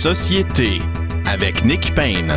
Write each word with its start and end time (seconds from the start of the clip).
Société 0.00 0.78
avec 1.26 1.62
Nick 1.62 1.94
Payne. 1.94 2.32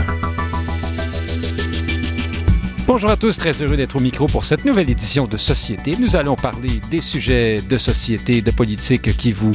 Bonjour 2.86 3.10
à 3.10 3.16
tous, 3.16 3.38
très 3.38 3.54
heureux 3.62 3.78
d'être 3.78 3.96
au 3.96 4.02
micro 4.02 4.26
pour 4.26 4.44
cette 4.44 4.66
nouvelle 4.66 4.90
édition 4.90 5.28
de 5.28 5.38
Société. 5.38 5.96
Nous 5.98 6.18
allons 6.18 6.36
parler 6.36 6.82
des 6.92 7.00
sujets 7.00 7.62
de 7.62 7.78
société, 7.78 8.42
de 8.42 8.52
politique 8.52 9.16
qui 9.16 9.32
vous 9.32 9.54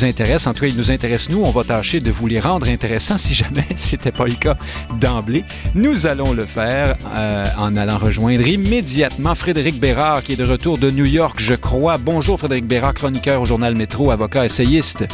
intéressent. 0.00 0.46
En 0.46 0.54
tout 0.54 0.62
cas, 0.62 0.68
ils 0.68 0.76
nous 0.76 0.90
intéressent 0.90 1.28
nous. 1.36 1.42
On 1.44 1.50
va 1.50 1.62
tâcher 1.62 2.00
de 2.00 2.10
vous 2.10 2.26
les 2.26 2.40
rendre 2.40 2.66
intéressants 2.66 3.18
si 3.18 3.34
jamais 3.34 3.66
ce 3.76 3.92
n'était 3.92 4.10
pas 4.10 4.24
le 4.24 4.36
cas 4.36 4.56
d'emblée. 4.98 5.44
Nous 5.74 6.06
allons 6.06 6.32
le 6.32 6.46
faire 6.46 6.96
euh, 7.14 7.44
en 7.58 7.76
allant 7.76 7.98
rejoindre 7.98 8.48
immédiatement 8.48 9.34
Frédéric 9.34 9.78
Bérard 9.78 10.22
qui 10.22 10.32
est 10.32 10.36
de 10.36 10.46
retour 10.46 10.78
de 10.78 10.90
New 10.90 11.04
York, 11.04 11.36
je 11.38 11.56
crois. 11.56 11.98
Bonjour 11.98 12.38
Frédéric 12.38 12.66
Bérard, 12.66 12.94
chroniqueur 12.94 13.42
au 13.42 13.44
journal 13.44 13.76
Métro, 13.76 14.10
avocat 14.10 14.46
essayiste. 14.46 15.04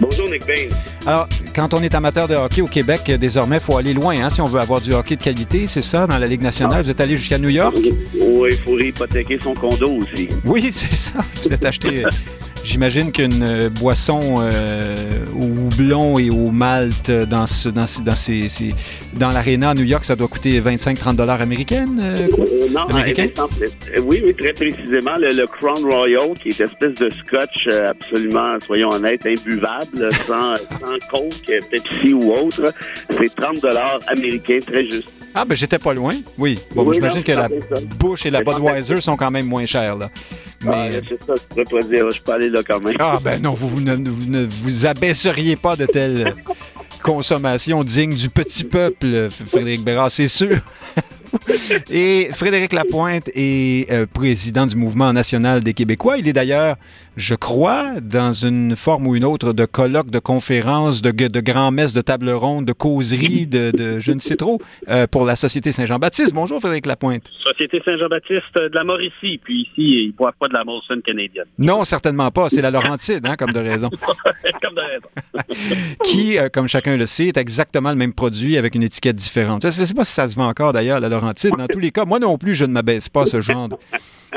Bonjour 0.00 0.28
Nick 0.28 0.46
Bain. 0.46 0.68
Alors, 1.06 1.28
quand 1.54 1.72
on 1.74 1.82
est 1.82 1.94
amateur 1.94 2.28
de 2.28 2.34
hockey 2.34 2.62
au 2.62 2.66
Québec, 2.66 3.10
désormais, 3.18 3.56
il 3.56 3.62
faut 3.62 3.76
aller 3.76 3.94
loin 3.94 4.14
hein, 4.22 4.30
si 4.30 4.40
on 4.40 4.46
veut 4.46 4.60
avoir 4.60 4.80
du 4.80 4.92
hockey 4.92 5.16
de 5.16 5.22
qualité, 5.22 5.66
c'est 5.66 5.82
ça, 5.82 6.06
dans 6.06 6.18
la 6.18 6.26
Ligue 6.26 6.42
nationale? 6.42 6.82
Vous 6.84 6.90
êtes 6.90 7.00
allé 7.00 7.16
jusqu'à 7.16 7.38
New 7.38 7.48
York? 7.48 7.74
Oui, 7.74 8.50
il 8.50 8.56
faut 8.58 8.78
hypothéquer 8.78 9.38
son 9.42 9.54
condo 9.54 9.90
aussi. 9.92 10.28
Oui, 10.44 10.68
c'est 10.70 10.94
ça. 10.94 11.20
Vous 11.42 11.52
êtes 11.52 11.64
acheté 11.64 12.04
J'imagine 12.66 13.12
qu'une 13.12 13.44
euh, 13.44 13.68
boisson 13.70 14.38
euh, 14.40 14.96
au 15.40 15.65
houblon 15.76 16.18
et 16.18 16.30
au 16.30 16.50
malt 16.50 17.10
dans, 17.10 17.46
ce, 17.46 17.68
dans, 17.68 17.84
dans, 18.04 18.16
ces, 18.16 18.48
ces, 18.48 18.74
dans 19.14 19.30
l'aréna 19.30 19.70
à 19.70 19.74
New 19.74 19.84
York, 19.84 20.04
ça 20.04 20.16
doit 20.16 20.28
coûter 20.28 20.60
25-30 20.60 21.16
dollars 21.16 21.40
américaines? 21.40 22.00
Euh, 22.02 22.28
euh 22.38 22.68
non, 22.72 22.86
américaine? 22.86 23.30
oui, 24.06 24.22
oui, 24.24 24.34
très 24.34 24.52
précisément. 24.52 25.14
Le, 25.18 25.46
Crown 25.46 25.84
Royal, 25.84 26.34
qui 26.42 26.48
est 26.48 26.58
une 26.58 26.64
espèce 26.64 26.94
de 26.94 27.10
scotch 27.10 27.68
absolument, 27.86 28.58
soyons 28.64 28.90
honnêtes, 28.90 29.26
imbuvable, 29.26 30.08
sans, 30.26 30.56
sans 30.56 30.98
Coke, 31.10 31.60
Pepsi 31.70 32.12
ou 32.12 32.32
autre, 32.32 32.72
c'est 33.10 33.34
30 33.34 33.60
dollars 33.60 34.00
américains, 34.08 34.58
très 34.64 34.84
juste. 34.84 35.12
Ah, 35.38 35.44
ben 35.44 35.54
j'étais 35.54 35.78
pas 35.78 35.92
loin. 35.92 36.14
Oui. 36.38 36.58
Bon, 36.74 36.90
j'imagine 36.92 37.22
que 37.22 37.32
la 37.32 37.48
Bush 38.00 38.24
et 38.24 38.30
la 38.30 38.42
Budweiser 38.42 39.02
sont 39.02 39.16
quand 39.16 39.30
même 39.30 39.46
moins 39.46 39.66
chères, 39.66 39.96
là. 39.96 40.08
Mais... 40.64 40.72
Ah, 40.74 40.88
c'est 41.06 41.22
ça, 41.22 41.34
je 41.36 41.62
pourrais 41.62 41.80
pas 41.82 41.86
dire. 41.86 42.10
Je 42.10 42.22
peux 42.22 42.32
aller 42.32 42.48
là 42.48 42.62
quand 42.66 42.82
même. 42.82 42.96
Ah, 42.98 43.18
ben 43.22 43.40
non, 43.42 43.52
vous, 43.52 43.80
ne, 43.80 43.94
vous 43.94 44.30
ne 44.30 44.46
vous 44.46 44.86
abaisseriez 44.86 45.56
pas 45.56 45.76
de 45.76 45.84
telle 45.84 46.34
consommation 47.02 47.84
digne 47.84 48.14
du 48.14 48.30
petit 48.30 48.64
peuple, 48.64 49.28
Frédéric 49.46 49.84
Bérard, 49.84 50.10
c'est 50.10 50.26
sûr. 50.26 50.56
Et 51.90 52.30
Frédéric 52.32 52.72
Lapointe 52.72 53.28
est 53.34 53.90
euh, 53.90 54.06
président 54.12 54.66
du 54.66 54.74
Mouvement 54.74 55.12
national 55.12 55.62
des 55.62 55.74
Québécois. 55.74 56.18
Il 56.18 56.26
est 56.28 56.32
d'ailleurs, 56.32 56.76
je 57.16 57.34
crois, 57.34 58.00
dans 58.00 58.32
une 58.32 58.76
forme 58.76 59.06
ou 59.06 59.16
une 59.16 59.24
autre 59.24 59.52
de 59.52 59.64
colloque, 59.64 60.10
de 60.10 60.18
conférence, 60.18 61.00
de, 61.00 61.10
de 61.10 61.40
grand-messe, 61.40 61.94
de 61.94 62.02
table 62.02 62.30
ronde, 62.30 62.66
de 62.66 62.72
causerie, 62.72 63.46
de, 63.46 63.98
je 63.98 64.12
ne 64.12 64.18
sais 64.18 64.36
trop, 64.36 64.60
euh, 64.88 65.06
pour 65.06 65.24
la 65.24 65.34
Société 65.34 65.72
Saint-Jean-Baptiste. 65.72 66.34
Bonjour, 66.34 66.60
Frédéric 66.60 66.86
Lapointe. 66.86 67.24
Société 67.42 67.80
Saint-Jean-Baptiste 67.84 68.54
de 68.54 68.74
la 68.74 68.84
Mauricie. 68.84 69.40
Puis 69.42 69.62
ici, 69.62 69.72
ils 69.76 70.06
ne 70.08 70.12
boivent 70.12 70.34
pas 70.38 70.48
de 70.48 70.52
la 70.52 70.64
Molson 70.64 71.00
canadienne. 71.04 71.46
Non, 71.58 71.84
certainement 71.84 72.30
pas. 72.30 72.48
C'est 72.50 72.62
la 72.62 72.70
Laurentide, 72.70 73.24
hein, 73.24 73.36
comme 73.36 73.52
de 73.52 73.60
raison. 73.60 73.88
comme 74.62 74.74
de 74.74 74.80
raison. 74.80 75.44
Qui, 76.04 76.38
euh, 76.38 76.48
comme 76.52 76.68
chacun 76.68 76.96
le 76.96 77.06
sait, 77.06 77.28
est 77.28 77.38
exactement 77.38 77.90
le 77.90 77.96
même 77.96 78.12
produit 78.12 78.58
avec 78.58 78.74
une 78.74 78.82
étiquette 78.82 79.16
différente. 79.16 79.62
Je 79.62 79.80
ne 79.80 79.86
sais 79.86 79.94
pas 79.94 80.04
si 80.04 80.12
ça 80.12 80.28
se 80.28 80.36
vend 80.36 80.48
encore, 80.48 80.72
d'ailleurs, 80.72 81.00
la 81.00 81.08
Laurentide. 81.08 81.52
Dans 81.56 81.66
tous 81.66 81.78
les 81.78 81.92
cas, 81.92 82.04
moi 82.04 82.18
non 82.18 82.36
plus, 82.36 82.54
je 82.54 82.64
ne 82.66 82.72
m'abaisse 82.72 83.08
pas 83.08 83.24
ce 83.24 83.40
genre 83.40 83.68
de 83.70 83.76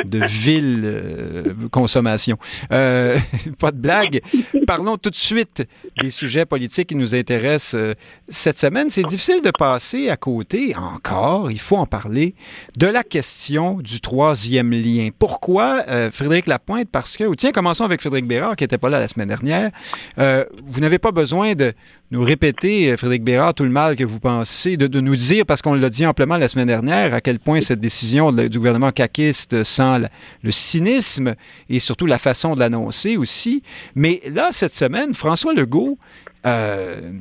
ville 0.06 0.82
euh, 0.86 1.54
consommation. 1.72 2.38
Euh, 2.72 3.18
pas 3.60 3.72
de 3.72 3.78
blague. 3.78 4.22
Parlons 4.68 4.98
tout 4.98 5.10
de 5.10 5.16
suite 5.16 5.68
des 6.02 6.12
sujets 6.12 6.46
politiques 6.46 6.90
qui 6.90 6.96
nous 6.96 7.16
intéressent 7.16 7.76
euh, 7.76 7.94
cette 8.28 8.60
semaine. 8.60 8.90
C'est 8.90 9.04
difficile 9.04 9.42
de 9.42 9.52
passer 9.52 10.10
à 10.10 10.18
côté, 10.18 10.76
encore, 10.76 11.52
il 11.52 11.60
faut 11.60 11.78
en 11.78 11.86
parler, 11.86 12.36
de 12.78 12.88
la 12.88 13.04
question 13.04 13.80
du 13.80 14.02
troisième 14.02 14.72
lien. 14.72 15.10
Pourquoi, 15.18 15.84
Frédéric 16.12 16.48
Lapointe? 16.48 16.90
Parce 16.92 17.18
que, 17.18 17.34
tiens, 17.36 17.52
commençons 17.52 17.84
avec 17.84 18.02
Frédéric 18.02 18.28
Bérard, 18.28 18.56
qui 18.56 18.64
n'était 18.64 18.78
pas 18.78 18.90
là 18.90 19.00
la 19.00 19.08
semaine 19.08 19.28
dernière. 19.28 19.72
vous 20.18 20.80
n'avez 20.80 21.00
pas 21.00 21.12
besoin 21.12 21.54
de 21.54 21.74
nous 22.12 22.24
répéter, 22.24 22.96
Frédéric 22.98 23.24
Bérard, 23.24 23.54
tout 23.54 23.64
le 23.64 23.70
mal 23.70 23.96
que 23.96 24.04
vous 24.04 24.20
pensez, 24.20 24.78
de, 24.78 24.88
de 24.88 25.00
nous 25.00 25.16
dire, 25.16 25.46
parce 25.46 25.62
qu'on 25.62 25.74
l'a 25.74 25.90
dit 25.90 26.06
amplement 26.06 26.38
la 26.38 26.48
semaine 26.48 26.68
dernière, 26.68 27.14
à 27.14 27.22
quel 27.22 27.40
point 27.40 27.62
cette 27.62 27.80
décision 27.80 28.32
du 28.32 28.58
gouvernement 28.58 28.92
caquiste 28.92 29.64
le 29.98 30.52
cynisme 30.52 31.36
et 31.70 31.80
surtout 31.80 32.06
la 32.06 32.18
façon 32.18 32.56
de 32.56 32.60
l'annoncer 32.60 33.18
aussi. 33.18 33.64
Mais 33.96 34.22
là, 34.28 34.50
cette 34.52 34.76
semaine, 34.76 35.14
François 35.14 35.54
Legault, 35.54 35.98
euh, 36.46 37.12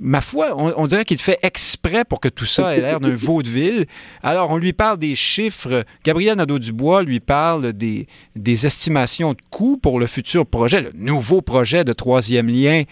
ma 0.00 0.20
foi, 0.20 0.54
on, 0.56 0.86
dirait 0.86 1.04
qu'il 1.04 1.20
fait 1.20 1.38
exprès 1.42 2.04
pour 2.04 2.20
que 2.20 2.28
tout 2.28 2.46
ça 2.46 2.76
ait 2.76 2.80
l'air 2.80 3.00
d'un 3.00 3.14
vaudeville. 3.14 3.86
Alors, 4.22 4.50
on 4.50 4.56
lui 4.56 4.72
parle 4.72 4.98
des 4.98 5.16
chiffres. 5.16 5.84
Gabriel 6.04 6.36
Nadeau-Dubois 6.36 7.02
lui 7.02 7.20
parle 7.20 7.72
des, 7.72 8.06
des 8.36 8.66
estimations 8.66 9.32
de 9.32 9.40
coûts 9.50 9.76
pour 9.76 9.98
le 9.98 10.06
futur 10.06 10.46
projet, 10.46 10.82
le 10.82 10.92
nouveau 10.94 11.42
projet 11.42 11.84
de 11.84 11.92
troisième 11.92 12.48
lien 12.48 12.84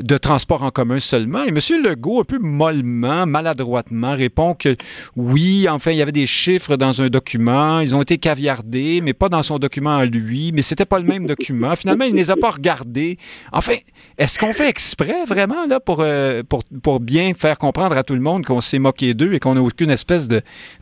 de 0.00 0.18
transport 0.18 0.62
en 0.62 0.70
commun 0.70 1.00
seulement. 1.00 1.44
Et 1.44 1.48
M. 1.48 1.58
Legault, 1.82 2.20
un 2.20 2.24
peu 2.24 2.38
mollement, 2.38 3.26
maladroitement, 3.26 4.14
répond 4.14 4.54
que 4.54 4.76
oui, 5.16 5.66
enfin, 5.68 5.92
il 5.92 5.96
y 5.96 6.02
avait 6.02 6.12
des 6.12 6.26
chiffres 6.26 6.76
dans 6.76 7.00
un 7.00 7.08
document, 7.08 7.80
ils 7.80 7.94
ont 7.94 8.02
été 8.02 8.18
caviardés, 8.18 9.00
mais 9.02 9.14
pas 9.14 9.28
dans 9.28 9.42
son 9.42 9.58
document 9.58 9.96
à 9.96 10.04
lui, 10.04 10.52
mais 10.52 10.62
c'était 10.62 10.84
pas 10.84 10.98
le 10.98 11.06
même 11.06 11.26
document. 11.26 11.74
Finalement, 11.76 12.04
il 12.04 12.12
ne 12.12 12.18
les 12.18 12.30
a 12.30 12.36
pas 12.36 12.50
regardés. 12.50 13.16
Enfin, 13.52 13.74
est-ce 14.18 14.38
qu'on 14.38 14.52
fait 14.52 14.68
exprès 14.68 15.24
vraiment 15.26 15.66
là 15.66 15.80
pour, 15.80 16.00
euh, 16.00 16.42
pour, 16.48 16.62
pour, 16.82 17.00
bien 17.00 17.34
faire 17.34 17.58
comprendre 17.58 17.96
à 17.96 18.02
tout 18.02 18.14
le 18.14 18.20
monde 18.20 18.44
qu'on 18.44 18.60
s'est 18.60 18.78
moqué 18.78 19.14
d'eux 19.14 19.32
et 19.34 19.38
qu'on 19.38 19.54
n'a 19.54 19.62
aucune 19.62 19.90
espèce 19.90 20.28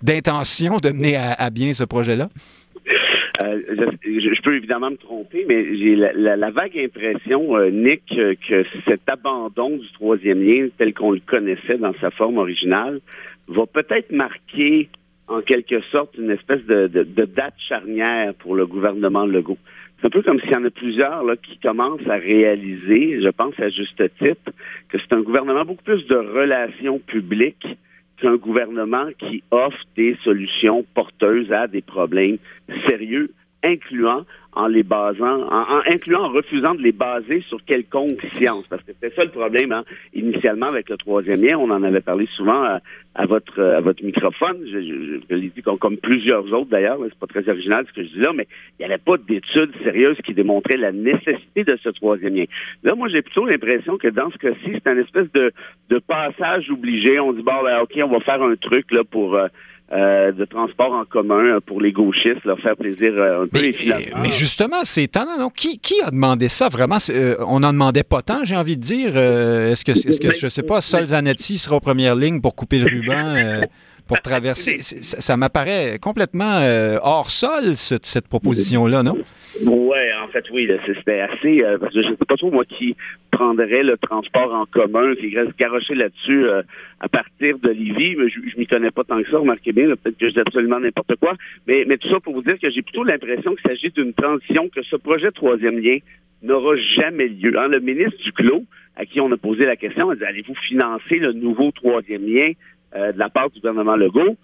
d'intention 0.02 0.78
de, 0.78 0.90
mener 0.90 1.16
à 1.16 1.50
bien 1.50 1.72
ce 1.72 1.84
projet-là? 1.84 2.28
Euh, 3.42 3.60
je, 4.02 4.42
peux 4.42 4.56
évidemment 4.56 4.90
me 4.90 4.96
tromper, 4.96 5.44
mais 5.48 5.76
j'ai 5.76 5.96
la, 5.96 6.50
vague 6.50 6.78
impression, 6.78 7.56
euh, 7.56 7.70
Nick, 7.70 8.02
que 8.08 8.64
cet 8.86 9.08
abandon 9.08 9.76
du 9.76 9.92
troisième 9.92 10.42
lien 10.42 10.68
tel 10.78 10.94
qu'on 10.94 11.12
le 11.12 11.20
connaissait 11.20 11.78
dans 11.78 11.94
sa 12.00 12.10
forme 12.10 12.38
originale 12.38 13.00
va 13.48 13.66
peut-être 13.66 14.10
marquer 14.12 14.88
en 15.28 15.40
quelque 15.40 15.80
sorte 15.92 16.16
une 16.16 16.30
espèce 16.30 16.64
de, 16.66 16.86
date 16.86 17.54
charnière 17.68 18.32
pour 18.34 18.54
le 18.54 18.66
gouvernement 18.66 19.26
Legault. 19.26 19.58
C'est 20.00 20.06
un 20.06 20.10
peu 20.10 20.22
comme 20.22 20.40
s'il 20.40 20.52
y 20.52 20.56
en 20.56 20.64
a 20.64 20.70
plusieurs 20.70 21.24
là, 21.24 21.36
qui 21.36 21.58
commencent 21.58 22.06
à 22.08 22.16
réaliser, 22.16 23.20
je 23.22 23.28
pense 23.28 23.58
à 23.58 23.70
juste 23.70 24.02
titre, 24.18 24.52
que 24.88 24.98
c'est 24.98 25.12
un 25.12 25.22
gouvernement 25.22 25.64
beaucoup 25.64 25.84
plus 25.84 26.06
de 26.06 26.16
relations 26.16 26.98
publiques 26.98 27.66
qu'un 28.18 28.36
gouvernement 28.36 29.08
qui 29.18 29.42
offre 29.50 29.82
des 29.96 30.16
solutions 30.24 30.84
porteuses 30.94 31.52
à 31.52 31.66
des 31.66 31.82
problèmes 31.82 32.38
sérieux, 32.88 33.30
incluant 33.62 34.24
en 34.56 34.68
les 34.68 34.82
basant, 34.82 35.42
en, 35.50 35.82
incluant 35.86 36.24
en 36.24 36.28
refusant 36.30 36.74
de 36.74 36.82
les 36.82 36.92
baser 36.92 37.44
sur 37.46 37.62
quelconque 37.64 38.20
science. 38.34 38.66
Parce 38.68 38.82
que 38.82 38.92
c'était 38.92 39.14
ça 39.14 39.22
le 39.22 39.30
problème, 39.30 39.70
hein. 39.70 39.84
initialement 40.14 40.66
avec 40.66 40.88
le 40.88 40.96
troisième 40.96 41.42
lien, 41.42 41.58
on 41.58 41.70
en 41.70 41.82
avait 41.82 42.00
parlé 42.00 42.26
souvent 42.36 42.64
à, 43.14 43.26
votre 43.26 43.62
à 43.62 43.80
votre 43.80 44.02
microphone. 44.02 44.56
Je, 44.64 44.80
je, 44.80 45.20
je 45.28 45.34
l'ai 45.34 45.52
dit 45.54 45.62
comme, 45.62 45.98
plusieurs 45.98 46.50
autres 46.54 46.70
d'ailleurs, 46.70 46.98
c'est 47.02 47.18
pas 47.18 47.26
très 47.26 47.46
original 47.50 47.84
ce 47.86 47.92
que 47.92 48.02
je 48.02 48.08
dis 48.08 48.18
là, 48.18 48.32
mais 48.34 48.48
il 48.78 48.86
n'y 48.86 48.92
avait 48.92 49.02
pas 49.02 49.18
d'études 49.18 49.74
sérieuses 49.84 50.18
qui 50.24 50.32
démontraient 50.32 50.78
la 50.78 50.92
nécessité 50.92 51.64
de 51.64 51.78
ce 51.82 51.90
troisième 51.90 52.34
lien. 52.34 52.44
Là, 52.82 52.94
moi, 52.94 53.08
j'ai 53.08 53.20
plutôt 53.20 53.44
l'impression 53.44 53.98
que 53.98 54.08
dans 54.08 54.30
ce 54.30 54.38
cas-ci, 54.38 54.70
c'est 54.72 54.86
un 54.86 54.98
espèce 54.98 55.30
de, 55.32 55.52
de 55.90 55.98
passage 55.98 56.70
obligé. 56.70 57.20
On 57.20 57.34
dit 57.34 57.42
bon, 57.42 57.62
ben, 57.62 57.80
ok, 57.80 57.92
on 58.02 58.08
va 58.08 58.20
faire 58.20 58.42
un 58.42 58.56
truc 58.56 58.90
là 58.90 59.04
pour 59.04 59.34
euh, 59.34 59.48
euh, 59.92 60.32
de 60.32 60.44
transport 60.44 60.92
en 60.92 61.04
commun 61.04 61.60
pour 61.64 61.80
les 61.80 61.92
gauchistes, 61.92 62.44
leur 62.44 62.58
faire 62.58 62.76
plaisir 62.76 63.12
euh, 63.14 63.44
un 63.44 63.46
peu 63.46 63.60
mais, 63.60 64.12
Mais 64.20 64.30
justement, 64.32 64.82
c'est 64.82 65.04
étonnant. 65.04 65.38
Non? 65.38 65.48
Qui, 65.48 65.78
qui, 65.78 65.94
a 66.02 66.10
demandé 66.10 66.48
ça 66.48 66.68
vraiment? 66.68 66.98
Euh, 67.10 67.36
on 67.46 67.60
n'en 67.60 67.72
demandait 67.72 68.02
pas 68.02 68.20
tant, 68.20 68.44
j'ai 68.44 68.56
envie 68.56 68.76
de 68.76 68.82
dire. 68.82 69.16
est-ce 69.16 69.84
que, 69.84 69.92
est-ce 69.92 70.20
que 70.20 70.34
je 70.34 70.48
sais 70.48 70.64
pas, 70.64 70.80
Sol 70.80 71.06
Zanetti 71.06 71.56
sera 71.56 71.76
aux 71.76 71.80
premières 71.80 72.16
lignes 72.16 72.40
pour 72.40 72.56
couper 72.56 72.80
le 72.80 72.86
ruban? 72.86 73.66
Pour 74.06 74.20
traverser. 74.20 74.78
Ça, 74.80 75.36
m'apparaît 75.36 75.98
complètement 76.00 76.62
hors 77.02 77.30
sol, 77.30 77.76
cette 77.76 78.28
proposition-là, 78.28 79.02
non? 79.02 79.16
Oui, 79.64 79.96
en 80.22 80.28
fait, 80.28 80.44
oui. 80.50 80.68
C'était 80.86 81.20
assez. 81.20 81.62
Euh, 81.62 81.78
parce 81.78 81.94
que 81.94 82.02
je 82.02 82.08
ne 82.08 82.16
sais 82.16 82.24
pas 82.24 82.36
trop, 82.36 82.50
moi, 82.50 82.64
qui 82.64 82.96
prendrait 83.30 83.82
le 83.82 83.96
transport 83.96 84.54
en 84.54 84.66
commun, 84.66 85.14
qui 85.14 85.36
reste 85.36 85.56
garoché 85.58 85.94
là-dessus 85.94 86.46
euh, 86.46 86.62
à 87.00 87.08
partir 87.08 87.58
de 87.58 87.70
Livy, 87.70 88.16
mais 88.16 88.28
je, 88.28 88.40
je 88.50 88.58
m'y 88.58 88.66
connais 88.66 88.90
pas 88.90 89.04
tant 89.04 89.22
que 89.22 89.30
ça, 89.30 89.38
remarquez 89.38 89.72
bien, 89.72 89.86
peut-être 89.88 90.18
que 90.18 90.28
je 90.28 90.34
dis 90.34 90.40
absolument 90.40 90.80
n'importe 90.80 91.16
quoi. 91.16 91.34
Mais, 91.66 91.84
mais 91.86 91.96
tout 91.98 92.08
ça 92.08 92.20
pour 92.20 92.34
vous 92.34 92.42
dire 92.42 92.58
que 92.60 92.70
j'ai 92.70 92.82
plutôt 92.82 93.04
l'impression 93.04 93.54
qu'il 93.54 93.70
s'agit 93.70 93.90
d'une 93.90 94.12
transition, 94.14 94.68
que 94.68 94.82
ce 94.82 94.96
projet 94.96 95.30
troisième 95.30 95.78
lien 95.78 95.98
n'aura 96.42 96.76
jamais 96.76 97.28
lieu. 97.28 97.58
Hein, 97.58 97.68
le 97.68 97.80
ministre 97.80 98.22
Duclos, 98.24 98.64
à 98.96 99.04
qui 99.06 99.20
on 99.20 99.30
a 99.32 99.36
posé 99.36 99.64
la 99.64 99.76
question, 99.76 100.10
a 100.10 100.16
dit 100.16 100.24
allez-vous 100.24 100.54
financer 100.54 101.18
le 101.18 101.32
nouveau 101.32 101.70
troisième 101.70 102.26
lien 102.26 102.52
euh, 102.94 103.12
de 103.12 103.18
la 103.18 103.28
part 103.28 103.50
du 103.50 103.60
gouvernement 103.60 103.96
Legault? 103.96 104.36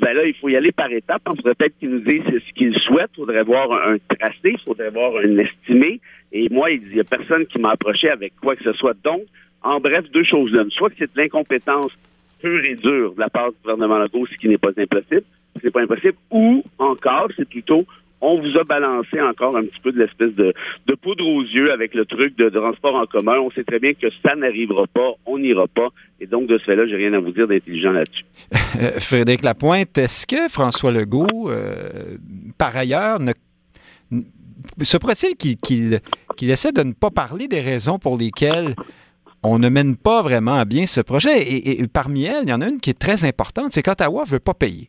ben 0.00 0.14
là, 0.14 0.24
il 0.24 0.34
faut 0.34 0.48
y 0.48 0.56
aller 0.56 0.72
par 0.72 0.90
étapes. 0.90 1.22
Il 1.30 1.36
faudrait 1.36 1.54
peut-être 1.54 1.78
qu'ils 1.78 1.90
nous 1.90 2.00
disent 2.00 2.24
ce 2.24 2.52
qu'ils 2.54 2.76
souhaitent. 2.80 3.10
Il 3.14 3.20
faudrait 3.20 3.44
voir 3.44 3.70
un 3.72 3.98
tracé, 3.98 4.52
il 4.52 4.58
faudrait 4.64 4.90
voir 4.90 5.12
un 5.16 5.38
estimé. 5.38 6.00
Et 6.32 6.48
moi, 6.50 6.70
il 6.70 6.88
n'y 6.88 7.00
a 7.00 7.04
personne 7.04 7.46
qui 7.46 7.60
m'a 7.60 7.70
approché 7.70 8.10
avec 8.10 8.34
quoi 8.40 8.56
que 8.56 8.64
ce 8.64 8.72
soit. 8.72 8.96
Donc, 9.04 9.22
en 9.62 9.78
bref, 9.78 10.04
deux 10.10 10.24
choses 10.24 10.52
là. 10.52 10.64
Soit 10.70 10.90
que 10.90 10.96
c'est 10.98 11.14
de 11.14 11.20
l'incompétence 11.20 11.92
pure 12.40 12.64
et 12.64 12.74
dure 12.74 13.14
de 13.14 13.20
la 13.20 13.30
part 13.30 13.50
du 13.52 13.58
gouvernement 13.62 13.98
Legault, 13.98 14.26
ce 14.26 14.36
qui 14.36 14.48
n'est 14.48 14.58
pas 14.58 14.70
impossible, 14.76 15.22
c'est 15.62 15.70
pas 15.70 15.82
impossible, 15.82 16.16
ou 16.30 16.64
encore, 16.78 17.28
c'est 17.36 17.48
plutôt 17.48 17.86
on 18.20 18.40
vous 18.40 18.58
a 18.58 18.64
balancé 18.64 19.20
encore 19.20 19.56
un 19.56 19.64
petit 19.64 19.80
peu 19.82 19.92
de 19.92 19.98
l'espèce 19.98 20.32
de, 20.34 20.54
poudre 21.02 21.26
aux 21.26 21.42
yeux 21.42 21.72
avec 21.72 21.94
le 21.94 22.06
truc 22.06 22.36
de, 22.38 22.48
transport 22.48 22.94
en 22.94 23.06
commun. 23.06 23.38
On 23.38 23.50
sait 23.50 23.64
très 23.64 23.78
bien 23.78 23.92
que 23.92 24.06
ça 24.24 24.34
n'arrivera 24.34 24.86
pas, 24.86 25.12
on 25.26 25.38
n'ira 25.38 25.66
pas. 25.68 25.88
Et 26.20 26.26
donc, 26.26 26.46
de 26.46 26.58
ce 26.58 26.64
fait-là, 26.64 26.86
j'ai 26.86 26.96
rien 26.96 27.12
à 27.12 27.20
vous 27.20 27.32
dire 27.32 27.46
d'intelligent 27.46 27.92
là-dessus. 27.92 28.24
Frédéric 29.00 29.44
Lapointe, 29.44 29.98
est-ce 29.98 30.26
que 30.26 30.48
François 30.48 30.90
Legault, 30.90 31.50
euh, 31.50 32.16
par 32.56 32.74
ailleurs, 32.76 33.20
ne, 33.20 33.32
se 34.82 34.96
pourrait-il 34.96 35.36
qu'il 35.36 36.50
essaie 36.50 36.72
de 36.72 36.82
ne 36.82 36.92
pas 36.92 37.10
parler 37.10 37.48
des 37.48 37.60
raisons 37.60 37.98
pour 37.98 38.16
lesquelles 38.16 38.74
on 39.42 39.58
ne 39.58 39.68
mène 39.68 39.96
pas 39.96 40.22
vraiment 40.22 40.54
à 40.54 40.64
bien 40.64 40.86
ce 40.86 41.02
projet? 41.02 41.42
Et, 41.42 41.82
et 41.82 41.86
parmi 41.86 42.24
elles, 42.24 42.44
il 42.44 42.50
y 42.50 42.54
en 42.54 42.62
a 42.62 42.68
une 42.68 42.78
qui 42.78 42.90
est 42.90 42.98
très 42.98 43.26
importante, 43.26 43.72
c'est 43.72 43.82
qu'Ottawa 43.82 44.24
ne 44.24 44.30
veut 44.30 44.40
pas 44.40 44.54
payer. 44.54 44.88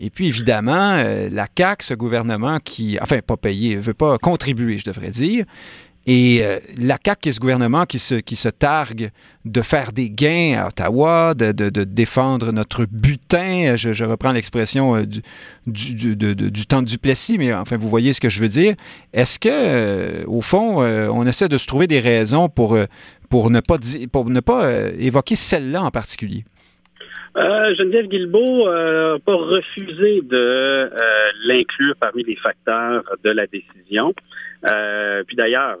Et 0.00 0.10
puis, 0.10 0.28
évidemment, 0.28 0.92
euh, 0.92 1.28
la 1.30 1.46
CAQ, 1.56 1.84
ce 1.84 1.94
gouvernement 1.94 2.58
qui, 2.58 2.98
enfin, 3.00 3.20
pas 3.20 3.36
payé, 3.36 3.76
veut 3.76 3.94
pas 3.94 4.18
contribuer, 4.18 4.78
je 4.78 4.84
devrais 4.84 5.10
dire. 5.10 5.44
Et 6.06 6.40
euh, 6.42 6.58
la 6.76 6.98
CAQ, 7.02 7.20
qui 7.20 7.28
est 7.28 7.32
ce 7.32 7.40
gouvernement 7.40 7.86
qui 7.86 7.98
se, 7.98 8.16
qui 8.16 8.36
se 8.36 8.48
targue 8.48 9.10
de 9.44 9.62
faire 9.62 9.92
des 9.92 10.10
gains 10.10 10.58
à 10.58 10.66
Ottawa, 10.66 11.34
de, 11.34 11.84
défendre 11.84 12.52
notre 12.52 12.84
butin, 12.84 13.76
je, 13.76 14.04
reprends 14.04 14.32
l'expression 14.32 14.96
euh, 14.96 15.06
du, 15.66 15.94
du, 15.94 16.16
du, 16.16 16.66
temps 16.66 16.82
de 16.82 16.88
Duplessis, 16.88 17.38
mais 17.38 17.54
enfin, 17.54 17.76
vous 17.76 17.88
voyez 17.88 18.12
ce 18.12 18.20
que 18.20 18.28
je 18.28 18.40
veux 18.40 18.48
dire. 18.48 18.74
Est-ce 19.12 19.38
que, 19.38 20.26
au 20.26 20.42
fond, 20.42 20.82
on 20.82 21.26
essaie 21.26 21.48
de 21.48 21.56
se 21.56 21.66
trouver 21.66 21.86
des 21.86 22.00
raisons 22.00 22.48
pour, 22.48 22.76
pour 23.30 23.50
ne 23.50 23.60
pas, 23.60 23.78
pour 24.12 24.28
ne 24.28 24.40
pas 24.40 24.70
évoquer 24.98 25.36
celle-là 25.36 25.84
en 25.84 25.90
particulier? 25.90 26.44
Euh, 27.36 27.74
Geneviève 27.74 28.06
Guilbeault 28.06 28.64
n'a 28.64 28.70
euh, 28.70 29.18
pas 29.18 29.34
refusé 29.34 30.20
de 30.22 30.36
euh, 30.36 30.88
l'inclure 31.46 31.94
parmi 31.98 32.22
les 32.22 32.36
facteurs 32.36 33.02
de 33.24 33.30
la 33.30 33.46
décision. 33.48 34.14
Euh, 34.66 35.24
puis 35.26 35.36
d'ailleurs, 35.36 35.78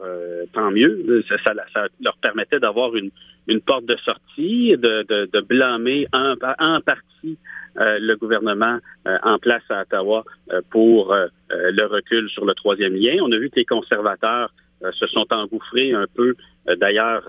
tant 0.52 0.70
mieux, 0.70 1.24
ça, 1.28 1.36
ça, 1.72 1.86
leur 2.02 2.16
permettait 2.18 2.58
d'avoir 2.58 2.96
une, 2.96 3.10
une, 3.46 3.60
porte 3.60 3.86
de 3.86 3.96
sortie, 4.04 4.76
de, 4.76 5.04
de, 5.08 5.30
de 5.32 5.40
blâmer 5.40 6.06
en, 6.12 6.34
en 6.58 6.80
partie 6.80 7.38
le 7.76 8.14
gouvernement 8.16 8.78
en 9.06 9.38
place 9.38 9.62
à 9.70 9.82
Ottawa 9.82 10.24
pour 10.70 11.16
le 11.50 11.86
recul 11.86 12.28
sur 12.28 12.44
le 12.44 12.54
troisième 12.54 12.94
lien. 12.94 13.16
On 13.22 13.32
a 13.32 13.38
vu 13.38 13.48
que 13.48 13.56
les 13.56 13.64
conservateurs 13.64 14.52
se 14.92 15.06
sont 15.06 15.26
engouffrés 15.30 15.92
un 15.92 16.06
peu 16.14 16.34
d'ailleurs 16.76 17.22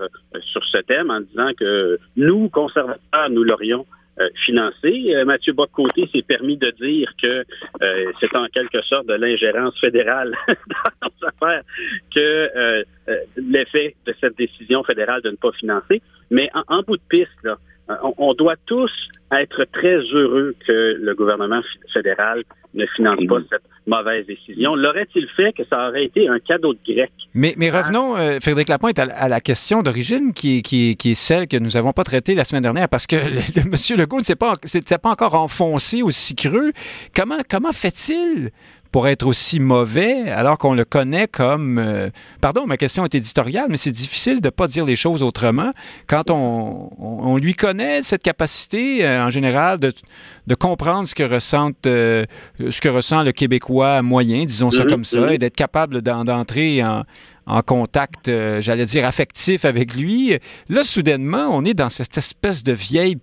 sur 0.52 0.62
ce 0.66 0.78
thème 0.78 1.10
en 1.10 1.20
disant 1.20 1.52
que 1.58 1.98
nous, 2.16 2.50
conservateurs, 2.50 3.30
nous 3.30 3.44
l'aurions 3.44 3.86
euh, 4.18 4.28
financé. 4.46 5.14
Euh, 5.14 5.26
Mathieu 5.26 5.52
Bocoté 5.52 6.08
s'est 6.10 6.22
permis 6.22 6.56
de 6.56 6.70
dire 6.80 7.12
que 7.22 7.44
euh, 7.82 8.12
c'est 8.18 8.34
en 8.34 8.46
quelque 8.46 8.80
sorte 8.82 9.06
de 9.06 9.12
l'ingérence 9.12 9.78
fédérale 9.78 10.34
dans 10.48 11.08
nos 11.08 11.28
affaires 11.28 11.62
que 12.14 12.82
l'effet 13.36 13.94
de 14.06 14.14
cette 14.18 14.38
décision 14.38 14.82
fédérale 14.84 15.20
de 15.20 15.30
ne 15.32 15.36
pas 15.36 15.52
financer. 15.52 16.00
Mais 16.30 16.48
en, 16.54 16.82
bout 16.82 16.96
de 16.96 17.02
piste, 17.10 17.28
là, 17.44 17.58
on, 17.88 18.14
on, 18.18 18.34
doit 18.34 18.56
tous 18.66 18.90
être 19.32 19.64
très 19.72 19.98
heureux 20.12 20.54
que 20.66 20.96
le 21.00 21.14
gouvernement 21.14 21.60
fédéral 21.92 22.42
ne 22.74 22.84
finance 22.96 23.18
pas 23.28 23.38
cette 23.50 23.62
mauvaise 23.86 24.26
décision. 24.26 24.74
L'aurait-il 24.74 25.26
fait 25.36 25.52
que 25.52 25.62
ça 25.68 25.88
aurait 25.88 26.04
été 26.04 26.28
un 26.28 26.38
cadeau 26.38 26.74
de 26.74 26.78
grec? 26.86 27.10
Mais, 27.34 27.54
mais 27.56 27.70
revenons, 27.70 28.16
euh, 28.16 28.38
Frédéric 28.40 28.68
Lapointe, 28.68 28.98
à, 28.98 29.28
la 29.28 29.40
question 29.40 29.82
d'origine 29.82 30.32
qui, 30.32 30.62
qui, 30.62 30.96
qui, 30.96 31.12
est 31.12 31.14
celle 31.14 31.48
que 31.48 31.56
nous 31.56 31.70
n'avons 31.70 31.92
pas 31.92 32.04
traitée 32.04 32.34
la 32.34 32.44
semaine 32.44 32.62
dernière 32.62 32.88
parce 32.88 33.06
que 33.06 33.16
le, 33.16 33.40
le 33.54 33.62
M. 33.62 33.98
Legault 33.98 34.18
ne 34.18 34.24
s'est 34.24 34.36
pas, 34.36 34.56
pas 34.56 35.10
encore 35.10 35.34
enfoncé 35.34 36.02
aussi 36.02 36.34
creux. 36.34 36.72
Comment, 37.14 37.38
comment 37.48 37.72
fait-il 37.72 38.50
pour 38.96 39.08
être 39.08 39.26
aussi 39.26 39.60
mauvais 39.60 40.30
alors 40.30 40.56
qu'on 40.56 40.72
le 40.72 40.86
connaît 40.86 41.28
comme... 41.28 41.78
Euh, 41.78 42.08
pardon, 42.40 42.66
ma 42.66 42.78
question 42.78 43.04
est 43.04 43.14
éditoriale, 43.14 43.66
mais 43.68 43.76
c'est 43.76 43.92
difficile 43.92 44.40
de 44.40 44.46
ne 44.46 44.50
pas 44.50 44.68
dire 44.68 44.86
les 44.86 44.96
choses 44.96 45.22
autrement 45.22 45.72
quand 46.06 46.30
on, 46.30 46.88
on, 46.98 47.36
lui 47.36 47.52
connaît 47.52 48.00
cette 48.00 48.22
capacité 48.22 49.04
euh, 49.04 49.26
en 49.26 49.28
général 49.28 49.78
de, 49.78 49.92
de, 50.46 50.54
comprendre 50.54 51.06
ce 51.06 51.14
que, 51.14 51.24
ressentent, 51.24 51.86
euh, 51.86 52.24
ce 52.70 52.80
que 52.80 52.88
ressent 52.88 53.22
le 53.22 53.32
Québécois 53.32 54.00
moyen, 54.00 54.46
disons 54.46 54.70
ça 54.70 54.84
mhm, 54.84 54.90
comme 54.90 55.04
ça, 55.04 55.20
mhm. 55.20 55.32
et 55.32 55.36
d'être 55.36 55.56
capable 55.56 56.00
d'entrer 56.00 56.82
en 56.82 57.02
en 57.46 57.62
contact, 57.62 58.28
euh, 58.28 58.60
j'allais 58.60 58.86
dire, 58.86 59.04
affectif 59.04 59.64
avec 59.64 59.94
lui. 59.94 60.36
Là, 60.68 60.82
soudainement, 60.82 61.48
on 61.52 61.64
est 61.64 61.74
dans 61.74 61.90
cette 61.90 62.18
espèce 62.18 62.64
de 62.64 62.72
vieille, 62.72 63.16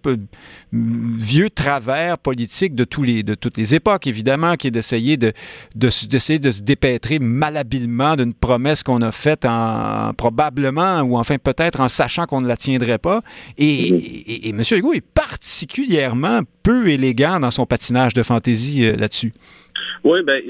vieux 0.71 1.49
travers 1.49 2.17
politique 2.17 2.73
de, 2.73 2.85
tous 2.85 3.03
les, 3.03 3.23
de 3.23 3.35
toutes 3.35 3.57
les 3.57 3.75
époques, 3.75 4.07
évidemment, 4.07 4.55
qui 4.55 4.67
est 4.67 4.71
d'essayer 4.71 5.17
de, 5.17 5.33
d'essayer 5.75 6.39
de, 6.39 6.51
se 6.51 6.61
dépêtrer 6.61 7.19
malhabilement 7.19 8.15
d'une 8.15 8.33
promesse 8.33 8.81
qu'on 8.81 9.01
a 9.01 9.11
faite 9.11 9.43
en, 9.43 10.13
probablement, 10.15 11.01
ou 11.01 11.17
enfin 11.17 11.37
peut-être 11.37 11.81
en 11.81 11.89
sachant 11.89 12.25
qu'on 12.25 12.39
ne 12.39 12.47
la 12.47 12.55
tiendrait 12.55 12.99
pas. 12.99 13.21
Et, 13.57 14.47
et, 14.47 14.49
M. 14.49 14.63
Legault 14.71 14.93
est 14.93 15.01
particulièrement 15.01 16.41
peu 16.63 16.87
élégant 16.87 17.41
dans 17.41 17.51
son 17.51 17.65
patinage 17.65 18.13
de 18.13 18.23
fantaisie 18.23 18.85
euh, 18.85 18.95
là-dessus. 18.95 19.33
Oui, 20.03 20.21
ben, 20.21 20.41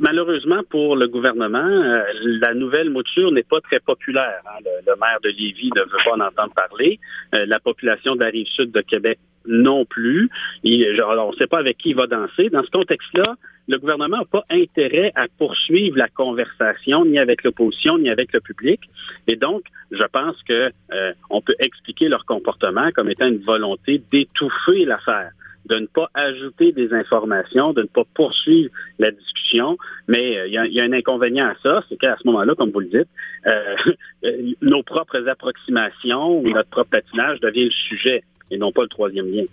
malheureusement 0.00 0.62
pour 0.70 0.96
le 0.96 1.06
gouvernement, 1.06 1.58
euh, 1.58 2.02
la 2.40 2.54
nouvelle 2.54 2.88
mouture 2.88 3.30
n'est 3.30 3.42
pas 3.42 3.60
très 3.60 3.78
populaire. 3.78 4.40
Hein. 4.46 4.64
Le, 4.86 4.94
maire 4.98 5.18
de 5.22 5.28
Lévis 5.28 5.70
ne 5.76 5.82
veut 5.82 5.98
pas 6.04 6.12
en 6.12 6.20
entendre 6.20 6.54
parler. 6.54 6.98
Euh, 7.34 7.44
la 7.46 7.58
population 7.58 8.14
de 8.14 8.20
la 8.20 8.28
rive 8.28 8.46
sud 8.46 8.70
de 8.70 8.80
Québec 8.80 9.18
non 9.46 9.84
plus. 9.84 10.30
on 10.64 10.68
ne 10.68 11.36
sait 11.36 11.46
pas 11.46 11.58
avec 11.58 11.76
qui 11.76 11.90
il 11.90 11.96
va 11.96 12.06
danser. 12.06 12.48
Dans 12.48 12.62
ce 12.62 12.70
contexte-là, 12.70 13.34
le 13.68 13.78
gouvernement 13.78 14.18
n'a 14.18 14.24
pas 14.24 14.44
intérêt 14.50 15.12
à 15.14 15.26
poursuivre 15.36 15.98
la 15.98 16.08
conversation 16.08 17.04
ni 17.04 17.18
avec 17.18 17.42
l'opposition 17.42 17.98
ni 17.98 18.08
avec 18.08 18.32
le 18.32 18.40
public. 18.40 18.80
Et 19.26 19.36
donc, 19.36 19.62
je 19.90 20.04
pense 20.10 20.36
que 20.44 20.70
euh, 20.92 21.12
on 21.28 21.42
peut 21.42 21.56
expliquer 21.58 22.08
leur 22.08 22.24
comportement 22.24 22.90
comme 22.92 23.10
étant 23.10 23.26
une 23.26 23.42
volonté 23.42 24.00
d'étouffer 24.10 24.84
l'affaire 24.86 25.32
de 25.66 25.76
ne 25.76 25.86
pas 25.86 26.10
ajouter 26.14 26.72
des 26.72 26.92
informations, 26.92 27.72
de 27.72 27.82
ne 27.82 27.86
pas 27.86 28.04
poursuivre 28.14 28.70
la 28.98 29.10
discussion. 29.10 29.76
Mais 30.08 30.38
euh, 30.38 30.48
il 30.48 30.72
y, 30.72 30.80
a 30.80 30.84
un 30.84 30.92
inconvénient 30.92 31.46
à 31.46 31.54
ça, 31.62 31.84
c'est 31.88 31.96
qu'à 31.96 32.16
ce 32.20 32.26
moment-là, 32.26 32.54
comme 32.54 32.70
vous 32.70 32.80
le 32.80 32.86
dites, 32.86 33.08
euh, 33.46 34.54
nos 34.60 34.82
propres 34.82 35.28
approximations 35.28 36.38
ou 36.38 36.48
notre 36.48 36.70
propre 36.70 36.90
patinage 36.90 37.40
devient 37.40 37.64
le 37.64 37.70
sujet 37.70 38.24
et 38.50 38.58
non 38.58 38.72
pas 38.72 38.82
le 38.82 38.88
troisième 38.88 39.26
lien. 39.30 39.44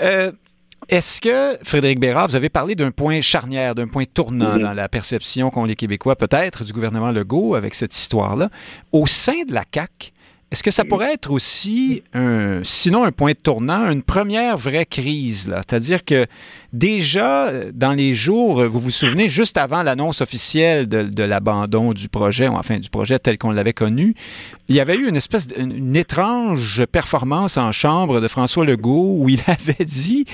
Euh, 0.00 0.32
est-ce 0.88 1.20
que, 1.20 1.64
Frédéric 1.64 2.00
Bérard, 2.00 2.28
vous 2.28 2.36
avez 2.36 2.48
parlé 2.48 2.74
d'un 2.74 2.90
point 2.90 3.20
charnière, 3.20 3.74
d'un 3.74 3.86
point 3.86 4.04
tournant 4.04 4.58
dans 4.58 4.72
la 4.72 4.88
perception 4.88 5.50
qu'ont 5.50 5.64
les 5.64 5.76
Québécois, 5.76 6.16
peut-être, 6.16 6.64
du 6.64 6.72
gouvernement 6.72 7.12
Legault 7.12 7.54
avec 7.54 7.74
cette 7.74 7.94
histoire-là. 7.94 8.50
Au 8.90 9.06
sein 9.06 9.44
de 9.46 9.52
la 9.52 9.64
CAQ, 9.72 10.12
est-ce 10.52 10.62
que 10.62 10.70
ça 10.70 10.84
pourrait 10.84 11.14
être 11.14 11.32
aussi, 11.32 12.02
sinon 12.62 13.04
un 13.04 13.10
point 13.10 13.32
tournant, 13.32 13.90
une 13.90 14.02
première 14.02 14.58
vraie 14.58 14.84
crise? 14.84 15.52
C'est-à-dire 15.66 16.04
que 16.04 16.26
déjà, 16.72 17.52
dans 17.72 17.92
les 17.92 18.14
jours, 18.14 18.66
vous 18.66 18.80
vous 18.80 18.90
souvenez, 18.90 19.28
juste 19.28 19.58
avant 19.58 19.82
l'annonce 19.82 20.20
officielle 20.20 20.88
de, 20.88 21.22
l'abandon 21.22 21.92
du 21.92 22.08
projet, 22.08 22.48
enfin 22.48 22.78
du 22.78 22.90
projet 22.90 23.18
tel 23.18 23.38
qu'on 23.38 23.50
l'avait 23.50 23.72
connu, 23.72 24.14
il 24.68 24.76
y 24.76 24.80
avait 24.80 24.96
eu 24.96 25.08
une 25.08 25.16
espèce, 25.16 25.46
d'une 25.48 25.96
étrange 25.96 26.84
performance 26.86 27.56
en 27.56 27.72
chambre 27.72 28.20
de 28.20 28.28
François 28.28 28.64
Legault 28.64 29.16
où 29.18 29.28
il 29.28 29.40
avait 29.46 29.84
dit 29.84 30.24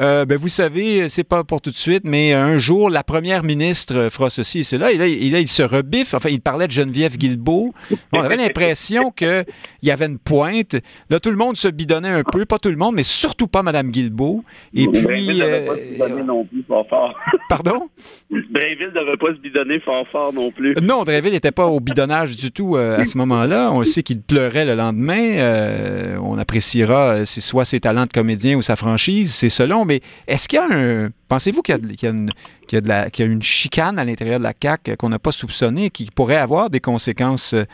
euh, 0.00 0.24
ben, 0.24 0.36
vous 0.36 0.48
savez, 0.48 1.08
c'est 1.08 1.24
pas 1.24 1.44
pour 1.44 1.60
tout 1.60 1.70
de 1.70 1.76
suite, 1.76 2.02
mais 2.04 2.32
un 2.32 2.58
jour, 2.58 2.90
la 2.90 3.04
première 3.04 3.44
ministre 3.44 4.08
fera 4.10 4.28
ceci 4.28 4.60
et 4.60 4.62
cela. 4.64 4.90
Et 4.90 4.98
là, 4.98 5.06
il, 5.06 5.48
se 5.48 5.62
rebiffe. 5.62 6.14
Enfin, 6.14 6.30
il 6.30 6.40
parlait 6.40 6.66
de 6.66 6.72
Geneviève 6.72 7.16
Guilbeault. 7.16 7.72
on 8.12 8.20
avait 8.20 8.36
l'impression 8.44 9.12
qu'il 9.12 9.44
y 9.82 9.90
avait 9.90 10.06
une 10.06 10.18
pointe. 10.18 10.76
Là, 11.10 11.20
tout 11.20 11.30
le 11.30 11.36
monde 11.36 11.56
se 11.56 11.68
bidonnait 11.68 12.08
un 12.08 12.22
peu. 12.24 12.44
Pas 12.44 12.58
tout 12.58 12.70
le 12.70 12.76
monde, 12.76 12.96
mais 12.96 13.04
surtout 13.04 13.46
pas 13.46 13.62
Mme 13.62 13.90
Guilbeault. 13.90 14.44
Et 14.74 14.88
puis. 14.88 15.42
Euh, 15.42 15.83
non 16.24 16.44
plus, 16.44 16.62
fort 16.66 16.86
fort. 16.88 17.14
Pardon? 17.48 17.88
Drainville 18.30 18.92
ne 18.94 19.00
devait 19.00 19.16
pas 19.16 19.34
se 19.34 19.40
bidonner 19.40 19.80
fort 19.80 20.06
fort 20.08 20.32
non 20.32 20.50
plus. 20.50 20.74
Non, 20.82 21.04
Drainville 21.04 21.32
n'était 21.32 21.52
pas 21.52 21.66
au 21.66 21.80
bidonnage 21.80 22.36
du 22.36 22.50
tout 22.50 22.76
euh, 22.76 22.98
à 22.98 23.04
ce 23.04 23.18
moment-là. 23.18 23.70
On 23.72 23.84
sait 23.84 24.02
qu'il 24.02 24.22
pleurait 24.22 24.64
le 24.64 24.74
lendemain. 24.74 26.18
on 26.22 26.38
appréciera 26.38 27.24
soit 27.26 27.64
ses 27.64 27.80
talents 27.80 28.06
de 28.06 28.12
comédien 28.12 28.56
ou 28.56 28.62
sa 28.62 28.76
franchise, 28.76 29.34
c'est 29.34 29.48
selon 29.48 29.84
mais 29.84 30.00
est-ce 30.26 30.48
qu'il 30.48 30.58
y 30.58 30.62
a 30.62 30.68
un. 30.70 31.10
Pensez-vous 31.28 31.62
qu'il 31.62 31.74
y, 32.02 32.06
a, 32.06 33.24
une, 33.24 33.42
chicane 33.42 33.98
à 33.98 34.04
l'intérieur 34.04 34.38
de 34.38 34.44
la 34.44 34.52
CAQ 34.60 34.96
qu'on 34.96 35.08
n'a 35.08 35.18
pas 35.18 35.32
soupçonnée 35.32 35.90
qui 35.90 36.08
pourrait 36.14 36.36
avoir 36.36 36.70
des 36.70 36.80
conséquences 36.80 37.54
euh, 37.54 37.64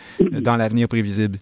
dans 0.40 0.56
l'avenir 0.56 0.88
prévisible? 0.88 1.38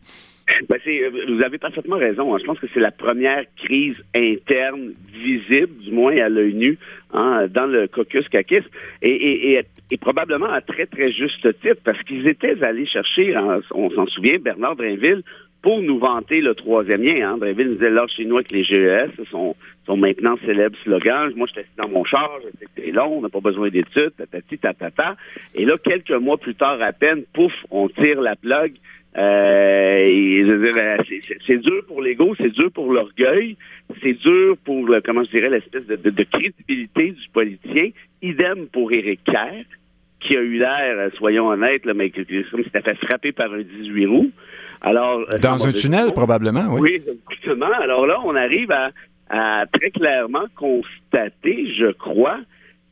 Ben 0.69 0.79
euh, 0.87 1.11
vous 1.29 1.43
avez 1.43 1.59
parfaitement 1.59 1.97
raison. 1.97 2.35
Hein. 2.35 2.39
Je 2.41 2.45
pense 2.45 2.59
que 2.59 2.67
c'est 2.73 2.81
la 2.81 2.91
première 2.91 3.45
crise 3.57 3.97
interne 4.15 4.93
visible, 5.13 5.75
du 5.85 5.91
moins 5.91 6.17
à 6.17 6.29
l'œil 6.29 6.55
nu, 6.55 6.79
hein, 7.13 7.47
dans 7.49 7.67
le 7.67 7.87
caucus 7.87 8.29
caquiste, 8.29 8.69
et, 9.03 9.61
probablement 10.01 10.51
à 10.51 10.61
très, 10.61 10.87
très 10.87 11.13
juste 11.13 11.43
titre, 11.61 11.81
parce 11.85 12.03
qu'ils 12.05 12.27
étaient 12.29 12.63
allés 12.63 12.87
chercher, 12.87 13.35
on 13.73 13.91
s'en 13.91 14.07
souvient, 14.07 14.39
Bernard 14.39 14.77
Drinville 14.77 15.23
pour 15.63 15.83
nous 15.83 15.99
vanter 15.99 16.41
le 16.41 16.55
troisième 16.55 17.03
lien. 17.03 17.31
Hein. 17.31 17.39
Drainville 17.39 17.69
nous 17.69 17.75
disait 17.75 17.91
là 17.91 18.07
chez 18.07 18.25
nous 18.25 18.37
avec 18.37 18.53
les 18.53 18.65
GES, 18.65 19.11
son, 19.31 19.57
son 19.87 19.97
maintenant 19.97 20.37
célèbre 20.45 20.77
slogan. 20.85 21.33
Moi, 21.35 21.47
je 21.49 21.61
suis 21.61 21.71
dans 21.77 21.89
mon 21.89 22.05
char, 22.05 22.31
c'est 22.77 22.91
long, 22.93 23.19
on 23.19 23.21
n'a 23.23 23.29
pas 23.29 23.41
besoin 23.41 23.69
d'études, 23.69 24.13
tatati, 24.17 24.59
tatata. 24.59 25.17
Et 25.55 25.65
là, 25.65 25.77
quelques 25.83 26.13
mois 26.13 26.39
plus 26.39 26.55
tard 26.55 26.81
à 26.81 26.93
peine, 26.93 27.25
pouf, 27.33 27.53
on 27.71 27.89
tire 27.89 28.21
la 28.21 28.37
plug. 28.37 28.75
Euh, 29.17 30.73
ben, 30.75 30.99
c'est 31.47 31.57
dur 31.59 31.83
pour 31.87 32.03
l'ego, 32.03 32.35
c'est 32.39 32.51
dur 32.51 32.71
pour 32.73 32.93
l'orgueil, 32.93 33.57
c'est 34.03 34.13
dur 34.13 34.57
pour, 34.65 34.87
le, 34.87 35.01
comment 35.01 35.25
je 35.25 35.31
dirais, 35.31 35.49
l'espèce 35.51 35.87
de, 35.87 35.97
de, 35.97 36.23
crédibilité 36.25 37.13
du 37.13 37.29
politicien. 37.33 37.91
Idem 38.23 38.67
pour 38.67 38.93
Éric 38.93 39.21
Kerr, 39.25 39.65
qui 40.21 40.37
a 40.37 40.41
eu 40.41 40.59
l'air, 40.59 40.99
euh, 40.99 41.09
soyons 41.17 41.49
honnêtes, 41.49 41.87
là, 41.87 41.95
mais 41.95 42.11
comme 42.11 42.65
s'était 42.65 42.83
fait 42.83 42.97
frapper 43.07 43.33
par 43.33 43.53
un 43.53 43.63
18 43.63 44.07
roues. 44.07 44.31
Alors, 44.83 45.21
euh, 45.33 45.39
Dans 45.39 45.67
un 45.67 45.73
tunnel, 45.73 46.13
probablement, 46.13 46.67
oui. 46.75 46.81
Oui, 46.81 46.91
exactement. 46.95 47.73
Alors 47.81 48.07
là, 48.07 48.19
on 48.25 48.37
arrive 48.37 48.71
à, 48.71 48.91
à 49.31 49.65
très 49.73 49.91
clairement 49.91 50.45
constater, 50.55 51.73
je 51.75 51.93
crois, 51.93 52.41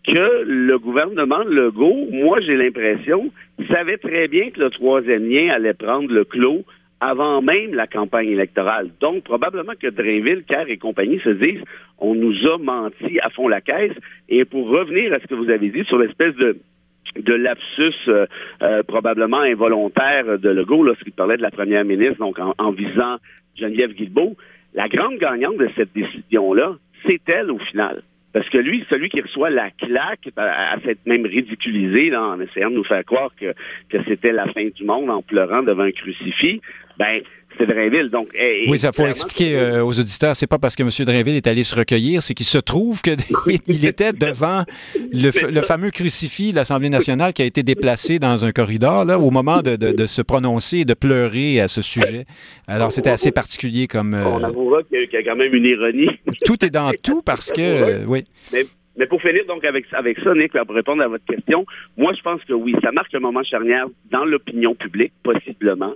que 0.06 0.44
le 0.44 0.78
gouvernement 0.78 1.44
Legault, 1.44 2.08
moi 2.10 2.40
j'ai 2.40 2.56
l'impression, 2.56 3.30
savait 3.70 3.98
très 3.98 4.28
bien 4.28 4.50
que 4.50 4.60
le 4.60 4.70
troisième 4.70 5.28
lien 5.28 5.52
allait 5.52 5.74
prendre 5.74 6.12
le 6.12 6.24
clos 6.24 6.64
avant 7.00 7.42
même 7.42 7.74
la 7.74 7.86
campagne 7.86 8.28
électorale. 8.28 8.88
Donc, 9.00 9.24
probablement 9.24 9.74
que 9.78 9.88
Drainville, 9.88 10.44
Kerr 10.48 10.68
et 10.68 10.78
compagnie 10.78 11.20
se 11.20 11.30
disent 11.30 11.62
on 11.98 12.14
nous 12.14 12.34
a 12.46 12.58
menti 12.58 13.18
à 13.20 13.30
fond 13.30 13.48
la 13.48 13.60
caisse. 13.60 13.96
Et 14.28 14.44
pour 14.44 14.68
revenir 14.68 15.12
à 15.12 15.18
ce 15.20 15.26
que 15.26 15.34
vous 15.34 15.50
avez 15.50 15.68
dit 15.68 15.84
sur 15.84 15.98
l'espèce 15.98 16.34
de 16.34 17.34
lapsus 17.34 17.94
euh, 18.08 18.26
euh, 18.62 18.82
probablement 18.82 19.40
involontaire 19.40 20.38
de 20.38 20.48
Legault 20.48 20.82
lorsqu'il 20.82 21.12
parlait 21.12 21.36
de 21.36 21.42
la 21.42 21.50
première 21.50 21.84
ministre, 21.84 22.18
donc 22.18 22.38
en, 22.38 22.72
visant 22.72 23.16
Geneviève 23.56 23.92
Guilbeault, 23.92 24.36
la 24.74 24.88
grande 24.88 25.18
gagnante 25.18 25.56
de 25.56 25.68
cette 25.76 25.92
décision-là, 25.94 26.76
c'est 27.06 27.20
elle 27.28 27.50
au 27.50 27.58
final. 27.58 28.02
Parce 28.36 28.50
que 28.50 28.58
lui, 28.58 28.84
celui 28.90 29.08
qui 29.08 29.22
reçoit 29.22 29.48
la 29.48 29.70
claque, 29.70 30.28
à, 30.36 30.78
s'être 30.84 31.06
même 31.06 31.24
ridiculisé 31.24 32.14
en 32.14 32.38
essayant 32.38 32.68
de 32.68 32.74
nous 32.74 32.84
faire 32.84 33.02
croire 33.02 33.30
que, 33.34 33.54
que 33.88 33.96
c'était 34.06 34.32
la 34.32 34.46
fin 34.48 34.68
du 34.68 34.84
monde 34.84 35.08
en 35.08 35.22
pleurant 35.22 35.62
devant 35.62 35.84
un 35.84 35.90
crucifix, 35.90 36.60
ben 36.98 37.22
c'est 37.58 37.66
Drainville. 37.66 38.10
Donc, 38.10 38.28
oui, 38.68 38.78
ça 38.78 38.92
faut 38.92 39.06
expliquer 39.06 39.56
euh, 39.56 39.84
aux 39.84 39.98
auditeurs. 39.98 40.36
C'est 40.36 40.46
pas 40.46 40.58
parce 40.58 40.76
que 40.76 40.82
M. 40.82 40.90
Drainville 41.04 41.36
est 41.36 41.46
allé 41.46 41.62
se 41.62 41.74
recueillir, 41.74 42.22
c'est 42.22 42.34
qu'il 42.34 42.46
se 42.46 42.58
trouve 42.58 43.02
qu'il 43.02 43.16
était 43.84 44.12
devant 44.12 44.64
le, 45.12 45.62
fameux 45.62 45.90
crucifix 45.90 46.50
de 46.52 46.56
l'Assemblée 46.56 46.90
nationale 46.90 47.32
qui 47.32 47.42
a 47.42 47.44
été 47.44 47.62
déplacé 47.62 48.18
dans 48.18 48.44
un 48.44 48.52
corridor 48.52 49.04
là, 49.04 49.18
au 49.18 49.30
moment 49.30 49.62
de, 49.62 49.76
de, 49.76 50.06
se 50.06 50.22
prononcer 50.22 50.78
et 50.78 50.84
de 50.84 50.94
pleurer 50.94 51.60
à 51.60 51.68
ce 51.68 51.82
sujet. 51.82 52.26
Alors, 52.66 52.92
c'était 52.92 53.10
assez 53.10 53.32
particulier 53.32 53.86
comme. 53.86 54.14
Euh, 54.14 54.24
On 54.24 54.42
avouera 54.42 54.82
qu'il 54.84 55.08
y, 55.12 55.16
a 55.16 55.22
quand 55.22 55.36
même 55.36 55.54
une 55.54 55.64
ironie. 55.64 56.10
tout 56.44 56.64
est 56.64 56.70
dans 56.70 56.92
tout 57.02 57.22
parce 57.22 57.52
que, 57.52 58.04
oui. 58.06 58.24
Mais, 58.52 59.06
pour 59.06 59.20
finir 59.20 59.44
donc 59.46 59.64
avec, 59.64 59.84
avec 59.92 60.18
ça, 60.20 60.32
Nick, 60.34 60.52
pour 60.52 60.74
répondre 60.74 61.02
à 61.02 61.08
votre 61.08 61.24
question, 61.26 61.66
moi 61.98 62.12
je 62.16 62.22
pense 62.22 62.42
que 62.44 62.54
oui, 62.54 62.74
ça 62.82 62.92
marque 62.92 63.14
un 63.14 63.20
moment 63.20 63.42
charnière 63.42 63.86
dans 64.10 64.24
l'opinion 64.24 64.74
publique, 64.74 65.12
possiblement. 65.22 65.92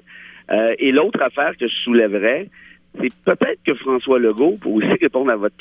Euh, 0.50 0.74
et 0.78 0.92
l'autre 0.92 1.20
affaire 1.22 1.56
que 1.58 1.68
je 1.68 1.74
soulèverais, 1.84 2.48
c'est 3.00 3.12
peut-être 3.24 3.60
que 3.64 3.74
François 3.74 4.18
Legault, 4.18 4.58
pour 4.60 4.74
aussi 4.74 4.92
répondre 5.00 5.30
à 5.30 5.36
votre 5.36 5.56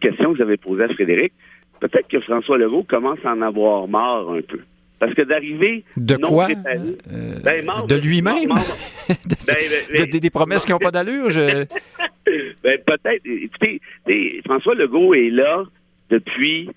question 0.00 0.32
que 0.32 0.36
vous 0.36 0.42
avez 0.42 0.56
posée 0.56 0.84
à 0.84 0.88
Frédéric, 0.88 1.32
peut-être 1.80 2.08
que 2.08 2.20
François 2.20 2.58
Legault 2.58 2.84
commence 2.84 3.18
à 3.24 3.32
en 3.32 3.42
avoir 3.42 3.88
marre 3.88 4.30
un 4.30 4.42
peu. 4.42 4.60
Parce 4.98 5.14
que 5.14 5.22
d'arriver. 5.22 5.82
De 5.96 6.16
quoi? 6.16 6.48
euh, 6.50 7.38
ben, 7.42 7.64
De 7.88 7.96
lui-même? 7.96 8.50
ben, 9.08 9.56
ben, 9.92 10.10
Des 10.10 10.30
promesses 10.30 10.66
qui 10.66 10.72
n'ont 10.72 10.78
pas 10.78 10.90
d'allure 10.90 11.30
ben, 12.62 12.78
Peut-être. 12.86 13.22
Écoutez, 13.24 13.80
François 14.44 14.74
Legault 14.74 15.14
est 15.14 15.30
là 15.30 15.64
depuis 16.10 16.68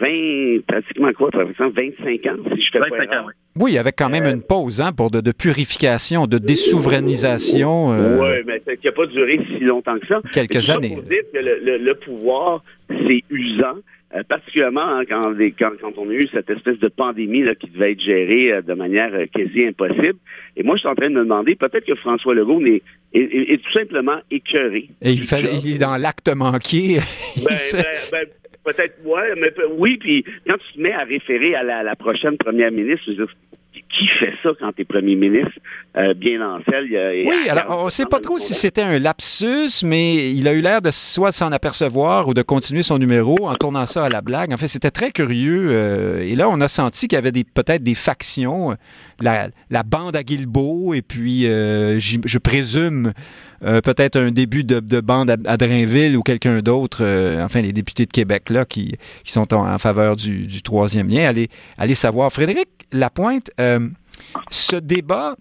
20, 0.00 0.60
pratiquement 0.66 1.12
quoi, 1.12 1.30
25 1.32 2.26
ans, 2.26 2.36
si 2.54 2.62
je 2.62 2.70
fais 2.72 2.78
25 2.78 3.08
pas 3.08 3.20
ans, 3.20 3.24
oui. 3.26 3.32
Oui, 3.58 3.76
avec 3.76 3.96
quand 3.98 4.08
même 4.08 4.24
euh, 4.24 4.32
une 4.32 4.42
pause 4.42 4.80
hein, 4.80 4.92
pour 4.92 5.10
de, 5.10 5.32
purification, 5.32 6.26
de 6.26 6.38
désouverainisation. 6.38 7.92
Euh, 7.92 8.18
oui, 8.18 8.42
mais 8.46 8.76
qui 8.76 8.86
n'a 8.86 8.92
pas 8.92 9.06
duré 9.06 9.38
si 9.46 9.64
longtemps 9.64 9.98
que 9.98 10.06
ça. 10.06 10.22
Quelques 10.32 10.70
années. 10.70 10.94
Pour 10.94 11.02
dire 11.02 11.22
que 11.32 11.38
le, 11.38 11.94
pouvoir, 11.94 12.64
c'est 12.88 13.22
usant, 13.28 13.76
euh, 14.16 14.22
particulièrement 14.26 14.80
hein, 14.80 15.02
quand, 15.06 15.22
quand, 15.58 15.92
on 15.98 16.08
a 16.08 16.14
eu 16.14 16.26
cette 16.32 16.48
espèce 16.48 16.78
de 16.78 16.88
pandémie 16.88 17.42
là, 17.42 17.54
qui 17.54 17.68
devait 17.68 17.92
être 17.92 18.00
gérée 18.00 18.62
de 18.62 18.72
manière 18.72 19.10
quasi 19.34 19.66
impossible. 19.66 20.18
Et 20.56 20.62
moi, 20.62 20.76
je 20.76 20.80
suis 20.80 20.88
en 20.88 20.94
train 20.94 21.10
de 21.10 21.14
me 21.14 21.24
demander, 21.24 21.54
peut-être 21.54 21.84
que 21.84 21.94
François 21.96 22.34
Legault 22.34 22.62
est, 22.64 22.82
est, 23.12 23.62
tout 23.62 23.72
simplement 23.72 24.18
écœuré. 24.30 24.88
Et 25.02 25.12
il, 25.12 25.24
fait, 25.24 25.42
il 25.62 25.74
est 25.74 25.78
dans 25.78 25.96
l'acte 25.98 26.30
manqué. 26.34 27.00
Ben, 27.36 27.56
ben, 27.72 27.84
ben, 28.12 28.26
peut-être, 28.64 28.94
ouais, 29.04 29.34
mais 29.36 29.52
oui, 29.76 29.96
puis 29.98 30.24
quand 30.46 30.56
tu 30.58 30.74
te 30.74 30.80
mets 30.80 30.92
à 30.92 31.04
référer 31.04 31.54
à 31.54 31.62
la, 31.62 31.96
prochaine 31.96 32.36
première 32.36 32.70
ministre, 32.70 33.04
je 33.06 33.12
veux 33.12 33.26
dire, 33.26 33.34
qui 33.96 34.06
fait 34.18 34.32
ça 34.42 34.50
quand 34.58 34.72
tu 34.72 34.82
es 34.82 34.84
premier 34.84 35.16
ministre 35.16 35.58
euh, 35.96 36.14
bien 36.14 36.40
en 36.46 36.62
selle? 36.64 36.88
oui, 37.26 37.48
alors 37.48 37.82
on 37.82 37.84
ne 37.86 37.90
sait 37.90 38.06
pas 38.06 38.20
trop 38.20 38.38
si 38.38 38.54
c'était 38.54 38.82
un 38.82 38.98
lapsus, 38.98 39.84
mais 39.84 40.30
il 40.30 40.48
a 40.48 40.52
eu 40.52 40.60
l'air 40.60 40.80
de 40.80 40.90
soit 40.90 41.32
s'en 41.32 41.52
apercevoir 41.52 42.28
ou 42.28 42.34
de 42.34 42.42
continuer 42.42 42.82
son 42.82 42.98
numéro 42.98 43.36
en 43.42 43.54
tournant 43.54 43.86
ça 43.86 44.04
à 44.06 44.08
la 44.08 44.20
blague. 44.20 44.52
En 44.52 44.56
fait, 44.56 44.68
c'était 44.68 44.90
très 44.90 45.10
curieux. 45.10 45.68
Euh, 45.70 46.20
et 46.20 46.34
là, 46.36 46.48
on 46.48 46.60
a 46.60 46.68
senti 46.68 47.08
qu'il 47.08 47.16
y 47.16 47.18
avait 47.18 47.32
peut-être 47.32 47.82
des 47.82 47.94
factions, 47.94 48.76
la, 49.20 49.50
bande 49.84 50.16
à 50.16 50.22
Guilbeault, 50.22 50.94
et 50.94 51.02
puis 51.02 51.46
euh, 51.46 51.98
je 51.98 52.38
présume 52.38 53.12
peut-être 53.62 54.16
un 54.16 54.30
début 54.30 54.64
de, 54.64 55.00
bande 55.00 55.30
à, 55.30 55.56
Drainville 55.56 56.16
ou 56.16 56.22
quelqu'un 56.22 56.60
d'autre, 56.60 57.04
enfin 57.42 57.60
les 57.60 57.72
députés 57.72 58.06
de 58.06 58.10
Québec 58.10 58.50
là 58.50 58.64
qui, 58.64 58.96
sont 59.24 59.54
en, 59.54 59.78
faveur 59.78 60.16
du, 60.16 60.62
troisième 60.62 61.08
lien. 61.08 61.32
Allez, 61.78 61.94
savoir. 61.94 62.32
Frédéric 62.32 62.68
Lapointe, 62.92 63.50
ce 64.50 64.76
débat 64.76 65.36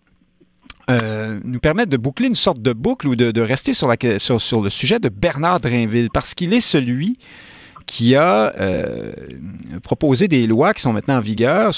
euh, 0.90 1.40
nous 1.44 1.60
permet 1.60 1.86
de 1.86 1.98
boucler 1.98 2.28
une 2.28 2.36
sorte 2.36 2.62
de 2.62 2.74
boucle 2.74 3.08
ou 3.08 3.16
de, 3.16 3.42
rester 3.42 3.74
sur, 3.74 3.88
la, 3.88 3.96
sur, 4.20 4.62
le 4.62 4.70
sujet 4.70 5.00
de 5.00 5.10
Bernard 5.10 5.60
Drainville, 5.60 6.10
parce 6.14 6.34
qu'il 6.34 6.54
est 6.54 6.60
celui 6.60 7.18
qui 7.86 8.16
a 8.16 8.54
euh, 8.58 9.12
proposé 9.84 10.28
des 10.28 10.48
lois 10.48 10.74
qui 10.74 10.82
sont 10.82 10.94
maintenant 10.94 11.18
en 11.18 11.22
vigueur 11.22 11.74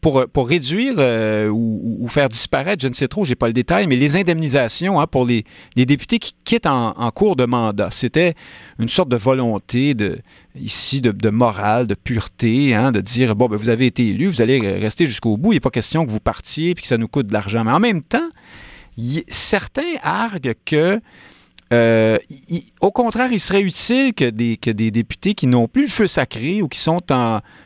pour, 0.00 0.26
pour 0.28 0.48
réduire 0.48 0.94
euh, 0.98 1.48
ou, 1.48 2.06
faire 2.08 2.28
disparaître, 2.28 2.82
je 2.82 2.88
ne 2.88 2.94
sais 2.94 3.08
trop, 3.08 3.24
j'ai 3.24 3.34
pas 3.34 3.46
le 3.46 3.52
détail, 3.52 3.86
mais 3.86 3.96
les 3.96 4.16
indemnisations 4.16 5.00
hein, 5.00 5.06
pour 5.06 5.26
les, 5.26 5.44
députés 5.76 6.18
qui 6.18 6.34
quittent 6.44 6.66
en, 6.66 7.10
cours 7.10 7.36
de 7.36 7.44
mandat. 7.44 7.90
C'était 7.90 8.34
une 8.78 8.88
sorte 8.88 9.08
de 9.08 9.16
volonté 9.16 9.94
de, 9.94 10.18
ici 10.54 11.00
de, 11.00 11.30
morale, 11.30 11.86
de 11.86 11.94
pureté, 11.94 12.74
hein, 12.74 12.92
de 12.92 13.00
dire 13.00 13.34
bon, 13.36 13.48
ben, 13.48 13.56
vous 13.56 13.68
avez 13.68 13.86
été 13.86 14.08
élu, 14.08 14.26
vous 14.26 14.40
allez 14.40 14.60
rester 14.78 15.06
jusqu'au 15.06 15.36
bout. 15.36 15.52
Il 15.52 15.56
n'est 15.56 15.60
pas 15.60 15.70
question 15.70 16.06
que 16.06 16.10
vous 16.10 16.20
partiez 16.20 16.70
et 16.70 16.74
que 16.74 16.86
ça 16.86 16.98
nous 16.98 17.08
coûte 17.08 17.26
de 17.26 17.32
l'argent. 17.32 17.64
Mais 17.64 17.72
en 17.72 17.80
même 17.80 18.02
temps, 18.02 18.28
certains 19.28 19.96
arguent 20.02 20.54
que 20.64 21.00
euh, 21.72 22.16
au 22.80 22.92
contraire, 22.92 23.32
il 23.32 23.40
serait 23.40 23.62
utile 23.62 24.14
que 24.14 24.30
des, 24.30 24.90
députés 24.90 25.34
qui 25.34 25.46
n'ont 25.46 25.66
plus 25.66 25.82
le 25.82 25.88
feu 25.88 26.06
sacré 26.06 26.62
ou 26.62 26.68
qui 26.68 26.78
sont 26.78 26.98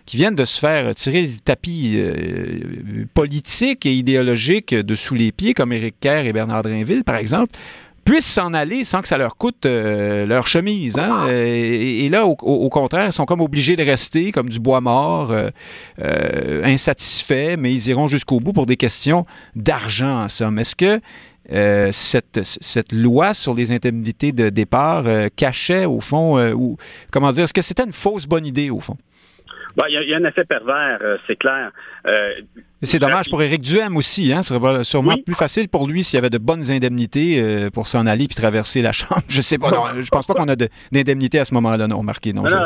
qui 0.07 0.16
viennent 0.16 0.35
de 0.35 0.45
se 0.45 0.59
faire 0.59 0.95
tirer 0.95 1.23
le 1.23 1.38
tapis 1.45 1.95
euh, 1.97 3.04
politique 3.12 3.85
et 3.87 3.92
idéologique 3.92 4.75
de 4.75 4.95
sous 4.95 5.14
les 5.14 5.33
pieds, 5.33 5.54
comme 5.54 5.73
Éric 5.73 5.97
Kerr 6.00 6.26
et 6.26 6.33
Bernard 6.33 6.62
Drinville, 6.62 7.04
par 7.04 7.16
exemple, 7.16 7.57
puissent 8.04 8.33
s'en 8.33 8.54
aller 8.54 8.85
sans 8.85 9.02
que 9.02 9.09
ça 9.09 9.19
leur 9.19 9.37
coûte 9.37 9.66
euh, 9.66 10.25
leur 10.25 10.47
chemise. 10.47 10.99
Hein? 10.99 11.28
Et, 11.28 12.09
là, 12.09 12.26
au, 12.26 12.35
contraire, 12.71 13.07
ils 13.07 13.12
sont 13.12 13.26
comme 13.26 13.42
obligés 13.42 13.76
de 13.76 13.85
rester 13.85 14.33
comme 14.33 14.49
du 14.49 14.59
bois 14.59 14.80
mort, 14.80 15.35
insatisfaits, 15.99 17.57
mais 17.59 17.73
ils 17.73 17.88
iront 17.88 18.09
jusqu'au 18.09 18.40
bout 18.40 18.54
pour 18.54 18.64
des 18.64 18.78
questions 18.78 19.25
d'argent, 19.54 20.23
en 20.23 20.28
somme. 20.28 20.59
Est-ce 20.59 20.75
que 20.75 21.00
euh, 21.52 21.88
cette, 21.90 22.40
cette, 22.42 22.92
loi 22.92 23.35
sur 23.35 23.54
les 23.54 23.73
indemnités 23.73 24.30
de 24.30 24.50
départ 24.50 25.07
euh, 25.07 25.28
cachait, 25.35 25.85
au 25.85 26.00
fond, 26.00 26.38
euh, 26.38 26.52
ou 26.52 26.76
comment 27.11 27.33
dire, 27.33 27.45
est-ce 27.45 27.54
que 27.54 27.62
c'était 27.62 27.85
une 27.85 27.92
fausse 27.92 28.26
bonne 28.26 28.47
idée, 28.47 28.71
au 28.71 28.78
fond? 28.78 28.97
Ben, 29.76 29.85
il 29.88 30.09
y, 30.09 30.14
a 30.14 30.16
un 30.16 30.25
effet 30.25 30.45
pervers, 30.45 30.99
c'est 31.28 31.37
clair. 31.37 31.71
c'est 32.83 32.99
dommage 32.99 33.30
pour 33.30 33.40
Éric 33.40 33.62
Duhem 33.62 33.97
aussi. 33.97 34.33
Hein? 34.33 34.42
Ce 34.42 34.52
serait 34.52 34.83
sûrement 34.83 35.16
plus 35.25 35.37
facile 35.37 35.69
pour 35.69 35.87
lui 35.87 36.02
s'il 36.02 36.16
y 36.16 36.19
avait 36.19 36.28
de 36.28 36.38
bonnes 36.38 36.73
indemnités 36.73 37.69
pour 37.73 37.87
s'en 37.87 38.04
aller 38.04 38.26
puis 38.26 38.35
traverser 38.35 38.83
la 38.83 38.90
Chambre. 38.90 39.23
Je 39.28 39.40
sais 39.40 39.59
pas. 39.59 39.71
Non, 39.71 39.85
je 40.00 40.09
pense 40.09 40.26
pas 40.26 40.35
qu'on 40.35 40.49
a 40.49 40.57
d'indemnités 40.90 41.38
à 41.38 41.45
ce 41.45 41.54
moment-là, 41.54 41.87
non, 41.87 41.99
remarqué. 41.99 42.33
Non, 42.33 42.42
déjà, 42.42 42.64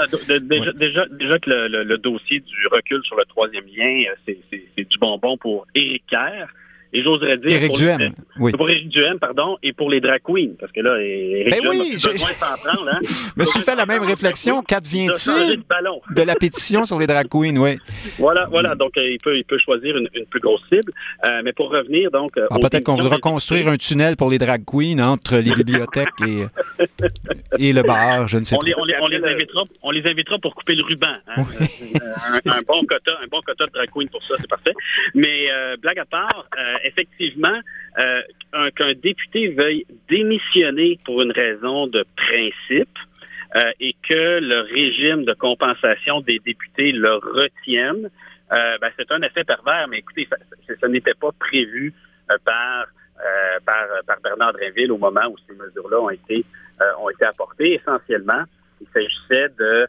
déjà, 0.72 1.04
déjà, 1.10 1.38
que 1.40 1.50
le, 1.50 1.84
le, 1.84 1.98
dossier 1.98 2.40
du 2.40 2.66
recul 2.72 3.02
sur 3.04 3.16
le 3.16 3.26
troisième 3.26 3.66
lien, 3.66 4.04
c'est 4.26 4.38
du 4.78 4.98
bonbon 4.98 5.36
pour 5.36 5.66
Éric 5.74 6.04
Kerr. 6.08 6.48
Et 6.94 7.02
j'oserais 7.02 7.36
dire... 7.38 7.50
Éric 7.50 7.68
pour 7.68 7.76
Duhem, 7.78 7.98
les, 7.98 8.12
oui. 8.38 8.52
Pour 8.52 8.70
Éric 8.70 8.88
Duhem, 8.88 9.18
pardon, 9.18 9.58
et 9.62 9.72
pour 9.72 9.90
les 9.90 10.00
drag 10.00 10.22
queens, 10.22 10.52
parce 10.58 10.72
que 10.72 10.80
là, 10.80 10.96
Éric 11.02 11.50
Ben 11.50 11.60
Duhem 11.60 11.70
oui, 11.72 11.90
a 11.90 12.10
besoin 12.12 12.28
s'en 12.28 12.56
prendre. 12.56 12.88
Hein? 12.90 13.00
Me 13.36 13.44
suis 13.44 13.60
fait 13.60 13.74
la 13.74 13.84
même 13.84 14.02
réflexion. 14.04 14.62
Qu'advient-il 14.66 15.56
de 15.58 16.14
de 16.14 16.22
la 16.22 16.34
pétition 16.36 16.86
sur 16.86 16.98
les 16.98 17.06
drag 17.06 17.28
queens? 17.28 17.56
Oui. 17.56 17.78
Voilà, 18.18 18.46
voilà. 18.50 18.74
Donc, 18.74 18.96
euh, 18.96 19.10
il 19.10 19.18
peut, 19.22 19.36
il 19.36 19.44
peut 19.44 19.58
choisir 19.58 19.96
une, 19.96 20.08
une 20.14 20.26
plus 20.26 20.40
grosse 20.40 20.62
cible. 20.72 20.92
Euh, 21.28 21.42
mais 21.44 21.52
pour 21.52 21.70
revenir, 21.70 22.10
donc... 22.10 22.32
Ah, 22.50 22.56
Peut-être 22.60 22.84
qu'on 22.84 22.94
voudra 22.96 23.18
construire 23.18 23.68
un 23.68 23.76
tunnel 23.76 24.16
pour 24.16 24.30
les 24.30 24.38
drag 24.38 24.62
queens 24.64 25.00
entre 25.00 25.36
les 25.36 25.52
bibliothèques 25.52 26.08
et, 26.26 26.44
et 27.58 27.72
le 27.72 27.82
bar, 27.82 28.28
je 28.28 28.38
ne 28.38 28.44
sais 28.44 28.54
pas. 28.56 28.60
on, 28.60 28.84
les, 28.84 28.94
on, 29.00 29.06
les 29.08 29.22
invitera, 29.24 29.64
on 29.82 29.90
les 29.90 30.06
invitera 30.06 30.38
pour 30.38 30.54
couper 30.54 30.74
le 30.76 30.84
ruban. 30.84 31.06
hein. 31.26 31.44
Euh, 31.60 32.40
un, 32.46 32.50
un 32.50 32.60
bon 32.66 32.84
quota, 32.86 33.10
un 33.22 33.26
bon 33.30 33.40
quota 33.42 33.66
de 33.66 33.72
drag 33.72 33.88
queen 33.92 34.08
pour 34.08 34.22
ça, 34.24 34.34
c'est 34.40 34.48
parfait. 34.48 34.72
Mais 35.14 35.48
blague 35.82 35.98
à 35.98 36.04
part, 36.04 36.46
effectivement, 36.84 37.58
euh, 37.98 38.22
un- 38.52 38.70
qu'un 38.70 38.94
député 38.94 39.48
veuille 39.48 39.84
démissionner 40.08 40.98
pour 41.04 41.22
une 41.22 41.32
raison 41.32 41.86
de 41.86 42.04
principe 42.16 42.96
euh, 43.56 43.70
et 43.80 43.94
que 44.08 44.38
le 44.40 44.60
régime 44.60 45.24
de 45.24 45.32
compensation 45.34 46.20
des 46.20 46.38
députés 46.40 46.92
le 46.92 47.14
retienne, 47.14 48.10
euh, 48.52 48.78
ben, 48.80 48.90
c'est 48.96 49.10
un 49.10 49.22
effet 49.22 49.44
pervers. 49.44 49.86
Mais 49.88 49.98
écoutez, 49.98 50.28
ça, 50.80 50.88
n'était 50.88 51.14
pas 51.14 51.30
prévu 51.38 51.92
par, 52.44 52.86
par 53.66 53.84
par 54.06 54.20
Bernard 54.22 54.52
Drinville 54.54 54.90
au 54.92 54.98
moment 54.98 55.26
où 55.28 55.36
ces 55.46 55.54
mesures-là 55.54 56.00
ont 56.00 56.10
été 56.10 56.44
ont 57.00 57.10
été 57.10 57.24
apportées. 57.24 57.74
Essentiellement, 57.74 58.42
il 58.80 58.86
s'agissait 58.92 59.48
de 59.58 59.86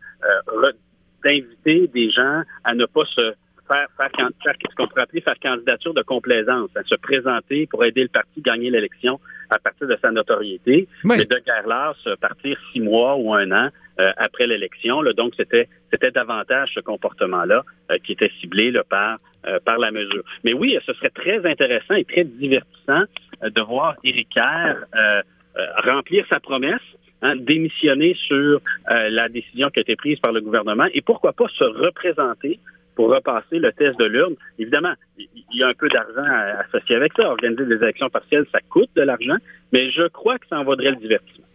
d'inviter 1.23 1.87
des 1.87 2.11
gens 2.11 2.43
à 2.63 2.75
ne 2.75 2.85
pas 2.85 3.05
se 3.05 3.33
faire, 3.67 3.87
faire, 3.97 4.09
faire 4.43 4.53
ce 4.69 4.75
qu'on 4.75 4.87
pourrait 4.87 5.03
appeler 5.03 5.21
faire 5.21 5.39
candidature 5.41 5.93
de 5.93 6.01
complaisance, 6.01 6.69
à 6.75 6.83
se 6.83 6.95
présenter 6.95 7.67
pour 7.67 7.83
aider 7.83 8.03
le 8.03 8.09
parti 8.09 8.39
à 8.39 8.41
gagner 8.41 8.69
l'élection 8.69 9.19
à 9.49 9.59
partir 9.59 9.87
de 9.87 9.97
sa 10.01 10.11
notoriété, 10.11 10.87
Oui. 11.03 11.15
mais 11.17 11.25
de 11.25 11.39
guerre 11.45 11.67
lasse, 11.67 12.17
partir 12.19 12.57
six 12.71 12.79
mois 12.79 13.15
ou 13.15 13.33
un 13.33 13.51
an 13.51 13.69
euh, 13.99 14.11
après 14.17 14.47
l'élection. 14.47 15.01
là. 15.01 15.13
Donc, 15.13 15.33
c'était 15.37 15.67
c'était 15.91 16.11
davantage 16.11 16.71
ce 16.73 16.79
comportement-là 16.81 17.63
euh, 17.91 17.97
qui 18.03 18.11
était 18.13 18.31
ciblé 18.41 18.71
là, 18.71 18.83
par, 18.83 19.19
euh, 19.47 19.59
par 19.63 19.77
la 19.77 19.91
mesure. 19.91 20.23
Mais 20.43 20.53
oui, 20.53 20.77
ce 20.85 20.93
serait 20.93 21.09
très 21.09 21.45
intéressant 21.45 21.93
et 21.95 22.03
très 22.05 22.23
divertissant 22.25 23.03
euh, 23.43 23.49
de 23.49 23.61
voir 23.61 23.95
Éric 24.03 24.29
Kerr 24.29 24.75
euh, 24.95 25.21
euh, 25.57 25.65
remplir 25.85 26.25
sa 26.29 26.39
promesse, 26.41 26.81
hein, 27.21 27.35
démissionner 27.37 28.15
sur 28.27 28.59
euh, 28.91 29.09
la 29.09 29.29
décision 29.29 29.69
qui 29.69 29.79
a 29.79 29.81
été 29.83 29.95
prise 29.95 30.19
par 30.19 30.33
le 30.33 30.41
gouvernement 30.41 30.87
et 30.93 31.01
pourquoi 31.01 31.31
pas 31.33 31.47
se 31.57 31.63
représenter 31.63 32.59
pour 32.95 33.09
repasser 33.09 33.59
le 33.59 33.71
test 33.73 33.99
de 33.99 34.05
l'urne. 34.05 34.35
Évidemment, 34.57 34.93
il 35.17 35.29
y 35.53 35.63
a 35.63 35.67
un 35.67 35.73
peu 35.73 35.89
d'argent 35.89 36.23
associé 36.67 36.95
avec 36.95 37.13
ça. 37.15 37.23
Organiser 37.29 37.65
des 37.65 37.75
élections 37.75 38.09
partielles, 38.09 38.45
ça 38.51 38.59
coûte 38.69 38.89
de 38.95 39.01
l'argent, 39.01 39.37
mais 39.71 39.91
je 39.91 40.07
crois 40.07 40.37
que 40.37 40.47
ça 40.49 40.59
en 40.59 40.63
vaudrait 40.63 40.91
le 40.91 40.97
divertissement. 40.97 41.45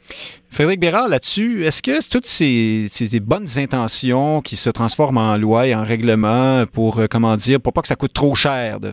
Frédéric 0.50 0.80
Bérard, 0.80 1.08
là-dessus, 1.08 1.64
est-ce 1.64 1.82
que 1.82 2.08
toutes 2.10 2.26
ces, 2.26 3.20
bonnes 3.20 3.46
intentions 3.56 4.40
qui 4.42 4.56
se 4.56 4.68
transforment 4.70 5.18
en 5.18 5.36
loi 5.36 5.68
et 5.68 5.74
en 5.74 5.84
règlement 5.84 6.64
pour, 6.72 6.98
euh, 6.98 7.06
comment 7.08 7.36
dire, 7.36 7.60
pour 7.60 7.72
pas 7.72 7.82
que 7.82 7.88
ça 7.88 7.96
coûte 7.96 8.12
trop 8.12 8.34
cher 8.34 8.80
de, 8.80 8.90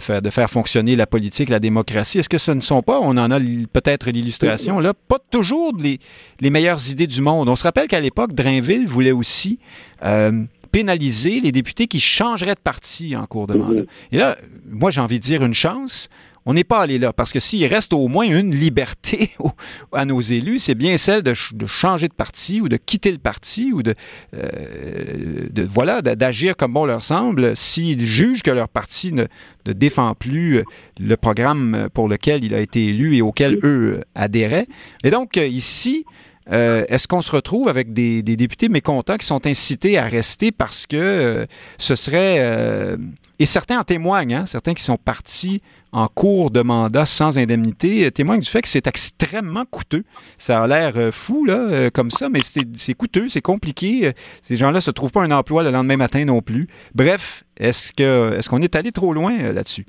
faire, 0.00 0.50
fonctionner 0.50 0.96
la 0.96 1.06
politique, 1.06 1.48
la 1.48 1.60
démocratie, 1.60 2.18
est-ce 2.18 2.28
que 2.28 2.38
ce 2.38 2.50
ne 2.50 2.60
sont 2.60 2.82
pas, 2.82 2.98
on 3.00 3.16
en 3.16 3.30
a 3.30 3.38
peut-être 3.72 4.10
l'illustration, 4.10 4.80
là, 4.80 4.92
pas 4.94 5.18
toujours 5.30 5.72
les, 5.78 6.00
les 6.40 6.50
meilleures 6.50 6.90
idées 6.90 7.06
du 7.06 7.20
monde? 7.20 7.48
On 7.48 7.54
se 7.54 7.64
rappelle 7.64 7.86
qu'à 7.86 8.00
l'époque, 8.00 8.32
Drainville 8.32 8.88
voulait 8.88 9.12
aussi 9.12 9.60
euh, 10.04 10.44
pénaliser 10.74 11.38
les 11.40 11.52
députés 11.52 11.86
qui 11.86 12.00
changeraient 12.00 12.56
de 12.56 12.60
parti 12.60 13.14
en 13.14 13.26
cours 13.26 13.46
de 13.46 13.54
mandat. 13.54 13.82
Et 14.10 14.18
là, 14.18 14.36
moi, 14.68 14.90
j'ai 14.90 15.00
envie 15.00 15.20
de 15.20 15.24
dire 15.24 15.44
une 15.44 15.54
chance. 15.54 16.08
On 16.46 16.52
n'est 16.52 16.64
pas 16.64 16.80
allé 16.82 16.98
là 16.98 17.12
parce 17.14 17.32
que 17.32 17.40
s'il 17.40 17.64
reste 17.64 17.92
au 17.94 18.06
moins 18.08 18.26
une 18.26 18.54
liberté 18.54 19.30
au- 19.38 19.52
à 19.92 20.04
nos 20.04 20.20
élus, 20.20 20.58
c'est 20.58 20.74
bien 20.74 20.98
celle 20.98 21.22
de, 21.22 21.32
ch- 21.32 21.54
de 21.54 21.64
changer 21.66 22.06
de 22.08 22.12
parti 22.12 22.60
ou 22.60 22.68
de 22.68 22.76
quitter 22.76 23.12
le 23.12 23.18
parti 23.18 23.72
ou 23.72 23.82
de, 23.82 23.94
euh, 24.34 25.48
de 25.50 25.62
voilà 25.62 26.02
d'a- 26.02 26.16
d'agir 26.16 26.56
comme 26.56 26.74
bon 26.74 26.84
leur 26.84 27.02
semble 27.04 27.56
s'ils 27.56 28.04
jugent 28.04 28.42
que 28.42 28.50
leur 28.50 28.68
parti 28.68 29.12
ne, 29.12 29.24
ne 29.66 29.72
défend 29.72 30.14
plus 30.14 30.58
euh, 30.58 30.64
le 31.00 31.16
programme 31.16 31.88
pour 31.94 32.08
lequel 32.08 32.44
il 32.44 32.52
a 32.54 32.60
été 32.60 32.84
élu 32.88 33.16
et 33.16 33.22
auquel 33.22 33.54
eux 33.64 33.98
euh, 33.98 34.00
adhéraient. 34.14 34.66
Et 35.02 35.10
donc 35.10 35.36
ici, 35.36 36.04
euh, 36.52 36.84
est-ce 36.88 37.08
qu'on 37.08 37.22
se 37.22 37.30
retrouve 37.30 37.68
avec 37.68 37.92
des, 37.92 38.22
députés 38.22 38.68
mécontents 38.68 39.16
qui 39.16 39.26
sont 39.26 39.46
incités 39.46 39.98
à 39.98 40.04
rester 40.04 40.52
parce 40.52 40.86
que 40.86 40.96
euh, 40.96 41.46
ce 41.78 41.96
serait... 41.96 42.38
euh, 42.40 42.96
et 43.40 43.46
certains 43.46 43.80
en 43.80 43.84
témoignent, 43.84 44.34
hein, 44.34 44.46
certains 44.46 44.74
qui 44.74 44.82
sont 44.82 44.96
partis 44.96 45.60
en 45.90 46.06
cours 46.06 46.52
de 46.52 46.62
mandat 46.62 47.04
sans 47.04 47.36
indemnité 47.36 48.10
témoignent 48.12 48.40
du 48.40 48.48
fait 48.48 48.62
que 48.62 48.68
c'est 48.68 48.86
extrêmement 48.86 49.64
coûteux. 49.64 50.04
Ça 50.38 50.62
a 50.62 50.66
l'air 50.68 51.12
fou, 51.12 51.44
là, 51.44 51.90
comme 51.90 52.12
ça, 52.12 52.28
mais 52.28 52.40
c'est 52.42 52.94
coûteux, 52.94 53.28
c'est 53.28 53.42
compliqué. 53.42 54.12
Ces 54.42 54.54
gens-là 54.54 54.78
ne 54.78 54.80
se 54.80 54.92
trouvent 54.92 55.10
pas 55.10 55.22
un 55.22 55.32
emploi 55.32 55.64
le 55.64 55.72
lendemain 55.72 55.96
matin 55.96 56.24
non 56.24 56.42
plus. 56.42 56.68
Bref, 56.94 57.42
est-ce 57.56 58.48
qu'on 58.48 58.62
est 58.62 58.76
allé 58.76 58.92
trop 58.92 59.12
loin 59.12 59.36
là-dessus? 59.52 59.84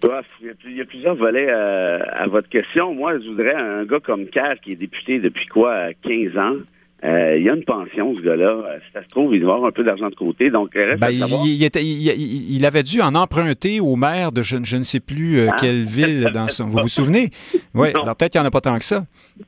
Bref, 0.00 0.26
il 0.64 0.76
y 0.76 0.80
a 0.80 0.84
plusieurs 0.84 1.14
volets 1.14 1.48
euh, 1.48 1.98
à 2.12 2.26
votre 2.26 2.48
question. 2.48 2.94
Moi, 2.94 3.18
je 3.18 3.28
voudrais 3.28 3.54
un 3.54 3.84
gars 3.84 4.00
comme 4.00 4.26
Kerr, 4.26 4.60
qui 4.62 4.72
est 4.72 4.76
député 4.76 5.18
depuis 5.18 5.46
quoi, 5.46 5.92
15 6.02 6.38
ans. 6.38 6.56
Euh, 7.04 7.36
il 7.38 7.44
y 7.44 7.48
a 7.48 7.54
une 7.54 7.62
pension, 7.64 8.12
ce 8.16 8.20
gars-là. 8.22 8.46
Euh, 8.50 8.78
Si 8.86 8.92
ça 8.92 9.04
se 9.04 9.08
trouve, 9.08 9.32
il 9.34 9.40
doit 9.40 9.54
avoir 9.54 9.68
un 9.68 9.72
peu 9.72 9.84
d'argent 9.84 10.08
de 10.08 10.16
côté. 10.16 10.50
Donc, 10.50 10.70
reste 10.74 10.98
Ben, 11.00 11.06
à 11.06 11.10
il, 11.12 11.20
savoir. 11.20 11.42
il 11.46 11.62
était- 11.62 11.84
il- 11.84 12.02
il- 12.02 12.56
il 12.56 12.66
avait 12.66 12.82
dû 12.82 13.00
en 13.00 13.14
emprunter 13.14 13.78
au 13.78 13.94
maire 13.94 14.32
de 14.32 14.42
je, 14.42 14.56
je 14.64 14.76
ne 14.76 14.82
sais 14.82 14.98
plus 14.98 15.38
euh, 15.38 15.46
Ah. 15.52 15.56
quelle 15.60 15.84
ville 15.84 16.28
dans 16.34 16.48
son. 16.48 16.64
Vous 16.66 16.80
vous 16.82 16.88
souvenez? 16.88 17.30
Oui, 17.74 17.88
alors 18.02 18.16
peut-être 18.16 18.32
qu'il 18.32 18.40
n'y 18.40 18.44
en 18.46 18.48
a 18.48 18.50
pas 18.50 18.60
tant 18.60 18.76
que 18.78 18.84
ça. 18.84 19.04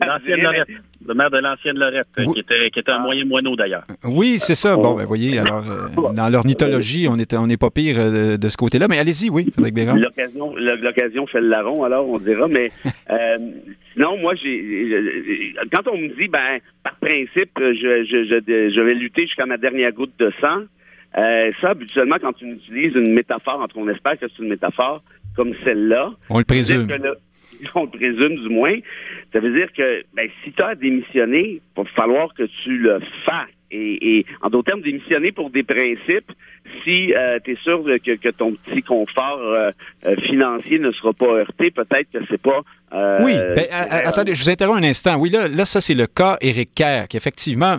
L'ancienne 0.06 0.40
Lorette, 0.40 0.68
le 1.04 1.14
maire 1.14 1.30
de 1.30 1.38
l'ancienne 1.38 1.76
Lorette, 1.76 2.06
qui, 2.16 2.38
était, 2.38 2.70
qui 2.70 2.78
était 2.78 2.92
un 2.92 3.00
moyen 3.00 3.24
moineau 3.24 3.56
d'ailleurs. 3.56 3.84
Oui, 4.04 4.36
c'est 4.38 4.54
ça. 4.54 4.76
Bon, 4.76 4.94
ben 4.94 5.04
voyez, 5.04 5.36
alors, 5.40 5.64
euh, 5.68 6.12
dans 6.12 6.28
l'ornithologie, 6.28 7.08
on 7.08 7.16
n'est 7.16 7.34
on 7.34 7.48
n'est 7.48 7.56
pas 7.56 7.70
pire 7.70 7.96
euh, 7.98 8.36
de 8.36 8.48
ce 8.48 8.56
côté-là. 8.56 8.86
Mais 8.88 8.98
allez-y, 9.00 9.28
oui, 9.30 9.50
Frédéric 9.52 9.74
Bérard. 9.74 9.96
L'occasion, 9.96 10.54
l'occasion 10.56 11.26
fait 11.26 11.40
le 11.40 11.48
larron, 11.48 11.82
alors 11.82 12.08
on 12.08 12.18
dira. 12.20 12.46
Mais 12.46 12.70
euh, 13.10 13.38
sinon, 14.00 14.16
moi, 14.16 14.34
j'ai, 14.34 15.54
quand 15.72 15.86
on 15.88 15.98
me 15.98 16.08
dit, 16.08 16.28
ben, 16.28 16.58
par 16.82 16.96
principe, 16.96 17.50
je, 17.58 18.04
je, 18.08 18.24
je, 18.24 18.70
je 18.74 18.80
vais 18.80 18.94
lutter 18.94 19.22
jusqu'à 19.26 19.46
ma 19.46 19.58
dernière 19.58 19.92
goutte 19.92 20.18
de 20.18 20.32
sang. 20.40 20.62
euh, 21.18 21.52
ça, 21.60 21.70
habituellement, 21.70 22.16
quand 22.20 22.32
tu 22.32 22.46
utilises 22.46 22.94
une 22.94 23.12
métaphore, 23.12 23.60
entre 23.60 23.76
on 23.76 23.88
espère 23.88 24.18
que 24.18 24.26
c'est 24.28 24.42
une 24.42 24.48
métaphore 24.48 25.02
comme 25.36 25.54
celle-là, 25.64 26.12
On 26.30 26.38
le 26.38 26.44
présume. 26.44 26.88
On 27.74 27.82
le 27.82 27.90
présume 27.90 28.36
du 28.36 28.48
moins. 28.48 28.76
Ça 29.32 29.40
veut 29.40 29.52
dire 29.52 29.70
que 29.76 30.02
ben, 30.14 30.30
si 30.42 30.52
tu 30.52 30.62
as 30.62 30.74
démissionné, 30.74 31.60
il 31.60 31.60
va 31.76 31.84
falloir 31.90 32.32
que 32.32 32.44
tu 32.64 32.78
le 32.78 33.00
fasses. 33.26 33.50
Et, 33.72 34.18
et 34.18 34.26
en 34.42 34.50
d'autres 34.50 34.66
termes, 34.70 34.82
démissionner 34.82 35.32
pour 35.32 35.50
des 35.50 35.62
principes, 35.62 36.30
si 36.84 37.12
tu 37.44 37.50
es 37.52 37.56
sûr 37.62 37.84
que, 38.04 38.16
que 38.16 38.28
ton 38.30 38.54
petit 38.64 38.82
confort 38.82 39.38
euh, 39.40 39.70
euh, 40.06 40.16
financier 40.28 40.78
ne 40.78 40.90
sera 40.92 41.12
pas 41.12 41.26
heurté, 41.26 41.70
peut-être 41.70 42.08
que 42.12 42.18
c'est 42.28 42.40
pas. 42.40 42.62
euh, 42.94 43.18
Oui, 43.22 43.34
ben, 43.54 43.66
attendez, 43.70 44.34
je 44.34 44.42
vous 44.44 44.50
interromps 44.50 44.78
un 44.78 44.84
instant. 44.88 45.16
Oui, 45.18 45.30
là, 45.30 45.46
là 45.48 45.64
ça, 45.64 45.80
c'est 45.80 45.94
le 45.94 46.06
cas 46.06 46.36
Éric 46.40 46.74
Kerr, 46.74 47.06
qui 47.08 47.16
effectivement, 47.16 47.78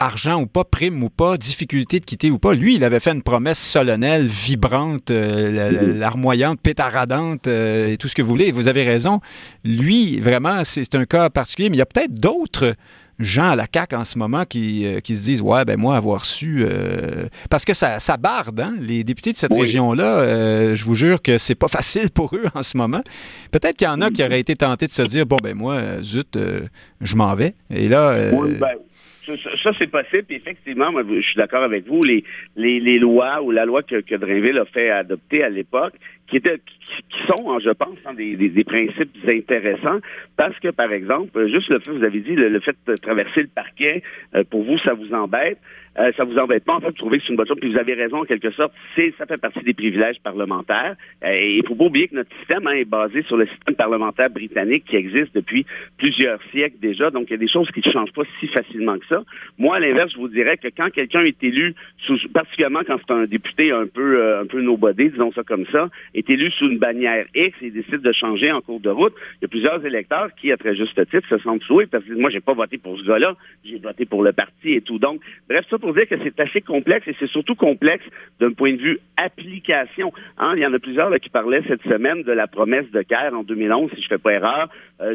argent 0.00 0.40
ou 0.42 0.46
pas, 0.46 0.64
prime 0.64 1.02
ou 1.02 1.08
pas, 1.10 1.36
difficulté 1.36 2.00
de 2.00 2.04
quitter 2.04 2.30
ou 2.30 2.38
pas, 2.38 2.54
lui, 2.54 2.74
il 2.74 2.84
avait 2.84 3.00
fait 3.00 3.12
une 3.12 3.22
promesse 3.22 3.58
solennelle, 3.60 4.26
vibrante, 4.26 5.10
euh, 5.10 5.50
la- 5.52 5.70
larmoyante, 5.82 6.60
pétaradante, 6.60 7.46
euh, 7.46 7.92
et 7.92 7.96
tout 7.96 8.08
ce 8.08 8.14
que 8.14 8.22
vous 8.22 8.28
voulez. 8.30 8.50
Vous 8.52 8.66
avez 8.68 8.82
raison. 8.84 9.20
Lui, 9.64 10.18
vraiment, 10.20 10.64
c'est 10.64 10.94
un 10.94 11.04
cas 11.04 11.30
particulier, 11.30 11.70
mais 11.70 11.76
il 11.76 11.80
y 11.80 11.82
a 11.82 11.86
peut-être 11.86 12.14
d'autres 12.14 12.74
gens 13.18 13.50
à 13.50 13.56
la 13.56 13.66
CAQ 13.72 13.96
en 13.96 14.04
ce 14.04 14.16
moment 14.18 14.44
qui, 14.44 14.86
euh, 14.86 15.00
qui 15.00 15.16
se 15.16 15.22
disent 15.24 15.40
Ouais, 15.40 15.64
ben 15.64 15.76
moi, 15.78 15.96
avoir 15.96 16.24
su. 16.24 16.64
euh, 16.64 17.26
Parce 17.50 17.64
que 17.64 17.74
ça, 17.74 17.98
ça 18.00 18.16
barde, 18.16 18.60
hein? 18.60 18.74
Les 18.80 19.02
députés 19.04 19.32
de 19.32 19.36
cette 19.38 19.52
Oui. 19.52 19.60
région-là, 19.62 20.20
euh, 20.20 20.74
je 20.76 20.84
vous 20.84 20.94
jure 20.94 21.20
que 21.22 21.38
c'est 21.38 21.54
pas 21.54 21.68
facile 21.78 22.10
pour 22.10 22.34
eux 22.36 22.46
en 22.54 22.62
ce 22.62 22.76
moment. 22.76 23.02
Peut-être 23.50 23.76
qu'il 23.76 23.86
y 23.86 23.90
en 23.90 24.00
a 24.00 24.10
qui 24.10 24.22
auraient 24.22 24.40
été 24.40 24.54
tentés 24.56 24.86
de 24.86 24.92
se 24.92 25.02
dire 25.02 25.26
Bon, 25.26 25.36
ben 25.42 25.54
moi, 25.56 25.74
euh, 25.74 26.02
zut, 26.02 26.36
euh, 26.36 26.60
je 27.00 27.16
m'en 27.16 27.34
vais. 27.34 27.54
Et 27.70 27.88
là. 27.88 28.10
euh, 28.10 28.32
Oui, 28.34 28.54
ben, 28.60 28.68
ça, 29.62 29.70
c'est 29.78 29.90
possible. 29.90 30.24
Puis 30.24 30.36
effectivement, 30.36 30.92
moi, 30.92 31.02
je 31.08 31.20
suis 31.20 31.36
d'accord 31.36 31.62
avec 31.62 31.86
vous. 31.86 32.00
Les, 32.02 32.98
lois 32.98 33.42
ou 33.42 33.50
la 33.50 33.64
loi 33.64 33.82
que, 33.82 34.00
que 34.00 34.14
Drainville 34.14 34.58
a 34.58 34.64
fait 34.64 34.90
adopter 34.90 35.42
à 35.42 35.48
l'époque, 35.48 35.94
qui 36.28 36.36
étaient, 36.36 36.58
qui, 36.58 37.02
qui 37.08 37.26
sont, 37.26 37.50
hein, 37.50 37.58
je 37.62 37.70
pense, 37.70 37.98
hein, 38.04 38.14
des 38.14 38.64
principes 38.64 39.16
intéressants, 39.26 40.00
parce 40.36 40.58
que, 40.58 40.68
par 40.68 40.92
exemple, 40.92 41.48
juste 41.48 41.68
le 41.68 41.78
fait, 41.78 41.90
vous 41.90 42.04
avez 42.04 42.20
dit, 42.20 42.34
le, 42.34 42.48
le 42.48 42.60
fait 42.60 42.76
de 42.86 42.94
traverser 42.94 43.42
le 43.42 43.48
parquet, 43.48 44.02
euh, 44.34 44.44
pour 44.44 44.62
vous, 44.64 44.78
ça 44.78 44.94
vous 44.94 45.12
embête. 45.14 45.58
Euh, 45.98 46.12
ça 46.16 46.24
vous 46.24 46.38
embête 46.38 46.64
pas. 46.64 46.74
En 46.74 46.80
fait, 46.80 46.86
vous 46.88 46.92
trouvez 46.92 47.18
que 47.18 47.24
c'est 47.24 47.30
une 47.30 47.36
bonne 47.36 47.46
chose. 47.46 47.58
Puis 47.60 47.72
vous 47.72 47.78
avez 47.78 47.94
raison, 47.94 48.18
en 48.18 48.24
quelque 48.24 48.50
sorte, 48.52 48.72
c'est 48.94 49.12
ça 49.18 49.26
fait 49.26 49.38
partie 49.38 49.60
des 49.60 49.74
privilèges 49.74 50.20
parlementaires. 50.22 50.96
Euh, 51.24 51.32
et 51.32 51.56
il 51.56 51.66
faut 51.66 51.74
pas 51.74 51.86
oublier 51.86 52.08
que 52.08 52.14
notre 52.14 52.34
système 52.38 52.66
hein, 52.66 52.72
est 52.72 52.84
basé 52.84 53.22
sur 53.22 53.36
le 53.36 53.46
système 53.46 53.74
parlementaire 53.74 54.30
britannique 54.30 54.84
qui 54.88 54.96
existe 54.96 55.34
depuis 55.34 55.66
plusieurs 55.96 56.40
siècles 56.52 56.78
déjà. 56.80 57.10
Donc, 57.10 57.24
il 57.28 57.32
y 57.32 57.34
a 57.34 57.38
des 57.38 57.48
choses 57.48 57.68
qui 57.72 57.82
ne 57.84 57.92
changent 57.92 58.12
pas 58.12 58.22
si 58.38 58.46
facilement 58.48 58.98
que 58.98 59.06
ça. 59.06 59.22
Moi, 59.58 59.76
à 59.76 59.80
l'inverse, 59.80 60.12
je 60.12 60.18
vous 60.18 60.28
dirais 60.28 60.56
que 60.56 60.68
quand 60.68 60.90
quelqu'un 60.90 61.22
est 61.22 61.42
élu, 61.42 61.74
sous, 62.06 62.16
particulièrement 62.32 62.80
quand 62.86 62.98
c'est 62.98 63.14
un 63.14 63.26
député 63.26 63.72
un 63.72 63.86
peu 63.86 64.20
euh, 64.20 64.42
un 64.42 64.46
peu 64.46 64.60
nobody, 64.60 65.10
disons 65.10 65.32
ça 65.32 65.42
comme 65.42 65.66
ça, 65.72 65.88
est 66.14 66.28
élu 66.30 66.50
sous 66.52 66.68
une 66.68 66.78
bannière 66.78 67.26
X 67.34 67.56
et 67.62 67.70
décide 67.70 68.02
de 68.02 68.12
changer 68.12 68.52
en 68.52 68.60
cours 68.60 68.80
de 68.80 68.90
route, 68.90 69.14
il 69.36 69.42
y 69.42 69.44
a 69.46 69.48
plusieurs 69.48 69.84
électeurs 69.84 70.28
qui, 70.40 70.52
à 70.52 70.56
très 70.56 70.76
juste 70.76 70.94
titre, 71.10 71.28
se 71.28 71.38
sentent 71.38 71.62
souhaités 71.62 71.90
parce 71.90 72.04
que 72.04 72.14
moi, 72.14 72.30
j'ai 72.30 72.40
pas 72.40 72.54
voté 72.54 72.78
pour 72.78 72.98
ce 72.98 73.04
gars-là, 73.04 73.34
j'ai 73.64 73.78
voté 73.78 74.04
pour 74.04 74.22
le 74.22 74.32
parti 74.32 74.72
et 74.72 74.80
tout. 74.80 74.98
Donc, 74.98 75.20
bref, 75.48 75.64
ça 75.68 75.78
pour 75.78 75.87
dire 75.92 76.08
que 76.08 76.16
c'est 76.22 76.38
assez 76.40 76.60
complexe 76.60 77.06
et 77.08 77.16
c'est 77.18 77.28
surtout 77.28 77.54
complexe 77.54 78.04
d'un 78.40 78.52
point 78.52 78.72
de 78.72 78.80
vue 78.80 78.98
application. 79.16 80.12
Hein, 80.38 80.54
il 80.56 80.62
y 80.62 80.66
en 80.66 80.72
a 80.72 80.78
plusieurs 80.78 81.14
qui 81.20 81.28
parlaient 81.28 81.62
cette 81.66 81.82
semaine 81.82 82.22
de 82.22 82.32
la 82.32 82.46
promesse 82.46 82.90
de 82.92 83.02
Caire 83.02 83.34
en 83.34 83.42
2011, 83.42 83.90
si 83.94 84.02
je 84.02 84.08
fais 84.08 84.18
pas 84.18 84.32
erreur, 84.32 84.68
euh, 85.00 85.14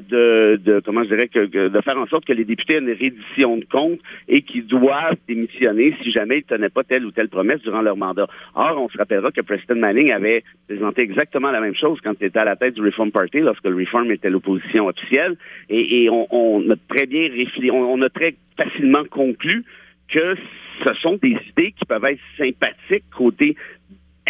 de, 0.57 0.81
comment 0.85 1.03
je 1.03 1.09
dirais 1.09 1.27
que, 1.27 1.45
de 1.67 1.81
faire 1.81 1.97
en 1.97 2.07
sorte 2.07 2.25
que 2.25 2.33
les 2.33 2.45
députés 2.45 2.75
aient 2.75 2.79
une 2.79 2.89
reddition 2.89 3.57
de 3.57 3.65
compte 3.65 3.99
et 4.27 4.41
qu'ils 4.41 4.65
doivent 4.65 5.17
démissionner 5.27 5.95
si 6.01 6.11
jamais 6.11 6.39
ils 6.39 6.43
tenaient 6.43 6.69
pas 6.69 6.83
telle 6.83 7.05
ou 7.05 7.11
telle 7.11 7.29
promesse 7.29 7.61
durant 7.61 7.81
leur 7.81 7.97
mandat. 7.97 8.27
Or, 8.55 8.81
on 8.81 8.89
se 8.89 8.97
rappellera 8.97 9.31
que 9.31 9.41
Preston 9.41 9.75
Manning 9.75 10.11
avait 10.11 10.43
présenté 10.67 11.01
exactement 11.01 11.51
la 11.51 11.61
même 11.61 11.75
chose 11.75 11.99
quand 12.03 12.13
il 12.19 12.27
était 12.27 12.39
à 12.39 12.45
la 12.45 12.55
tête 12.55 12.75
du 12.75 12.81
Reform 12.81 13.11
Party, 13.11 13.39
lorsque 13.39 13.65
le 13.65 13.75
Reform 13.75 14.11
était 14.11 14.29
l'opposition 14.29 14.87
officielle, 14.87 15.35
et, 15.69 16.09
on, 16.09 16.69
a 16.69 16.75
très 16.87 17.05
bien 17.05 17.29
réfléchi, 17.29 17.71
on, 17.71 17.93
on 17.93 18.01
a 18.01 18.09
très 18.09 18.35
facilement 18.57 19.03
conclu 19.09 19.63
que 20.13 20.35
ce 20.83 20.93
sont 21.01 21.17
des 21.21 21.37
idées 21.49 21.71
qui 21.71 21.85
peuvent 21.87 22.05
être 22.05 22.21
sympathiques 22.37 23.03
côté 23.15 23.55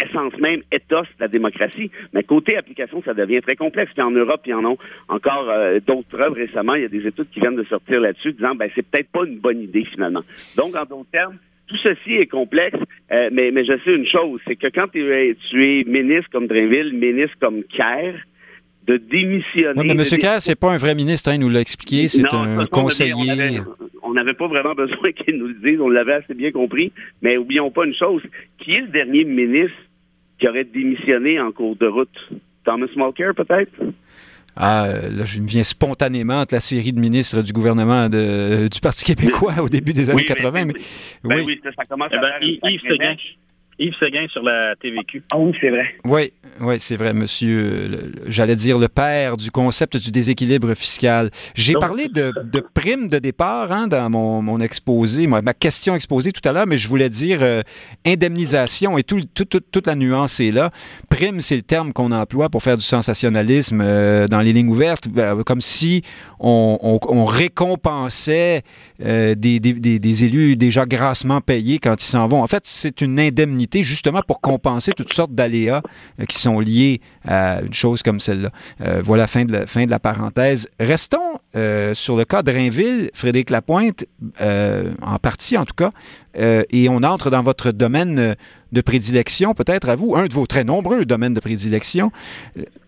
essence 0.02 0.36
même 0.38 0.62
ethos 0.72 1.02
de 1.02 1.20
la 1.20 1.28
démocratie. 1.28 1.90
Mais 2.12 2.22
côté 2.24 2.56
application, 2.56 3.02
ça 3.04 3.14
devient 3.14 3.40
très 3.42 3.56
complexe. 3.56 3.92
Puis 3.92 4.02
en 4.02 4.10
Europe, 4.10 4.40
il 4.46 4.50
y 4.50 4.54
en 4.54 4.64
a 4.64 4.74
encore 5.08 5.48
euh, 5.48 5.78
d'autres 5.86 6.08
preuves 6.08 6.32
récemment. 6.32 6.74
Il 6.74 6.82
y 6.82 6.86
a 6.86 6.88
des 6.88 7.06
études 7.06 7.30
qui 7.30 7.40
viennent 7.40 7.56
de 7.56 7.64
sortir 7.64 8.00
là-dessus 8.00 8.32
disant 8.32 8.54
ben 8.54 8.68
c'est 8.74 8.82
peut-être 8.82 9.10
pas 9.10 9.24
une 9.24 9.38
bonne 9.38 9.60
idée 9.60 9.84
finalement. 9.84 10.22
Donc, 10.56 10.74
en 10.74 10.84
d'autres 10.84 11.10
termes, 11.12 11.36
tout 11.66 11.76
ceci 11.76 12.14
est 12.14 12.26
complexe, 12.26 12.78
euh, 13.12 13.30
mais, 13.32 13.50
mais 13.50 13.64
je 13.64 13.78
sais 13.84 13.94
une 13.94 14.06
chose, 14.06 14.40
c'est 14.46 14.56
que 14.56 14.66
quand 14.66 14.88
tu 14.88 15.12
es, 15.12 15.34
tu 15.50 15.64
es 15.64 15.84
ministre 15.84 16.30
comme 16.30 16.46
Drainville, 16.46 16.92
ministre 16.92 17.36
comme 17.40 17.62
Kerr, 17.64 18.14
de 18.86 18.96
démissionner. 18.96 19.72
Oui, 19.76 19.94
mais 19.94 20.10
M. 20.10 20.18
Kerr, 20.18 20.40
c'est 20.40 20.58
pas 20.58 20.72
un 20.72 20.76
vrai 20.76 20.94
ministre, 20.94 21.30
hein, 21.30 21.34
il 21.34 21.40
nous 21.40 21.48
l'a 21.48 21.60
expliqué, 21.60 22.08
c'est 22.08 22.32
un 22.32 22.66
conseiller. 22.66 23.60
On 24.02 24.12
n'avait 24.12 24.34
pas 24.34 24.46
vraiment 24.46 24.74
besoin 24.76 25.12
qu'il 25.12 25.38
nous 25.38 25.48
le 25.48 25.54
dise, 25.54 25.80
on 25.80 25.88
l'avait 25.88 26.14
assez 26.14 26.34
bien 26.34 26.52
compris, 26.52 26.92
mais 27.22 27.36
oublions 27.36 27.70
pas 27.70 27.86
une 27.86 27.94
chose, 27.94 28.22
qui 28.58 28.72
est 28.72 28.82
le 28.82 28.88
dernier 28.88 29.24
ministre 29.24 29.76
qui 30.38 30.48
aurait 30.48 30.64
démissionné 30.64 31.40
en 31.40 31.52
cours 31.52 31.76
de 31.76 31.86
route? 31.86 32.32
Thomas 32.64 32.86
Mulcair, 32.96 33.34
peut-être? 33.34 33.72
Ah, 34.56 34.86
là, 35.10 35.24
je 35.24 35.40
me 35.40 35.48
viens 35.48 35.64
spontanément 35.64 36.40
entre 36.40 36.54
la 36.54 36.60
série 36.60 36.92
de 36.92 37.00
ministres 37.00 37.42
du 37.42 37.52
gouvernement 37.52 38.08
de, 38.08 38.68
du 38.68 38.80
Parti 38.80 39.04
québécois 39.04 39.54
au 39.62 39.68
début 39.68 39.92
des 39.92 40.10
années 40.10 40.24
80. 40.24 40.64
Mais, 40.66 40.72
ben 40.72 40.80
oui. 41.24 41.42
oui, 41.46 41.60
ça 41.76 41.84
commence 41.84 42.12
à 42.12 42.16
eh 42.40 42.58
ben, 42.62 42.70
Yves 42.70 42.80
Seguin. 42.88 43.16
Yves 43.78 43.94
Seguin 43.98 44.26
sur 44.28 44.42
la 44.42 44.74
TVQ. 44.76 45.22
Ah 45.32 45.38
oui, 45.38 45.52
c'est 45.60 45.70
vrai. 45.70 45.94
Oui, 46.04 46.32
oui, 46.60 46.76
c'est 46.78 46.96
vrai, 46.96 47.12
monsieur. 47.12 48.12
J'allais 48.26 48.56
dire 48.56 48.78
le 48.78 48.88
père 48.88 49.36
du 49.36 49.50
concept 49.50 49.96
du 49.96 50.10
déséquilibre 50.10 50.74
fiscal. 50.74 51.30
J'ai 51.54 51.74
parlé 51.74 52.08
de, 52.08 52.32
de 52.44 52.64
prime 52.74 53.08
de 53.08 53.18
départ 53.18 53.72
hein, 53.72 53.88
dans 53.88 54.08
mon, 54.10 54.42
mon 54.42 54.60
exposé, 54.60 55.26
ma, 55.26 55.42
ma, 55.42 55.54
question 55.54 55.94
exposée 55.94 56.32
tout 56.32 56.46
à 56.48 56.52
l'heure, 56.52 56.66
mais 56.66 56.78
je 56.78 56.88
voulais 56.88 57.08
dire 57.08 57.38
euh, 57.42 57.62
indemnisation 58.06 58.98
et 58.98 59.02
tout, 59.02 59.20
tout, 59.34 59.44
toute 59.44 59.86
la 59.86 59.96
nuance 59.96 60.40
est 60.40 60.52
là. 60.52 60.70
Prime, 61.10 61.40
c'est 61.40 61.56
le 61.56 61.62
terme 61.62 61.92
qu'on 61.92 62.12
emploie 62.12 62.50
pour 62.50 62.62
faire 62.62 62.76
du 62.76 62.84
sensationnalisme 62.84 63.80
euh, 63.80 64.28
dans 64.28 64.40
les 64.40 64.52
lignes 64.52 64.68
ouvertes, 64.68 65.08
comme 65.44 65.60
si 65.60 66.02
on, 66.38 66.78
on, 66.82 67.00
on 67.08 67.24
récompensait 67.24 68.62
euh, 69.02 69.34
des, 69.34 69.58
des, 69.58 69.98
des, 69.98 70.24
élus 70.24 70.56
déjà 70.56 70.86
grassement 70.86 71.40
payés 71.40 71.78
quand 71.78 72.00
ils 72.00 72.06
s'en 72.06 72.28
vont. 72.28 72.42
En 72.42 72.46
fait, 72.46 72.62
c'est 72.64 73.00
une 73.00 73.18
justement 73.72 74.22
pour 74.26 74.40
compenser 74.40 74.92
toutes 74.92 75.12
sortes 75.12 75.34
d'aléas 75.34 75.82
euh, 76.20 76.24
qui 76.26 76.38
sont 76.38 76.60
liés 76.60 77.00
à 77.26 77.62
une 77.62 77.72
chose 77.72 78.02
comme 78.02 78.20
celle-là. 78.20 78.50
Euh, 78.80 79.00
voilà, 79.02 79.26
fin 79.26 79.44
de, 79.44 79.90
la, 79.90 79.98
parenthèse. 79.98 80.68
Restons 80.78 81.38
euh, 81.56 81.94
sur 81.94 82.16
le 82.16 82.24
cas 82.24 82.42
de 82.42 82.52
Rainville, 82.52 83.10
Frédéric 83.14 83.50
Lapointe, 83.50 84.04
en 84.40 85.18
partie 85.18 85.56
en 85.56 85.64
tout 85.64 85.74
cas, 85.74 85.90
euh, 86.38 86.64
et 86.70 86.88
on 86.88 87.02
entre 87.02 87.30
dans 87.30 87.42
votre 87.42 87.70
domaine 87.70 88.36
de 88.72 88.80
prédilection, 88.80 89.54
peut-être 89.54 89.88
à 89.88 89.94
vous, 89.94 90.16
un 90.16 90.26
de 90.26 90.34
vos 90.34 90.46
très 90.46 90.64
nombreux 90.64 91.04
domaines 91.04 91.34
de 91.34 91.40
prédilection, 91.40 92.10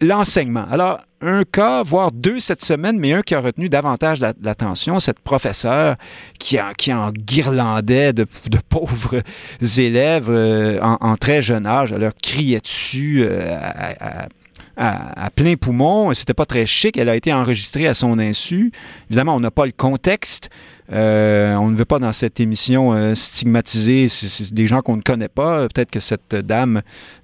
l'enseignement. 0.00 0.66
Alors, 0.70 1.00
un 1.20 1.44
cas, 1.44 1.82
voire 1.82 2.10
deux 2.12 2.40
cette 2.40 2.64
semaine, 2.64 2.98
mais 2.98 3.12
un 3.12 3.22
qui 3.22 3.34
a 3.34 3.40
retenu 3.40 3.68
davantage 3.68 4.20
l'attention, 4.42 5.00
cette 5.00 5.20
professeure 5.20 5.96
qui, 6.38 6.58
a, 6.58 6.74
qui 6.74 6.92
en 6.92 7.12
guirlandait 7.12 8.12
de, 8.12 8.26
pauvres 8.68 9.22
élèves 9.78 10.28
en, 10.82 10.96
en, 11.00 11.16
très 11.16 11.40
jeune 11.40 11.66
âge, 11.66 11.92
elle 11.92 12.00
leur 12.00 12.14
criait 12.20 12.60
dessus 12.60 13.24
à, 13.26 14.26
à 14.76 15.30
plein 15.30 15.56
poumon? 15.56 16.12
C'était 16.14 16.34
pas 16.34 16.46
très 16.46 16.66
chic. 16.66 16.96
Elle 16.96 17.08
a 17.08 17.16
été 17.16 17.32
enregistrée 17.32 17.86
à 17.86 17.94
son 17.94 18.18
insu. 18.18 18.72
Évidemment, 19.08 19.34
on 19.34 19.40
n'a 19.40 19.50
pas 19.50 19.66
le 19.66 19.72
contexte. 19.72 20.50
Euh, 20.92 21.54
on 21.56 21.68
ne 21.68 21.76
veut 21.76 21.84
pas 21.84 21.98
dans 21.98 22.12
cette 22.12 22.38
émission 22.40 22.92
euh, 22.92 23.14
stigmatiser 23.14 24.08
des 24.52 24.66
gens 24.66 24.82
qu'on 24.82 24.96
ne 24.96 25.02
connaît 25.02 25.28
pas. 25.28 25.68
Peut-être 25.68 25.90
que 25.90 26.00
cette 26.00 26.34
dame 26.34 26.82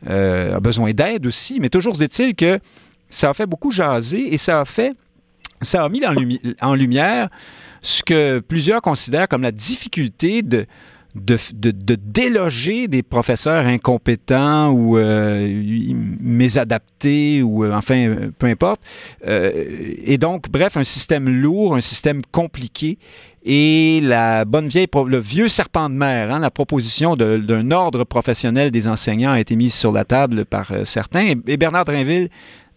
euh, 0.08 0.56
a 0.56 0.60
besoin 0.60 0.92
d'aide 0.92 1.26
aussi, 1.26 1.60
mais 1.60 1.68
toujours 1.68 2.00
est-il 2.02 2.34
que 2.34 2.58
ça 3.08 3.30
a 3.30 3.34
fait 3.34 3.46
beaucoup 3.46 3.70
jaser 3.70 4.32
et 4.34 4.38
ça 4.38 4.60
a 4.60 4.64
fait, 4.64 4.92
ça 5.60 5.84
a 5.84 5.88
mis 5.88 6.04
en, 6.04 6.12
lumi 6.12 6.40
en 6.60 6.74
lumière 6.74 7.28
ce 7.82 8.02
que 8.02 8.40
plusieurs 8.40 8.80
considèrent 8.80 9.28
comme 9.28 9.42
la 9.42 9.52
difficulté 9.52 10.42
de, 10.42 10.66
déloger 11.14 12.88
des 12.88 13.02
professeurs 13.02 13.66
incompétents 13.66 14.70
ou 14.70 14.96
mésadaptés 16.20 17.42
ou 17.42 17.66
enfin 17.66 18.14
peu 18.38 18.46
importe. 18.46 18.80
Et 19.26 20.16
donc, 20.16 20.48
bref, 20.48 20.76
un 20.76 20.84
système 20.84 21.28
lourd, 21.28 21.74
un 21.74 21.82
système 21.82 22.22
compliqué. 22.30 22.98
Et 23.44 24.00
la 24.02 24.44
bonne 24.44 24.68
vieille, 24.68 24.86
le 25.06 25.18
vieux 25.18 25.48
serpent 25.48 25.90
de 25.90 25.94
mer, 25.94 26.32
hein, 26.32 26.38
la 26.38 26.50
proposition 26.50 27.16
d'un 27.16 27.70
ordre 27.72 28.04
professionnel 28.04 28.70
des 28.70 28.86
enseignants 28.86 29.32
a 29.32 29.40
été 29.40 29.56
mise 29.56 29.74
sur 29.74 29.90
la 29.90 30.04
table 30.04 30.44
par 30.44 30.70
euh, 30.70 30.84
certains. 30.84 31.34
Et, 31.46 31.56
Bernard 31.56 31.84
Drinville 31.84 32.28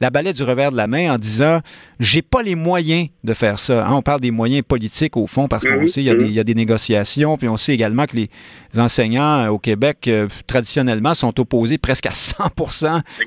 la 0.02 0.10
balai 0.10 0.34
du 0.34 0.44
revers 0.44 0.72
de 0.72 0.78
la 0.78 0.88
main 0.88 1.14
en 1.14 1.18
disant 1.18 1.62
j'ai 2.02 2.22
pas 2.22 2.44
les 2.44 2.56
moyens 2.56 3.08
de 3.24 3.34
faire 3.34 3.60
ça. 3.60 3.88
Hein, 3.88 3.94
on 3.94 4.02
parle 4.02 4.20
des 4.20 4.32
moyens 4.32 4.64
politiques 4.68 5.16
au 5.16 5.26
fond 5.26 5.48
parce 5.48 5.64
qu'on 5.64 5.84
mmh, 5.84 5.88
sait 5.88 6.02
il 6.02 6.08
y, 6.08 6.10
a 6.10 6.16
des, 6.16 6.26
il 6.26 6.34
y, 6.34 6.40
a 6.40 6.44
des 6.44 6.54
négociations, 6.54 7.38
puis 7.38 7.48
on 7.48 7.56
sait 7.56 7.74
également 7.74 8.06
que 8.06 8.18
les 8.18 8.30
enseignants 8.78 9.48
au 9.48 9.58
Québec 9.58 10.08
euh, 10.08 10.28
traditionnellement 10.48 11.14
sont 11.14 11.40
opposés 11.40 11.78
presque 11.78 12.08
à 12.08 12.14
100 12.14 12.44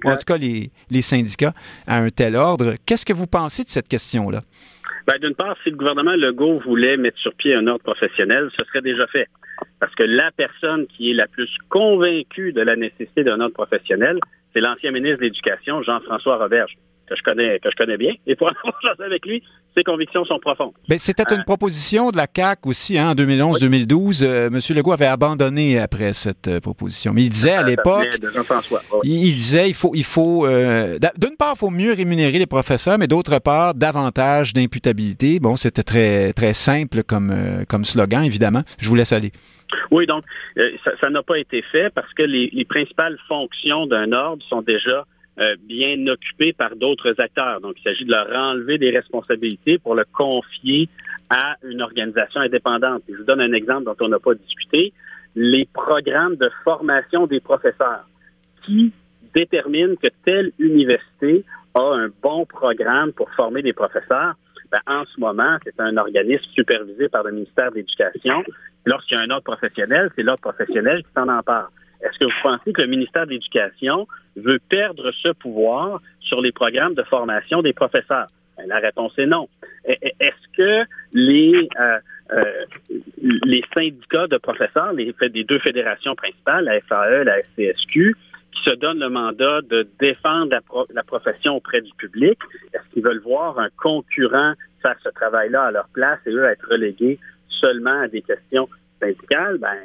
ou 0.04 0.10
en 0.10 0.16
tout 0.16 0.24
cas 0.26 0.36
les, 0.36 0.70
les 0.90 1.02
syndicats 1.02 1.54
à 1.86 1.96
un 1.96 2.10
tel 2.10 2.36
ordre. 2.36 2.74
Qu'est-ce 2.84 3.06
que 3.06 3.14
vous 3.14 3.26
pensez 3.26 3.64
de 3.64 3.70
cette 3.70 3.88
question-là? 3.88 4.42
Ben, 5.08 5.18
D'une 5.18 5.34
part, 5.34 5.56
si 5.64 5.70
le 5.70 5.76
gouvernement 5.76 6.16
Legault 6.16 6.58
voulait 6.58 6.98
mettre 6.98 7.16
sur 7.18 7.32
pied 7.32 7.54
un 7.54 7.66
ordre 7.66 7.82
professionnel, 7.82 8.50
ce 8.58 8.66
serait 8.66 8.82
déjà 8.82 9.06
fait. 9.06 9.26
Parce 9.80 9.94
que 9.94 10.02
la 10.02 10.30
personne 10.32 10.86
qui 10.86 11.10
est 11.10 11.14
la 11.14 11.26
plus 11.26 11.48
convaincue 11.70 12.52
de 12.52 12.60
la 12.60 12.76
nécessité 12.76 13.24
d'un 13.24 13.40
ordre 13.40 13.54
professionnel, 13.54 14.18
c'est 14.52 14.60
l'ancien 14.60 14.90
ministre 14.90 15.20
de 15.20 15.22
l'Éducation, 15.22 15.82
Jean-François 15.82 16.36
Roberge, 16.36 16.74
que 17.08 17.16
je 17.16 17.22
connais, 17.22 17.58
que 17.58 17.70
je 17.70 17.76
connais 17.76 17.96
bien. 17.96 18.12
Et 18.26 18.36
pour 18.36 18.48
avoir 18.64 18.80
changé 18.82 19.04
avec 19.04 19.26
lui, 19.26 19.42
ses 19.76 19.84
convictions 19.84 20.24
sont 20.24 20.38
profondes. 20.38 20.72
Ben, 20.88 20.98
c'était 20.98 21.24
une 21.30 21.40
euh, 21.40 21.44
proposition 21.44 22.10
de 22.10 22.16
la 22.16 22.26
CAC 22.26 22.66
aussi, 22.66 22.98
hein, 22.98 23.10
en 23.10 23.14
2011-2012. 23.14 24.24
Euh, 24.24 24.46
M. 24.48 24.58
Legault 24.76 24.92
avait 24.92 25.06
abandonné 25.06 25.78
après 25.78 26.12
cette 26.12 26.48
euh, 26.48 26.60
proposition. 26.60 27.12
Mais 27.12 27.22
il 27.22 27.30
disait 27.30 27.52
à 27.52 27.62
l'époque, 27.62 28.08
il, 29.04 29.26
il, 29.26 29.34
disait, 29.34 29.68
il 29.68 29.74
faut, 29.74 29.92
il 29.94 30.04
faut, 30.04 30.46
euh, 30.46 30.98
d'une 31.16 31.36
part, 31.36 31.54
il 31.56 31.58
faut 31.58 31.70
mieux 31.70 31.92
rémunérer 31.92 32.38
les 32.38 32.46
professeurs, 32.46 32.98
mais 32.98 33.06
d'autre 33.06 33.38
part, 33.38 33.74
davantage 33.74 34.52
d'imputabilité. 34.52 35.38
Bon, 35.40 35.56
c'était 35.56 35.82
très, 35.82 36.32
très 36.32 36.52
simple 36.52 37.02
comme, 37.02 37.30
euh, 37.30 37.64
comme 37.68 37.84
slogan, 37.84 38.24
évidemment. 38.24 38.62
Je 38.78 38.88
vous 38.88 38.94
laisse 38.94 39.12
aller. 39.12 39.32
Oui, 39.90 40.06
donc 40.06 40.24
euh, 40.58 40.70
ça 41.00 41.10
n'a 41.10 41.22
pas 41.22 41.38
été 41.38 41.62
fait 41.62 41.90
parce 41.94 42.12
que 42.14 42.22
les, 42.22 42.50
les 42.52 42.64
principales 42.64 43.18
fonctions 43.28 43.86
d'un 43.86 44.12
ordre 44.12 44.42
sont 44.48 44.62
déjà 44.62 45.06
euh, 45.40 45.56
bien 45.62 46.06
occupées 46.06 46.52
par 46.52 46.74
d'autres 46.76 47.14
acteurs. 47.18 47.60
Donc, 47.60 47.74
il 47.78 47.82
s'agit 47.82 48.04
de 48.04 48.10
leur 48.10 48.28
enlever 48.34 48.78
des 48.78 48.90
responsabilités 48.90 49.78
pour 49.78 49.94
le 49.94 50.04
confier 50.12 50.88
à 51.30 51.56
une 51.62 51.82
organisation 51.82 52.40
indépendante. 52.40 53.02
je 53.08 53.16
vous 53.16 53.24
donne 53.24 53.40
un 53.40 53.52
exemple 53.52 53.84
dont 53.84 53.96
on 54.00 54.08
n'a 54.08 54.18
pas 54.18 54.34
discuté. 54.34 54.92
Les 55.36 55.68
programmes 55.72 56.36
de 56.36 56.50
formation 56.64 57.26
des 57.26 57.40
professeurs 57.40 58.08
qui 58.64 58.92
déterminent 59.34 59.94
que 59.96 60.08
telle 60.24 60.52
université 60.58 61.44
a 61.74 61.94
un 61.94 62.08
bon 62.22 62.46
programme 62.46 63.12
pour 63.12 63.30
former 63.32 63.62
des 63.62 63.72
professeurs 63.72 64.34
Ben, 64.70 64.80
en 64.86 65.04
ce 65.06 65.18
moment, 65.18 65.56
c'est 65.64 65.80
un 65.80 65.96
organisme 65.96 66.44
supervisé 66.52 67.08
par 67.08 67.22
le 67.22 67.32
ministère 67.32 67.70
de 67.70 67.76
l'Éducation. 67.76 68.44
Lorsqu'il 68.84 69.16
y 69.16 69.20
a 69.20 69.22
un 69.22 69.30
ordre 69.30 69.44
professionnel, 69.44 70.10
c'est 70.14 70.22
l'ordre 70.22 70.42
professionnel 70.42 71.02
qui 71.02 71.12
s'en 71.14 71.28
empare. 71.28 71.70
Est-ce 72.02 72.18
que 72.18 72.24
vous 72.24 72.40
pensez 72.42 72.72
que 72.72 72.82
le 72.82 72.88
ministère 72.88 73.26
de 73.26 73.32
l'Éducation 73.32 74.06
veut 74.36 74.60
perdre 74.68 75.10
ce 75.22 75.30
pouvoir 75.30 76.00
sur 76.20 76.40
les 76.40 76.52
programmes 76.52 76.94
de 76.94 77.02
formation 77.02 77.62
des 77.62 77.72
professeurs? 77.72 78.28
Ben, 78.56 78.66
la 78.66 78.78
réponse 78.78 79.12
est 79.18 79.26
non. 79.26 79.48
Est-ce 79.84 80.56
que 80.56 80.88
les, 81.12 81.68
euh, 81.78 81.98
euh, 82.32 82.42
les 83.20 83.64
syndicats 83.76 84.26
de 84.26 84.36
professeurs, 84.36 84.92
les, 84.92 85.14
deux 85.44 85.58
fédérations 85.60 86.14
principales, 86.14 86.64
la 86.64 86.80
FAE, 86.80 87.24
la 87.24 87.42
SCSQ, 87.42 88.16
qui 88.52 88.70
se 88.70 88.74
donnent 88.76 89.00
le 89.00 89.08
mandat 89.08 89.60
de 89.62 89.88
défendre 90.00 90.54
la, 90.90 91.02
profession 91.02 91.56
auprès 91.56 91.80
du 91.80 91.92
public, 91.94 92.38
est-ce 92.74 92.92
qu'ils 92.92 93.02
veulent 93.02 93.22
voir 93.22 93.58
un 93.58 93.68
concurrent 93.76 94.54
faire 94.82 94.96
ce 95.02 95.08
travail-là 95.10 95.64
à 95.64 95.70
leur 95.70 95.88
place 95.88 96.18
et 96.26 96.30
eux 96.30 96.44
être 96.44 96.66
relégués 96.68 97.18
seulement 97.48 98.02
à 98.02 98.08
des 98.08 98.22
questions 98.22 98.68
syndicales? 99.00 99.58
Ben, 99.58 99.76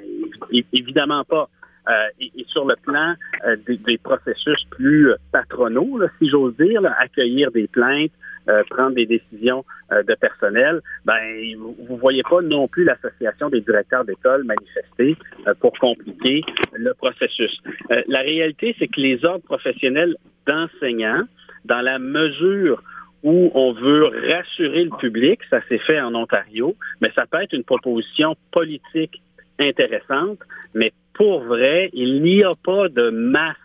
évidemment 0.74 1.24
pas. 1.24 1.50
Euh, 1.90 2.08
et, 2.20 2.32
sur 2.48 2.66
le 2.66 2.76
plan 2.76 3.16
euh, 3.46 3.58
des, 3.68 3.98
processus 3.98 4.64
plus 4.72 5.12
patronaux, 5.32 6.00
si 6.20 6.30
j'ose 6.30 6.56
dire, 6.56 6.82
accueillir 7.00 7.52
des 7.52 7.68
plaintes, 7.68 8.12
euh, 8.48 8.64
prendre 8.70 8.96
des 8.96 9.06
décisions 9.06 9.66
de 9.92 10.16
personnel, 10.16 10.82
ben 11.06 11.20
vous, 11.58 11.76
ne 11.94 12.00
voyez 12.00 12.24
pas 12.24 12.42
non 12.42 12.68
plus 12.68 12.84
l'association 12.84 13.50
des 13.50 13.62
directeurs 13.62 14.06
d'école 14.06 14.44
manifester 14.44 15.16
pour 15.60 15.72
compliquer 15.74 16.42
le 16.74 16.94
processus. 16.94 17.62
la 17.90 18.20
réalité, 18.20 18.76
c'est 18.80 18.88
que 18.88 19.00
les 19.00 19.24
ordres 19.24 19.44
professionnels 19.44 20.16
d'enseignants, 20.48 21.24
dans 21.66 21.82
la 21.82 22.00
mesure 22.00 22.82
où 23.22 23.52
on 23.54 23.72
veut 23.74 24.06
rassurer 24.32 24.86
le 24.86 24.98
public, 24.98 25.40
ça 25.50 25.62
s'est 25.70 25.78
fait 25.80 26.02
en 26.02 26.16
Ontario, 26.16 26.76
mais 27.02 27.12
ça 27.16 27.26
peut 27.30 27.42
être 27.42 27.54
une 27.54 27.64
proposition 27.64 28.36
politique 28.52 29.22
intéressante, 29.60 30.40
mais 30.74 30.92
pour 31.14 31.44
vrai, 31.44 31.90
il 31.94 32.22
n'y 32.22 32.44
a 32.44 32.54
pas 32.64 32.90
de 32.90 33.10
masse 33.10 33.56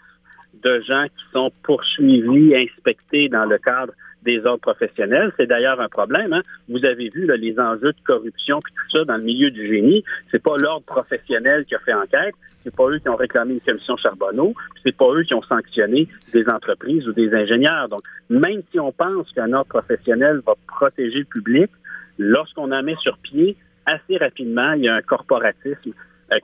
de 0.62 0.80
gens 0.80 1.04
qui 1.04 1.24
sont 1.32 1.50
poursuivis, 1.62 2.54
inspectés 2.54 3.28
dans 3.28 3.44
le 3.44 3.58
cadre 3.58 3.92
des 4.22 4.44
ordres 4.44 4.60
professionnels. 4.60 5.32
C'est 5.36 5.46
d'ailleurs 5.46 5.80
un 5.80 5.88
problème. 5.88 6.32
Hein. 6.32 6.42
Vous 6.68 6.84
avez 6.84 7.08
vu 7.08 7.30
les 7.38 7.58
enjeux 7.58 7.92
de 7.92 8.04
corruption 8.04 8.58
et 8.58 8.74
tout 8.74 8.98
ça 8.98 9.04
dans 9.04 9.16
le 9.16 9.22
milieu 9.22 9.50
du 9.50 9.66
génie. 9.66 10.04
C'est 10.30 10.42
pas 10.42 10.56
l'ordre 10.56 10.84
professionnel 10.84 11.64
qui 11.64 11.74
a 11.74 11.78
fait 11.78 11.94
enquête. 11.94 12.34
C'est 12.64 12.74
pas 12.74 12.88
eux 12.88 12.98
qui 12.98 13.08
ont 13.08 13.16
réclamé 13.16 13.54
une 13.54 13.60
commission 13.60 13.96
Charbonneau. 13.96 14.54
C'est 14.84 14.96
pas 14.96 15.10
eux 15.14 15.22
qui 15.22 15.34
ont 15.34 15.42
sanctionné 15.42 16.08
des 16.32 16.46
entreprises 16.48 17.06
ou 17.08 17.12
des 17.12 17.32
ingénieurs. 17.32 17.88
Donc, 17.88 18.02
même 18.28 18.62
si 18.72 18.80
on 18.80 18.92
pense 18.92 19.30
qu'un 19.32 19.52
ordre 19.52 19.68
professionnel 19.68 20.40
va 20.44 20.54
protéger 20.66 21.20
le 21.20 21.24
public, 21.24 21.70
lorsqu'on 22.18 22.72
en 22.72 22.82
met 22.82 22.96
sur 22.96 23.16
pied, 23.18 23.56
assez 23.86 24.16
rapidement, 24.18 24.72
il 24.72 24.82
y 24.82 24.88
a 24.88 24.96
un 24.96 25.02
corporatisme 25.02 25.92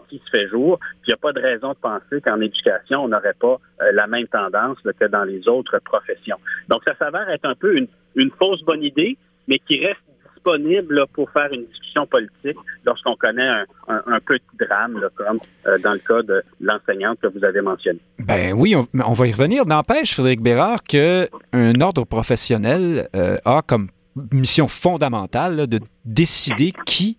qui 0.08 0.20
se 0.24 0.30
fait 0.30 0.48
jour. 0.48 0.78
Il 1.06 1.10
n'y 1.10 1.14
a 1.14 1.16
pas 1.16 1.32
de 1.32 1.40
raison 1.40 1.70
de 1.70 1.76
penser 1.76 2.20
qu'en 2.22 2.40
éducation, 2.40 3.04
on 3.04 3.08
n'aurait 3.08 3.34
pas 3.38 3.58
euh, 3.82 3.92
la 3.92 4.06
même 4.06 4.26
tendance 4.28 4.78
que 4.82 5.06
dans 5.06 5.24
les 5.24 5.48
autres 5.48 5.78
professions. 5.84 6.36
Donc, 6.68 6.82
ça 6.84 6.94
s'avère 6.96 7.28
être 7.30 7.44
un 7.44 7.54
peu 7.54 7.76
une, 7.76 8.30
fausse 8.38 8.62
bonne 8.62 8.82
idée, 8.82 9.16
mais 9.48 9.58
qui 9.58 9.84
reste 9.84 10.00
disponible 10.34 11.04
pour 11.12 11.30
faire 11.30 11.52
une 11.52 11.64
discussion 11.66 12.06
politique 12.06 12.56
lorsqu'on 12.84 13.16
connaît 13.16 13.64
un, 13.88 14.20
petit 14.20 14.44
drame, 14.58 15.00
comme 15.14 15.38
euh, 15.66 15.78
dans 15.78 15.92
le 15.92 15.98
cas 15.98 16.22
de 16.22 16.42
l'enseignante 16.60 17.18
que 17.20 17.28
vous 17.28 17.44
avez 17.44 17.60
mentionné. 17.60 17.98
Ben 18.18 18.52
oui, 18.52 18.74
on, 18.76 19.12
va 19.12 19.26
y 19.26 19.32
revenir. 19.32 19.66
N'empêche, 19.66 20.14
Frédéric 20.14 20.42
Bérard, 20.42 20.82
qu'un 20.82 21.80
ordre 21.80 22.04
professionnel 22.04 23.08
a 23.12 23.62
comme 23.66 23.86
mission 24.32 24.68
fondamentale 24.68 25.66
de 25.66 25.80
décider 26.04 26.72
qui 26.86 27.18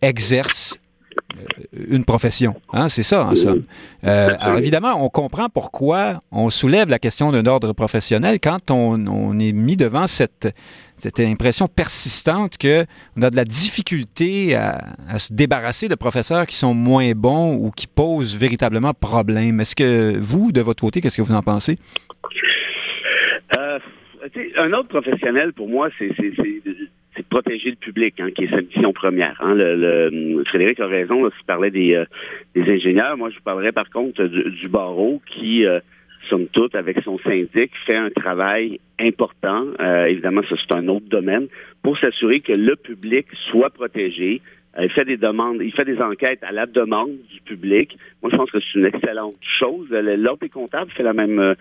exerce 0.00 0.74
euh, 0.74 0.81
une 1.88 2.04
profession. 2.04 2.54
Hein, 2.72 2.88
c'est 2.88 3.02
ça, 3.02 3.24
en 3.24 3.34
somme. 3.34 3.64
Euh, 4.04 4.36
alors, 4.38 4.58
évidemment, 4.58 5.04
on 5.04 5.08
comprend 5.08 5.48
pourquoi 5.48 6.20
on 6.30 6.50
soulève 6.50 6.88
la 6.88 6.98
question 6.98 7.32
d'un 7.32 7.46
ordre 7.46 7.72
professionnel 7.72 8.38
quand 8.40 8.70
on, 8.70 9.38
est 9.38 9.52
mis 9.52 9.76
devant 9.76 10.06
cette, 10.06 10.54
impression 11.18 11.66
persistante 11.68 12.58
qu'on 12.58 13.22
a 13.22 13.30
de 13.30 13.36
la 13.36 13.44
difficulté 13.44 14.54
à, 14.54 15.18
se 15.18 15.32
débarrasser 15.32 15.88
de 15.88 15.94
professeurs 15.94 16.46
qui 16.46 16.56
sont 16.56 16.74
moins 16.74 17.12
bons 17.12 17.54
ou 17.54 17.70
qui 17.70 17.86
posent 17.86 18.36
véritablement 18.36 18.92
problème. 18.94 19.60
Est-ce 19.60 19.74
que 19.74 20.18
vous, 20.18 20.52
de 20.52 20.60
votre 20.60 20.82
côté, 20.82 21.00
qu'est-ce 21.00 21.16
que 21.16 21.22
vous 21.22 21.34
en 21.34 21.42
pensez? 21.42 21.78
Euh, 23.58 23.78
un 24.56 24.72
autre 24.72 24.88
professionnel, 24.88 25.52
pour 25.52 25.68
moi, 25.68 25.88
c'est 25.98 26.10
c'est 27.14 27.22
de 27.22 27.28
protéger 27.28 27.70
le 27.70 27.76
public, 27.76 28.18
hein, 28.20 28.30
qui 28.34 28.44
est 28.44 28.50
sa 28.50 28.60
mission 28.60 28.92
première. 28.92 29.36
Hein. 29.40 29.54
Le, 29.54 30.42
Frédéric 30.46 30.80
a 30.80 30.86
raison, 30.86 31.28
s'il 31.30 31.44
parlait 31.46 31.70
des, 31.70 31.94
euh, 31.94 32.04
des 32.54 32.62
ingénieurs. 32.70 33.16
Moi, 33.16 33.30
je 33.30 33.36
vous 33.36 33.42
parlerai 33.42 33.72
par 33.72 33.90
contre 33.90 34.24
du, 34.24 34.68
barreau 34.68 35.20
qui, 35.26 35.66
euh, 35.66 35.80
somme 36.28 36.46
toute, 36.48 36.74
avec 36.74 37.00
son 37.04 37.18
syndic, 37.18 37.70
fait 37.86 37.96
un 37.96 38.10
travail 38.10 38.80
important. 38.98 39.66
Euh, 39.80 40.06
évidemment, 40.06 40.42
ça 40.48 40.56
c'est 40.56 40.74
un 40.74 40.88
autre 40.88 41.08
domaine 41.08 41.48
pour 41.82 41.98
s'assurer 41.98 42.40
que 42.40 42.52
le 42.52 42.76
public 42.76 43.26
soit 43.50 43.70
protégé, 43.70 44.40
il 44.80 44.90
fait 44.90 45.04
des 45.04 45.16
demandes, 45.16 45.58
il 45.60 45.72
fait 45.72 45.84
des 45.84 46.00
enquêtes 46.00 46.42
à 46.42 46.52
la 46.52 46.66
demande 46.66 47.10
du 47.30 47.40
public. 47.42 47.98
Moi, 48.22 48.30
je 48.32 48.36
pense 48.36 48.50
que 48.50 48.58
c'est 48.60 48.78
une 48.78 48.86
excellente 48.86 49.34
chose. 49.58 49.88
L'ordre 49.90 50.40
des 50.40 50.48
comptables 50.48 50.90
fait 50.92 51.02
la 51.02 51.12
même, 51.12 51.38
euh, 51.38 51.54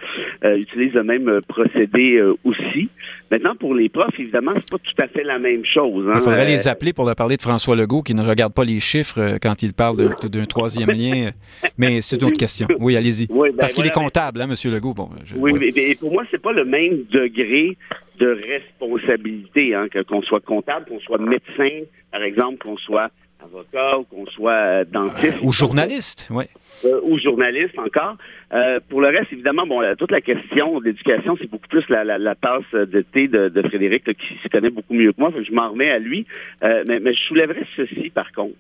euh, 0.46 0.58
utilise 0.58 0.94
le 0.94 1.04
même 1.04 1.42
procédé 1.48 2.16
euh, 2.16 2.36
aussi. 2.46 2.90
Maintenant, 3.30 3.56
pour 3.56 3.74
les 3.76 3.90
profs, 3.90 4.18
évidemment, 4.18 4.52
c'est 4.56 4.70
pas 4.70 4.78
tout 4.78 5.02
à 5.02 5.08
fait 5.08 5.24
la 5.24 5.40
même 5.40 5.66
chose. 5.66 6.08
Hein. 6.08 6.14
Il 6.16 6.22
faudrait 6.22 6.46
les 6.46 6.68
appeler 6.68 6.94
pour 6.94 7.06
leur 7.06 7.16
parler 7.16 7.36
de 7.36 7.42
François 7.42 7.76
Legault, 7.76 8.02
qui 8.02 8.14
ne 8.14 8.24
regarde 8.24 8.54
pas 8.54 8.64
les 8.64 8.80
chiffres 8.80 9.38
quand 9.42 9.62
il 9.62 9.74
parle 9.74 9.98
d'un 10.24 10.46
troisième 10.46 10.92
lien. 10.92 11.32
Mais 11.78 12.02
c'est 12.02 12.18
une 12.18 12.26
autre 12.26 12.38
question. 12.38 12.68
Oui, 12.80 12.96
allez-y. 12.96 13.28
Ben 13.28 13.54
Parce 13.58 13.74
qu'il 13.74 13.86
est 13.86 13.94
comptable, 13.94 14.42
hein, 14.42 14.48
M. 14.50 14.72
Legault. 14.72 14.94
Bon, 14.94 15.10
oui, 15.38 15.54
mais 15.54 15.96
pour 15.96 16.12
moi, 16.14 16.24
c'est 16.32 16.42
pas 16.42 16.54
le 16.54 16.66
même 16.66 17.04
degré 17.12 17.78
de 18.20 18.28
responsabilité, 18.28 19.76
hein, 19.76 19.88
qu'on 20.08 20.22
soit 20.22 20.42
comptable, 20.42 20.86
qu'on 20.88 21.00
soit 21.00 21.18
médecin, 21.18 21.86
par 22.12 22.24
exemple, 22.24 22.58
qu'on 22.60 22.78
soit 22.78 23.10
avocat 23.44 24.00
ou 24.00 24.04
qu'on 24.04 24.26
soit 24.28 24.52
euh, 24.52 24.86
dentiste. 24.86 25.38
ou 25.42 25.52
journaliste, 25.52 26.28
oui. 26.30 26.46
Euh, 26.86 27.00
ou 27.04 27.18
journaliste 27.20 27.78
encore. 27.78 28.18
Euh, 28.54 28.80
pour 28.90 29.02
le 29.02 29.08
reste, 29.08 29.32
évidemment, 29.32 29.66
bon, 29.66 29.82
toute 29.98 30.12
la 30.12 30.22
question 30.22 30.80
d'éducation, 30.80 31.38
c'est 31.40 31.50
beaucoup 31.50 31.68
plus 31.68 31.88
la, 31.90 32.04
la, 32.04 32.36
tasse 32.36 32.72
de 32.74 33.02
thé 33.02 33.28
de, 33.28 33.62
Frédéric, 33.64 34.06
qui 34.06 34.40
se 34.44 34.48
connaît 34.50 34.70
beaucoup 34.70 34.94
mieux 34.94 35.12
que 35.14 35.20
moi. 35.20 35.32
je 35.42 35.52
m'en 35.52 35.72
remets 35.72 35.92
à 35.92 36.00
lui. 36.00 36.26
mais, 36.62 37.00
mais, 37.00 37.14
je 37.14 37.22
soulèverais 37.24 37.66
ceci, 37.76 38.10
par 38.10 38.32
contre. 38.32 38.56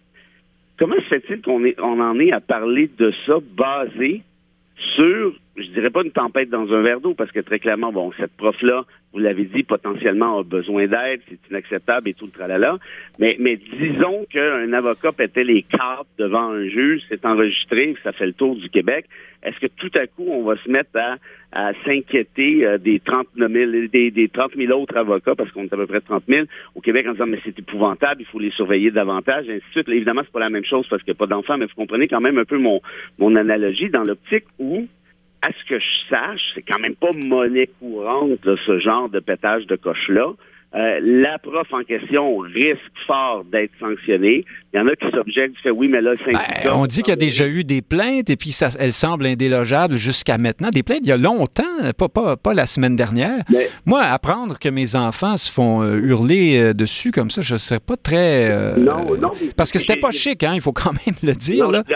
Comment 0.77 0.95
se 0.95 1.19
fait-il 1.19 1.41
qu'on 1.41 1.63
on 1.79 1.99
en 1.99 2.19
est 2.19 2.31
à 2.31 2.39
parler 2.39 2.89
de 2.97 3.13
ça 3.27 3.35
basé 3.55 4.23
sur, 4.95 5.33
je 5.55 5.67
dirais 5.67 5.89
pas 5.89 6.03
une 6.03 6.11
tempête 6.11 6.49
dans 6.49 6.71
un 6.71 6.81
verre 6.81 7.01
d'eau, 7.01 7.13
parce 7.13 7.31
que 7.31 7.39
très 7.39 7.59
clairement, 7.59 7.91
bon, 7.91 8.11
cette 8.17 8.35
prof-là, 8.37 8.85
vous 9.13 9.19
l'avez 9.19 9.43
dit, 9.43 9.63
potentiellement 9.63 10.39
a 10.39 10.43
besoin 10.43 10.87
d'aide, 10.87 11.21
c'est 11.27 11.39
inacceptable 11.49 12.09
et 12.09 12.13
tout 12.13 12.25
le 12.25 12.31
tralala. 12.31 12.77
Mais, 13.19 13.35
mais 13.39 13.57
disons 13.57 14.25
qu'un 14.29 14.71
avocat 14.71 15.11
pétait 15.11 15.43
les 15.43 15.63
cartes 15.63 16.07
devant 16.17 16.49
un 16.49 16.67
juge, 16.67 17.01
c'est 17.09 17.25
enregistré, 17.25 17.95
ça 18.03 18.13
fait 18.13 18.27
le 18.27 18.33
tour 18.33 18.55
du 18.55 18.69
Québec. 18.69 19.05
Est-ce 19.43 19.59
que 19.59 19.67
tout 19.67 19.91
à 19.95 20.07
coup, 20.07 20.27
on 20.29 20.43
va 20.43 20.55
se 20.57 20.69
mettre 20.69 20.91
à, 20.95 21.17
à 21.51 21.73
s'inquiéter 21.83 22.65
euh, 22.65 22.77
des 22.77 22.99
39 22.99 23.51
000, 23.51 23.71
des, 23.91 24.11
des 24.11 24.29
30 24.29 24.55
000 24.55 24.71
autres 24.79 24.95
avocats, 24.95 25.35
parce 25.35 25.51
qu'on 25.51 25.63
est 25.63 25.73
à 25.73 25.77
peu 25.77 25.87
près 25.87 26.01
30 26.01 26.23
000 26.27 26.45
au 26.75 26.81
Québec 26.81 27.05
en 27.09 27.13
disant, 27.13 27.27
mais 27.27 27.39
c'est 27.43 27.57
épouvantable, 27.57 28.21
il 28.21 28.27
faut 28.27 28.39
les 28.39 28.51
surveiller 28.51 28.91
davantage, 28.91 29.49
et 29.49 29.55
ainsi 29.55 29.65
de 29.65 29.71
suite. 29.71 29.89
évidemment, 29.89 30.21
c'est 30.23 30.31
pas 30.31 30.39
la 30.39 30.49
même 30.49 30.65
chose 30.65 30.87
parce 30.89 31.01
qu'il 31.03 31.11
n'y 31.11 31.17
a 31.17 31.19
pas 31.19 31.27
d'enfants, 31.27 31.57
mais 31.57 31.65
vous 31.65 31.75
comprenez 31.75 32.07
quand 32.07 32.21
même 32.21 32.37
un 32.37 32.45
peu 32.45 32.57
mon, 32.57 32.81
mon 33.17 33.35
analogie 33.35 33.89
dans 33.89 34.03
l'optique 34.03 34.45
où 34.59 34.87
à 35.41 35.51
ce 35.51 35.65
que 35.67 35.79
je 35.79 36.09
sache, 36.09 36.41
c'est 36.53 36.61
quand 36.61 36.79
même 36.79 36.95
pas 36.95 37.11
monnaie 37.13 37.67
courante, 37.79 38.39
ce 38.43 38.79
genre 38.79 39.09
de 39.09 39.19
pétage 39.19 39.65
de 39.65 39.75
coche-là. 39.75 40.33
Euh, 40.73 40.99
la 41.03 41.37
prof 41.37 41.67
en 41.73 41.83
question 41.83 42.37
risque 42.37 42.79
fort 43.05 43.43
d'être 43.43 43.73
sanctionnée. 43.77 44.45
Il 44.73 44.77
y 44.77 44.79
en 44.79 44.87
a 44.87 44.95
qui 44.95 45.05
s'objectent, 45.11 45.55
qui 45.61 45.69
oui, 45.69 45.89
mais 45.89 45.99
là, 45.99 46.13
ben, 46.25 46.71
On 46.73 46.85
dit 46.85 47.01
qu'il 47.01 47.11
y 47.11 47.13
a 47.13 47.17
déjà 47.17 47.45
eu 47.45 47.65
des 47.65 47.81
plaintes 47.81 48.29
et 48.29 48.37
puis 48.37 48.53
ça, 48.53 48.69
elles 48.79 48.93
semblent 48.93 49.25
indélogeables 49.25 49.95
jusqu'à 49.95 50.37
maintenant. 50.37 50.69
Des 50.69 50.81
plaintes 50.81 51.01
il 51.01 51.09
y 51.09 51.11
a 51.11 51.17
longtemps, 51.17 51.63
pas, 51.97 52.07
pas, 52.07 52.37
pas 52.37 52.53
la 52.53 52.65
semaine 52.65 52.95
dernière. 52.95 53.39
Moi, 53.85 54.01
apprendre 54.01 54.57
que 54.59 54.69
mes 54.69 54.95
enfants 54.95 55.35
se 55.35 55.51
font 55.51 55.83
euh, 55.83 55.97
hurler 55.97 56.57
euh, 56.57 56.73
dessus 56.73 57.11
comme 57.11 57.31
ça, 57.31 57.41
je 57.41 57.55
ne 57.55 57.57
serais 57.57 57.81
pas 57.81 57.97
très... 57.97 58.77
non, 58.77 59.17
non. 59.17 59.31
Parce 59.57 59.73
que 59.73 59.79
c'était 59.79 59.99
pas 59.99 60.11
chic, 60.11 60.41
hein, 60.43 60.53
il 60.55 60.61
faut 60.61 60.71
quand 60.71 60.93
même 61.05 61.15
le 61.21 61.33
dire. 61.33 61.69
Non, 61.69 61.81
Je 61.85 61.95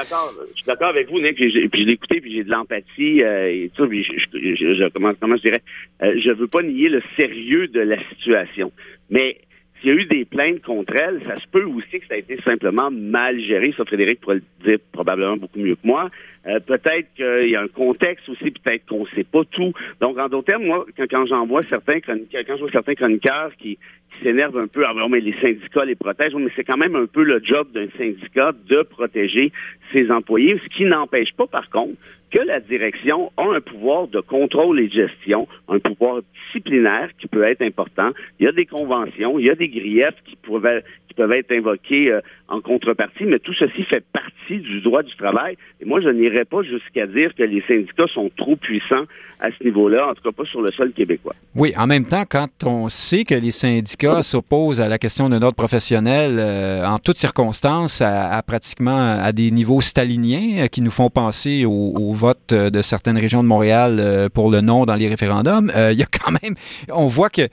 suis 0.55 0.65
d'accord 0.67 0.89
avec 0.89 1.09
vous, 1.09 1.21
Nick, 1.21 1.35
puis 1.35 1.49
je 1.49 1.83
l'ai 1.85 1.93
écouté, 1.93 2.19
puis 2.19 2.35
j'ai 2.35 2.43
de 2.43 2.51
l'empathie 2.51 3.21
et 3.21 3.71
tout, 3.73 3.87
puis 3.87 4.03
je, 4.03 4.37
je, 4.37 4.73
je, 4.73 4.89
comment, 4.89 5.13
comment 5.17 5.37
je 5.37 5.43
dirais, 5.43 5.61
je 6.01 6.31
veux 6.31 6.47
pas 6.47 6.61
nier 6.61 6.89
le 6.89 7.01
sérieux 7.15 7.69
de 7.69 7.79
la 7.79 7.97
situation. 8.09 8.64
Mais 9.09 9.41
s'il 9.85 9.93
y 9.93 9.97
a 9.97 10.01
eu 10.01 10.05
des 10.05 10.25
plaintes 10.25 10.63
contre 10.63 10.95
elle, 10.95 11.21
ça 11.27 11.35
se 11.35 11.47
peut 11.51 11.63
aussi 11.63 11.99
que 11.99 12.07
ça 12.07 12.15
a 12.15 12.17
été 12.17 12.37
simplement 12.41 12.89
mal 12.89 13.39
géré. 13.39 13.71
Ça, 13.77 13.85
Frédéric 13.85 14.19
pourrait 14.19 14.37
le 14.37 14.65
dire 14.65 14.79
probablement 14.91 15.37
beaucoup 15.37 15.59
mieux 15.59 15.75
que 15.75 15.85
moi. 15.85 16.09
Euh, 16.47 16.59
peut-être 16.59 17.13
qu'il 17.15 17.49
y 17.49 17.55
a 17.55 17.61
un 17.61 17.67
contexte 17.67 18.27
aussi, 18.29 18.49
peut-être 18.49 18.85
qu'on 18.87 19.01
ne 19.01 19.09
sait 19.15 19.23
pas 19.23 19.43
tout. 19.51 19.73
Donc, 20.01 20.17
en 20.17 20.27
d'autres 20.27 20.45
termes, 20.45 20.65
moi, 20.65 20.85
quand, 20.97 21.25
j'en 21.27 21.45
vois 21.45 21.61
certains 21.63 21.99
chroniqueurs, 21.99 22.41
quand 22.47 22.55
je 22.55 22.61
vois 22.61 22.71
certains 22.71 22.95
chroniqueurs 22.95 23.51
qui, 23.57 23.77
qui 23.77 24.23
s'énervent 24.23 24.57
un 24.57 24.67
peu, 24.67 24.85
ah 24.87 24.93
mais 25.07 25.19
les 25.19 25.35
syndicats 25.39 25.85
les 25.85 25.95
protègent, 25.95 26.35
mais 26.35 26.51
c'est 26.55 26.63
quand 26.63 26.77
même 26.77 26.95
un 26.95 27.05
peu 27.05 27.23
le 27.23 27.39
job 27.43 27.67
d'un 27.71 27.87
syndicat 27.95 28.53
de 28.67 28.81
protéger 28.81 29.51
ses 29.93 30.09
employés, 30.09 30.59
ce 30.63 30.75
qui 30.75 30.85
n'empêche 30.85 31.33
pas, 31.33 31.45
par 31.45 31.69
contre, 31.69 31.93
que 32.31 32.39
la 32.39 32.59
direction 32.59 33.31
a 33.37 33.43
un 33.43 33.61
pouvoir 33.61 34.07
de 34.07 34.19
contrôle 34.19 34.79
et 34.79 34.87
de 34.87 34.93
gestion, 34.93 35.47
un 35.69 35.79
pouvoir 35.79 36.21
disciplinaire 36.33 37.09
qui 37.17 37.27
peut 37.27 37.43
être 37.43 37.61
important. 37.61 38.11
Il 38.39 38.45
y 38.45 38.47
a 38.47 38.51
des 38.51 38.65
conventions, 38.65 39.39
il 39.39 39.45
y 39.45 39.49
a 39.49 39.55
des 39.55 39.69
griefs 39.79 40.21
qui 40.25 40.35
peuvent, 40.35 40.81
qui 41.07 41.13
peuvent 41.13 41.31
être 41.31 41.51
invoqués 41.51 42.11
euh, 42.11 42.21
en 42.47 42.61
contrepartie, 42.61 43.25
mais 43.25 43.39
tout 43.39 43.53
ceci 43.53 43.83
fait 43.83 44.03
partie 44.13 44.59
du 44.59 44.81
droit 44.81 45.01
du 45.01 45.15
travail. 45.15 45.57
Et 45.81 45.85
moi, 45.85 45.99
je 46.01 46.09
n'irai 46.09 46.45
pas 46.45 46.61
jusqu'à 46.61 47.07
dire 47.07 47.33
que 47.35 47.43
les 47.43 47.61
syndicats 47.67 48.07
sont 48.13 48.29
trop 48.37 48.55
puissants 48.55 49.05
à 49.39 49.49
ce 49.51 49.63
niveau-là, 49.63 50.09
en 50.09 50.13
tout 50.13 50.21
cas 50.23 50.31
pas 50.31 50.45
sur 50.45 50.61
le 50.61 50.71
sol 50.71 50.91
québécois. 50.93 51.35
Oui, 51.55 51.73
en 51.77 51.87
même 51.87 52.05
temps, 52.05 52.23
quand 52.29 52.49
on 52.65 52.87
sait 52.87 53.23
que 53.23 53.35
les 53.35 53.51
syndicats 53.51 54.23
s'opposent 54.23 54.79
à 54.79 54.87
la 54.87 54.97
question 54.97 55.27
d'un 55.29 55.41
ordre 55.41 55.55
professionnel 55.55 56.37
euh, 56.39 56.85
en 56.85 56.99
toutes 56.99 57.17
circonstances, 57.17 58.01
à, 58.01 58.41
pratiquement 58.45 59.19
à 59.21 59.31
des 59.31 59.51
niveaux 59.51 59.81
staliniens 59.81 60.63
euh, 60.63 60.67
qui 60.67 60.81
nous 60.81 60.91
font 60.91 61.09
penser 61.09 61.65
au, 61.65 62.11
vote 62.13 62.53
de 62.53 62.81
certaines 62.81 63.17
régions 63.17 63.43
de 63.43 63.47
Montréal 63.47 63.97
euh, 63.99 64.29
pour 64.29 64.49
le 64.49 64.61
non 64.61 64.85
dans 64.85 64.95
les 64.95 65.09
référendums, 65.09 65.71
il 65.75 65.97
y 65.97 66.03
a 66.03 66.05
quand 66.05 66.31
même, 66.31 66.55
on 66.89 67.07
voit 67.07 67.29
que 67.29 67.49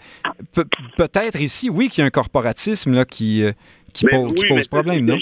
peut-être 0.97 1.41
ici, 1.41 1.69
oui, 1.69 1.89
qu'il 1.89 2.03
y 2.03 2.05
a 2.05 2.07
un 2.07 2.11
corporatisme 2.11 2.95
là, 2.95 3.05
qui 3.05 3.45
qui, 3.93 4.07
pose, 4.07 4.69
problème, 4.69 5.05
non? 5.05 5.19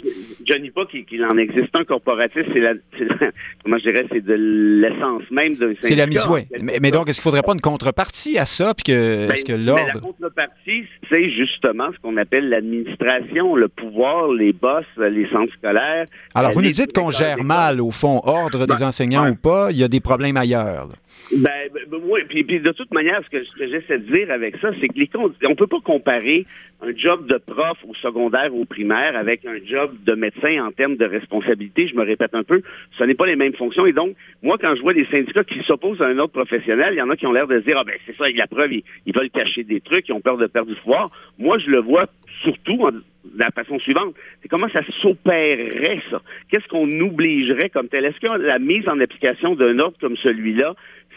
Je, 0.46 0.54
ne 0.54 0.62
dis 0.62 0.70
pas 0.70 0.86
qu'il 0.86 1.24
en 1.24 1.36
existe 1.36 1.74
un 1.74 1.84
corporatif, 1.84 2.42
c'est 2.52 2.60
la, 2.60 2.74
comment 3.64 3.78
je 3.78 3.90
dirais, 3.90 4.06
c'est 4.12 4.24
de 4.24 4.34
l'essence 4.34 5.22
même 5.30 5.54
d'un 5.54 5.74
syndicat. 5.74 5.88
C'est 5.88 5.94
la 5.96 6.06
mise, 6.06 6.26
oui. 6.30 6.42
Mais, 6.80 6.90
donc, 6.90 7.08
est-ce 7.08 7.20
qu'il 7.20 7.28
ne 7.28 7.32
faudrait 7.32 7.42
pas 7.42 7.52
une 7.52 7.60
contrepartie 7.60 8.38
à 8.38 8.46
ça, 8.46 8.74
puis 8.74 8.84
que, 8.84 9.26
ben, 9.26 9.32
est-ce 9.32 9.44
que 9.44 9.52
l'ordre... 9.52 9.90
La 9.94 10.00
contrepartie, 10.00 10.84
c'est 11.08 11.30
justement 11.30 11.90
ce 11.92 11.98
qu'on 12.00 12.16
appelle 12.16 12.48
l'administration, 12.48 13.56
le 13.56 13.68
pouvoir, 13.68 14.32
les 14.32 14.52
boss, 14.52 14.84
les 14.98 15.28
centres 15.30 15.52
scolaires. 15.54 16.06
Alors, 16.34 16.52
vous 16.52 16.62
nous 16.62 16.70
dites 16.70 16.92
qu'on 16.92 17.10
gère 17.10 17.42
mal, 17.42 17.80
au 17.80 17.90
fond, 17.90 18.20
ordre 18.24 18.66
des 18.66 18.74
ben, 18.78 18.86
enseignants 18.88 19.28
ou 19.30 19.34
pas, 19.34 19.68
il 19.70 19.78
y 19.78 19.84
a 19.84 19.88
des 19.88 20.00
problèmes 20.00 20.36
ailleurs. 20.36 20.88
Ben, 21.32 21.50
ben, 21.72 21.82
ben, 21.88 21.98
oui, 22.04 22.20
puis, 22.28 22.44
puis, 22.44 22.60
de 22.60 22.72
toute 22.72 22.92
manière, 22.92 23.20
ce 23.24 23.30
que, 23.30 23.44
j'essaie 23.58 23.98
de 23.98 24.16
dire 24.16 24.30
avec 24.30 24.56
ça, 24.58 24.70
c'est 24.80 24.88
que 24.88 24.98
les 24.98 25.10
on 25.16 25.54
peut 25.54 25.66
pas 25.66 25.80
comparer 25.84 26.46
un 26.82 26.96
job 26.96 27.26
de 27.26 27.38
prof 27.38 27.78
au 27.86 27.94
secondaire 27.94 28.54
ou 28.54 28.62
au 28.62 28.64
primaire 28.64 29.16
avec 29.16 29.44
un 29.44 29.58
job 29.64 29.92
de 30.04 30.14
médecin 30.14 30.64
en 30.64 30.72
termes 30.72 30.96
de 30.96 31.04
responsabilité. 31.04 31.88
Je 31.88 31.94
me 31.94 32.04
répète 32.04 32.34
un 32.34 32.42
peu, 32.42 32.62
ce 32.98 33.04
n'est 33.04 33.14
pas 33.14 33.26
les 33.26 33.36
mêmes 33.36 33.54
fonctions. 33.54 33.86
Et 33.86 33.92
donc, 33.92 34.16
moi, 34.42 34.56
quand 34.58 34.74
je 34.74 34.80
vois 34.80 34.94
des 34.94 35.06
syndicats 35.06 35.44
qui 35.44 35.62
s'opposent 35.64 36.00
à 36.00 36.06
un 36.06 36.18
autre 36.18 36.32
professionnel, 36.32 36.94
il 36.94 36.98
y 36.98 37.02
en 37.02 37.10
a 37.10 37.16
qui 37.16 37.26
ont 37.26 37.32
l'air 37.32 37.46
de 37.46 37.58
se 37.60 37.64
dire, 37.64 37.76
ah 37.78 37.84
ben 37.84 37.94
c'est 38.06 38.16
ça, 38.16 38.24
avec 38.24 38.36
la 38.36 38.46
preuve, 38.46 38.72
ils, 38.72 39.14
veulent 39.14 39.30
cacher 39.30 39.64
des 39.64 39.80
trucs, 39.80 40.08
ils 40.08 40.12
ont 40.12 40.20
peur 40.20 40.38
de 40.38 40.46
perdre 40.46 40.70
du 40.70 40.76
pouvoir. 40.80 41.10
Moi, 41.38 41.58
je 41.58 41.70
le 41.70 41.80
vois 41.80 42.06
surtout 42.42 42.90
de 42.90 43.02
la 43.38 43.50
façon 43.50 43.78
suivante. 43.78 44.14
C'est 44.40 44.48
comment 44.48 44.68
ça 44.70 44.80
s'opérerait, 45.02 46.00
ça? 46.10 46.22
Qu'est-ce 46.50 46.66
qu'on 46.68 46.88
obligerait 47.00 47.68
comme 47.68 47.88
tel? 47.88 48.06
Est-ce 48.06 48.20
que 48.20 48.34
la 48.38 48.58
mise 48.58 48.88
en 48.88 48.98
application 49.00 49.54
d'un 49.54 49.78
ordre 49.78 49.98
comme 50.00 50.16
celui-là 50.16 50.74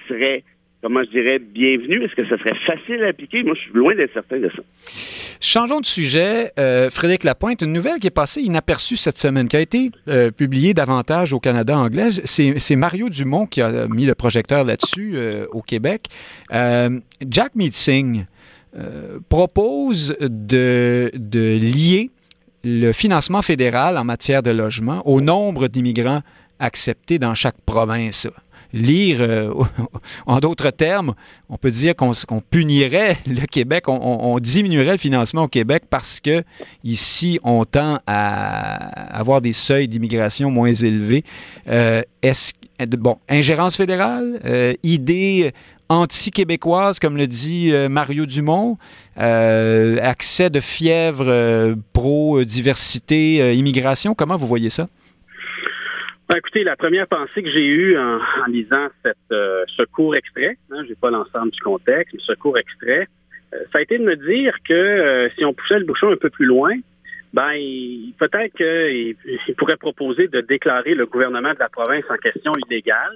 serait 0.09 0.43
comment 0.83 1.01
je 1.03 1.09
dirais, 1.09 1.39
bienvenue? 1.39 2.03
Est-ce 2.03 2.13
que 2.13 2.27
ça 2.27 2.37
serait 2.37 2.59
facile 2.67 3.03
à 3.05 3.07
appliquer? 3.07 3.41
Moi, 3.43 3.55
je 3.55 3.61
suis 3.61 3.73
loin 3.73 3.95
d'être 3.95 4.13
certain 4.13 4.37
de 4.37 4.49
ça. 4.49 4.61
Changeons 5.39 5.79
de 5.79 5.85
sujet. 5.85 6.51
Euh, 6.59 6.89
Frédéric 6.89 7.23
Lapointe, 7.23 7.61
une 7.61 7.71
nouvelle 7.71 7.99
qui 7.99 8.07
est 8.07 8.11
passée 8.11 8.41
inaperçue 8.41 8.97
cette 8.97 9.17
semaine, 9.17 9.47
qui 9.47 9.55
a 9.55 9.61
été 9.61 9.91
euh, 10.09 10.29
publiée 10.29 10.73
davantage 10.73 11.31
au 11.31 11.39
Canada 11.39 11.77
anglais. 11.77 12.09
C'est 12.25 12.75
Mario 12.75 13.09
Dumont 13.09 13.45
qui 13.45 13.61
a 13.61 13.87
mis 13.87 14.05
le 14.05 14.13
projecteur 14.13 14.65
là-dessus 14.65 15.13
euh, 15.15 15.45
au 15.51 15.61
Québec. 15.61 16.07
Jack 16.51 17.55
Meeting 17.55 18.25
propose 19.29 20.17
de, 20.19 21.11
de 21.13 21.57
lier 21.57 22.09
le 22.63 22.91
financement 22.91 23.41
fédéral 23.41 23.97
en 23.97 24.03
matière 24.03 24.41
de 24.41 24.51
logement 24.51 25.07
au 25.07 25.21
nombre 25.21 25.67
d'immigrants 25.67 26.21
acceptés 26.59 27.19
dans 27.19 27.35
chaque 27.35 27.59
province 27.65 28.27
lire, 28.73 29.17
euh, 29.21 29.53
en 30.25 30.39
d'autres 30.39 30.71
termes, 30.71 31.13
on 31.49 31.57
peut 31.57 31.71
dire 31.71 31.95
qu'on 31.95 32.41
punirait 32.41 33.17
le 33.27 33.45
Québec, 33.45 33.87
on, 33.87 34.37
diminuerait 34.39 34.93
le 34.93 34.97
financement 34.97 35.43
au 35.43 35.47
Québec 35.47 35.83
parce 35.89 36.19
que 36.19 36.43
ici, 36.83 37.39
on 37.43 37.63
tend 37.65 37.99
à 38.07 39.15
avoir 39.17 39.41
des 39.41 39.53
seuils 39.53 39.87
d'immigration 39.87 40.49
moins 40.49 40.73
élevés. 40.73 41.23
Euh, 41.67 42.01
est-ce 42.21 42.53
bon, 42.97 43.17
ingérence 43.29 43.77
fédérale, 43.77 44.39
euh, 44.45 44.73
idée 44.83 45.53
anti-québécoise, 45.89 46.97
comme 46.97 47.17
le 47.17 47.27
dit 47.27 47.71
Mario 47.89 48.25
Dumont, 48.25 48.77
accès 49.15 50.49
de 50.49 50.59
fièvre 50.59 51.75
pro-diversité, 51.93 53.55
immigration, 53.55 54.15
comment 54.15 54.37
vous 54.37 54.47
voyez 54.47 54.71
ça? 54.71 54.87
Ben, 56.29 56.37
écoutez, 56.37 56.63
la 56.63 56.77
première 56.77 57.07
pensée 57.07 57.43
que 57.43 57.51
j'ai 57.51 57.65
eue 57.65 57.97
en, 57.97 58.19
lisant 58.47 58.87
cette, 59.03 59.17
euh, 59.33 59.65
ce 59.75 59.83
court 59.83 60.15
extrait, 60.15 60.57
hein, 60.71 60.83
j'ai 60.87 60.95
pas 60.95 61.11
l'ensemble 61.11 61.51
du 61.51 61.59
contexte, 61.59 62.13
mais 62.13 62.21
ce 62.25 62.33
court 62.33 62.57
extrait, 62.57 63.07
euh, 63.53 63.57
ça 63.71 63.79
a 63.79 63.81
été 63.81 63.97
de 63.97 64.05
me 64.05 64.15
dire 64.15 64.55
que 64.67 64.73
euh, 64.73 65.29
si 65.37 65.43
on 65.43 65.53
poussait 65.53 65.79
le 65.79 65.85
bouchon 65.85 66.11
un 66.11 66.15
peu 66.15 66.29
plus 66.29 66.45
loin, 66.45 66.73
ben 67.33 67.51
peut-être 68.19 68.53
qu'il 68.55 69.15
il 69.47 69.55
pourrait 69.55 69.75
proposer 69.75 70.27
de 70.27 70.39
déclarer 70.39 70.93
le 70.93 71.05
gouvernement 71.07 71.53
de 71.53 71.59
la 71.59 71.67
province 71.67 72.05
en 72.09 72.15
question 72.15 72.53
illégal, 72.69 73.11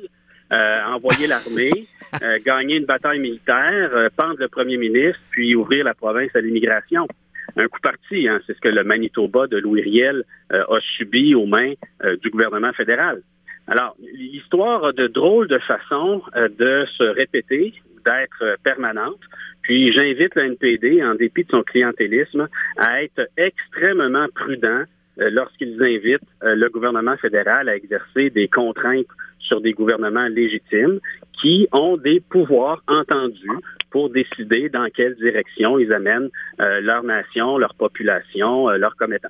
envoyer 0.87 1.27
l'armée, 1.27 1.87
gagner 2.43 2.77
une 2.77 2.85
bataille 2.85 3.19
militaire, 3.19 4.09
pendre 4.17 4.37
le 4.39 4.47
premier 4.47 4.77
ministre, 4.77 5.21
puis 5.29 5.53
ouvrir 5.55 5.85
la 5.85 5.93
province 5.93 6.35
à 6.35 6.41
l'immigration 6.41 7.07
un 7.55 7.67
coup 7.67 7.79
parti. 7.81 8.27
Hein. 8.27 8.39
C'est 8.45 8.55
ce 8.55 8.62
que 8.62 8.67
le 8.67 8.83
Manitoba 8.83 9.47
de 9.47 9.57
Louis 9.57 9.81
Riel 9.81 10.23
euh, 10.51 10.63
a 10.63 10.79
subi 10.97 11.36
aux 11.36 11.45
mains 11.45 11.73
euh, 12.03 12.17
du 12.17 12.29
gouvernement 12.29 12.73
fédéral. 12.73 13.21
Alors, 13.67 13.95
l'histoire 14.13 14.86
a 14.86 14.91
de 14.93 15.07
drôles 15.07 15.47
de 15.47 15.60
façons 15.60 16.21
euh, 16.36 16.47
de 16.49 16.86
se 16.97 17.03
répéter, 17.03 17.73
d'être 18.05 18.57
permanente. 18.63 19.19
Puis 19.62 19.91
j'invite 19.91 20.36
le 20.36 20.43
NPD, 20.43 21.03
en 21.03 21.15
dépit 21.15 21.43
de 21.43 21.49
son 21.49 21.63
clientélisme, 21.63 22.47
à 22.77 23.03
être 23.03 23.27
extrêmement 23.36 24.27
prudent 24.33 24.83
lorsqu'ils 25.17 25.81
invitent 25.83 26.29
le 26.43 26.69
gouvernement 26.69 27.17
fédéral 27.17 27.67
à 27.67 27.75
exercer 27.75 28.29
des 28.29 28.47
contraintes 28.47 29.07
sur 29.47 29.62
des 29.62 29.73
gouvernements 29.73 30.27
légitimes 30.27 30.99
qui 31.41 31.67
ont 31.71 31.97
des 31.97 32.19
pouvoirs 32.19 32.81
entendus 32.88 33.49
pour 33.89 34.10
décider 34.10 34.69
dans 34.69 34.88
quelle 34.95 35.15
direction 35.15 35.79
ils 35.79 35.91
amènent 35.93 36.29
euh, 36.60 36.81
leur 36.81 37.03
nation, 37.03 37.57
leur 37.57 37.73
population, 37.75 38.69
euh, 38.69 38.77
leurs 38.77 38.95
commettants. 38.95 39.29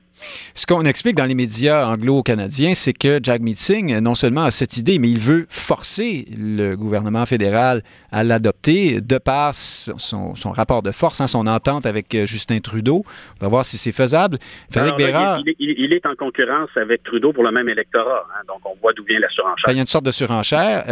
Ce 0.54 0.66
qu'on 0.66 0.84
explique 0.84 1.16
dans 1.16 1.26
les 1.26 1.36
médias 1.36 1.88
anglo-canadiens, 1.88 2.74
c'est 2.74 2.94
que 2.94 3.20
Jack 3.22 3.42
Meeting, 3.42 4.00
non 4.00 4.16
seulement 4.16 4.46
a 4.46 4.52
cette 4.52 4.78
idée, 4.78 4.98
mais 5.00 5.10
il 5.10 5.20
veut 5.20 5.46
forcer 5.50 6.26
le 6.38 6.76
gouvernement 6.76 7.26
fédéral 7.26 7.84
à 8.12 8.24
l'adopter 8.24 9.00
de 9.02 9.18
par 9.18 9.54
son, 9.54 10.34
rapport 10.52 10.82
de 10.82 10.92
force, 10.92 11.22
hein, 11.22 11.28
son 11.28 11.46
entente 11.46 11.86
avec 11.86 12.14
euh, 12.16 12.26
Justin 12.26 12.60
Trudeau. 12.60 13.04
On 13.40 13.46
va 13.46 13.50
voir 13.50 13.66
si 13.66 13.78
c'est 13.78 13.92
faisable. 13.92 14.40
Frédéric 14.72 14.98
Bérard... 14.98 15.42
Il, 15.60 15.94
est 15.94 16.06
en 16.06 16.16
concurrence 16.16 16.70
avec 16.76 17.04
Trudeau 17.04 17.32
pour 17.32 17.44
le 17.44 17.52
même 17.52 17.70
électorat, 17.70 18.26
hein, 18.34 18.42
donc 18.48 18.60
on 18.66 18.76
voit 18.82 18.92
d'où 18.94 19.04
vient 19.04 19.20
la 19.20 19.30
surenchère. 19.30 19.64
Ben, 19.66 19.74
il 19.74 19.76
y 19.78 19.80
a 19.80 19.82
une 19.82 19.88
sorte 19.88 20.06
de 20.08 20.12
surenchère. 20.12 20.84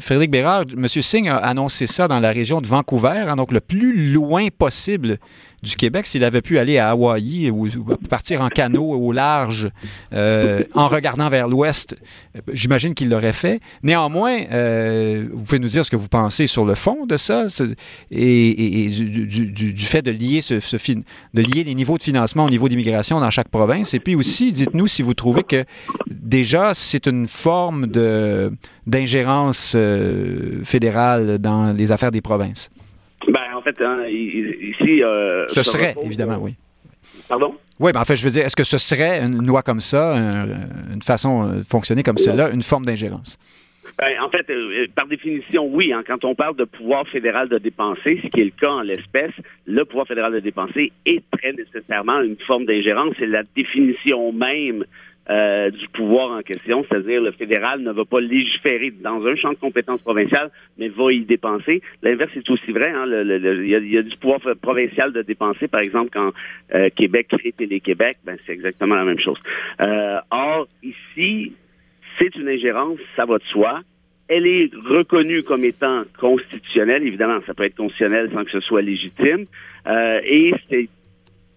Frédéric 0.00 0.30
Bérard, 0.30 0.64
M. 0.76 0.86
Singh 0.86 1.28
a 1.28 1.36
annoncé 1.36 1.86
ça 1.86 2.08
dans 2.08 2.20
la 2.20 2.30
région 2.30 2.60
de 2.60 2.66
Vancouver 2.66 3.22
Hein, 3.26 3.36
donc 3.36 3.52
le 3.52 3.60
plus 3.60 4.12
loin 4.12 4.48
possible 4.56 5.18
du 5.62 5.76
Québec, 5.76 6.06
s'il 6.06 6.24
avait 6.24 6.42
pu 6.42 6.58
aller 6.58 6.78
à 6.78 6.90
Hawaï 6.90 7.50
ou, 7.50 7.68
partir 8.10 8.40
en 8.40 8.48
canot 8.48 8.92
au 8.92 9.12
large 9.12 9.70
euh, 10.12 10.64
en 10.74 10.88
regardant 10.88 11.28
vers 11.28 11.48
l'ouest, 11.48 11.96
j'imagine 12.52 12.94
qu'il 12.94 13.08
l'aurait 13.08 13.32
fait. 13.32 13.60
Néanmoins, 13.82 14.40
euh, 14.50 15.28
vous 15.32 15.44
pouvez 15.44 15.60
nous 15.60 15.68
dire 15.68 15.84
ce 15.84 15.90
que 15.90 15.96
vous 15.96 16.08
pensez 16.08 16.48
sur 16.48 16.64
le 16.64 16.74
fond 16.74 17.06
de 17.06 17.16
ça 17.16 17.46
et, 18.10 18.88
du, 18.90 19.84
fait 19.84 20.02
de 20.02 20.10
lier, 20.10 20.40
les 21.64 21.74
niveaux 21.74 21.96
de 21.96 22.02
financement 22.02 22.44
au 22.44 22.50
niveau 22.50 22.68
d'immigration 22.68 23.20
dans 23.20 23.30
chaque 23.30 23.48
province. 23.48 23.94
Et 23.94 24.00
puis 24.00 24.16
aussi, 24.16 24.52
dites-nous 24.52 24.88
si 24.88 25.02
vous 25.02 25.14
trouvez 25.14 25.44
que 25.44 25.64
déjà 26.10 26.74
c'est 26.74 27.06
une 27.06 27.28
forme 27.28 27.86
d'ingérence 28.86 29.74
euh, 29.76 30.64
fédérale 30.64 31.38
dans 31.38 31.72
les 31.72 31.92
affaires 31.92 32.10
des 32.10 32.20
provinces. 32.20 32.70
Ben, 33.28 33.54
en 33.54 33.62
fait, 33.62 33.80
hein, 33.80 34.04
ici. 34.08 35.02
Euh, 35.02 35.46
ce 35.48 35.62
serait, 35.62 35.94
évidemment, 36.02 36.38
oui. 36.40 36.54
Pardon? 37.28 37.54
Oui, 37.80 37.92
ben 37.92 38.00
en 38.00 38.04
fait, 38.04 38.16
je 38.16 38.24
veux 38.24 38.30
dire, 38.30 38.44
est-ce 38.44 38.56
que 38.56 38.64
ce 38.64 38.78
serait 38.78 39.20
une 39.20 39.44
loi 39.46 39.62
comme 39.62 39.80
ça, 39.80 40.14
une 40.92 41.02
façon 41.02 41.46
de 41.46 41.62
fonctionner 41.64 42.02
comme 42.02 42.16
celle-là, 42.16 42.50
une 42.50 42.62
forme 42.62 42.84
d'ingérence? 42.84 43.38
Ben, 43.98 44.20
en 44.20 44.30
fait, 44.30 44.48
euh, 44.50 44.86
par 44.94 45.06
définition, 45.06 45.66
oui. 45.66 45.92
Hein, 45.92 46.02
quand 46.06 46.24
on 46.24 46.34
parle 46.34 46.56
de 46.56 46.64
pouvoir 46.64 47.06
fédéral 47.08 47.48
de 47.48 47.58
dépenser, 47.58 48.20
ce 48.22 48.28
qui 48.28 48.40
est 48.40 48.44
le 48.44 48.50
cas 48.50 48.70
en 48.70 48.80
l'espèce, 48.80 49.32
le 49.66 49.84
pouvoir 49.84 50.06
fédéral 50.06 50.32
de 50.32 50.40
dépenser 50.40 50.92
est 51.06 51.22
très 51.30 51.52
nécessairement 51.52 52.20
une 52.20 52.36
forme 52.46 52.64
d'ingérence. 52.64 53.14
C'est 53.18 53.26
la 53.26 53.42
définition 53.54 54.32
même 54.32 54.84
euh, 55.30 55.70
du 55.70 55.86
pouvoir 55.88 56.32
en 56.32 56.42
question, 56.42 56.84
c'est-à-dire 56.88 57.20
le 57.20 57.30
fédéral 57.30 57.80
ne 57.80 57.92
va 57.92 58.04
pas 58.04 58.20
légiférer 58.20 58.90
dans 58.90 59.24
un 59.24 59.36
champ 59.36 59.50
de 59.50 59.56
compétences 59.56 60.00
provinciales, 60.00 60.50
mais 60.78 60.88
va 60.88 61.12
y 61.12 61.20
dépenser. 61.20 61.80
L'inverse 62.02 62.32
est 62.34 62.50
aussi 62.50 62.72
vrai. 62.72 62.90
Hein, 62.90 63.06
il, 63.06 63.68
y 63.68 63.96
a, 63.96 64.02
du 64.02 64.16
pouvoir 64.16 64.40
provincial 64.60 65.12
de 65.12 65.22
dépenser, 65.22 65.68
par 65.68 65.80
exemple, 65.80 66.10
quand 66.12 66.32
euh, 66.74 66.88
Québec 66.96 67.28
crée 67.28 67.52
Télé-Québec, 67.52 68.18
ben, 68.24 68.36
c'est 68.44 68.52
exactement 68.52 68.96
la 68.96 69.04
même 69.04 69.20
chose. 69.20 69.38
Euh, 69.80 70.18
or, 70.32 70.66
ici, 70.82 71.52
c'est 72.18 72.34
une 72.34 72.48
ingérence, 72.48 72.98
ça 73.14 73.24
va 73.24 73.38
de 73.38 73.44
soi. 73.44 73.80
Elle 74.26 74.46
est 74.48 74.70
reconnue 74.74 75.44
comme 75.44 75.64
étant 75.64 76.02
constitutionnelle, 76.18 77.06
évidemment, 77.06 77.38
ça 77.46 77.54
peut 77.54 77.64
être 77.64 77.76
constitutionnel 77.76 78.28
sans 78.34 78.44
que 78.44 78.50
ce 78.50 78.60
soit 78.60 78.82
légitime, 78.82 79.46
et 79.86 80.52
c'est 80.68 80.88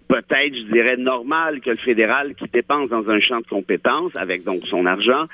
peut-être, 0.08 0.56
je 0.56 0.72
dirais, 0.72 0.98
normal 0.98 1.62
que 1.62 1.72
le 1.72 1.78
fédéral 1.78 2.36
qui 2.36 2.46
dépense 2.48 2.90
dans 2.90 3.10
un 3.10 3.20
champ 3.20 3.40
de 3.40 3.48
compétences, 3.48 4.16
avec 4.16 4.44
donc 4.44 4.66
son 4.68 4.86
argent, 4.86 5.26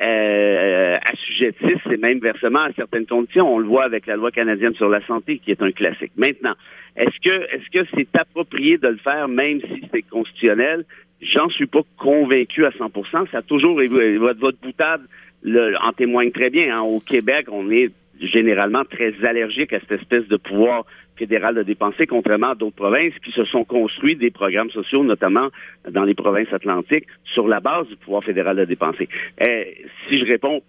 euh, 0.00 0.98
assujettisse 1.10 1.80
ces 1.88 1.96
mêmes 1.96 2.18
versements 2.18 2.64
à 2.64 2.72
certaines 2.72 3.06
conditions. 3.06 3.54
On 3.54 3.58
le 3.58 3.66
voit 3.66 3.84
avec 3.84 4.06
la 4.06 4.16
loi 4.16 4.30
canadienne 4.30 4.74
sur 4.74 4.90
la 4.90 5.04
santé, 5.06 5.38
qui 5.38 5.50
est 5.50 5.62
un 5.62 5.72
classique. 5.72 6.12
Maintenant, 6.16 6.54
est-ce 6.96 7.18
que 7.22 7.54
est-ce 7.54 7.70
que 7.70 7.88
c'est 7.94 8.18
approprié 8.18 8.76
de 8.76 8.88
le 8.88 8.98
faire, 8.98 9.28
même 9.28 9.60
si 9.62 9.82
c'est 9.90 10.02
constitutionnel? 10.02 10.84
J'en 11.22 11.48
suis 11.48 11.66
pas 11.66 11.80
convaincu 11.96 12.66
à 12.66 12.70
100% 12.70 13.30
Ça 13.30 13.38
a 13.38 13.42
toujours 13.42 13.74
votre, 13.74 14.38
votre 14.38 14.58
boutade 14.60 15.00
en 15.46 15.92
témoigne 15.92 16.30
très 16.30 16.50
bien. 16.50 16.76
Hein. 16.76 16.82
Au 16.82 17.00
Québec, 17.00 17.46
on 17.50 17.70
est 17.70 17.90
généralement 18.20 18.84
très 18.84 19.14
allergique 19.24 19.72
à 19.72 19.80
cette 19.80 19.92
espèce 19.92 20.28
de 20.28 20.36
pouvoir 20.36 20.84
fédéral 21.16 21.54
de 21.54 21.62
dépenser, 21.62 22.06
contrairement 22.06 22.50
à 22.50 22.54
d'autres 22.54 22.76
provinces 22.76 23.14
qui 23.24 23.32
se 23.32 23.44
sont 23.44 23.64
construits 23.64 24.16
des 24.16 24.30
programmes 24.30 24.70
sociaux, 24.70 25.04
notamment 25.04 25.48
dans 25.90 26.04
les 26.04 26.14
provinces 26.14 26.52
atlantiques, 26.52 27.06
sur 27.24 27.48
la 27.48 27.60
base 27.60 27.88
du 27.88 27.96
pouvoir 27.96 28.22
fédéral 28.24 28.56
de 28.56 28.64
dépenser. 28.64 29.08
Eh, 29.40 29.84
si 30.08 30.18
je 30.18 30.24
réponds 30.24 30.62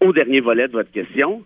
au 0.00 0.12
dernier 0.12 0.40
volet 0.40 0.68
de 0.68 0.72
votre 0.72 0.90
question, 0.90 1.42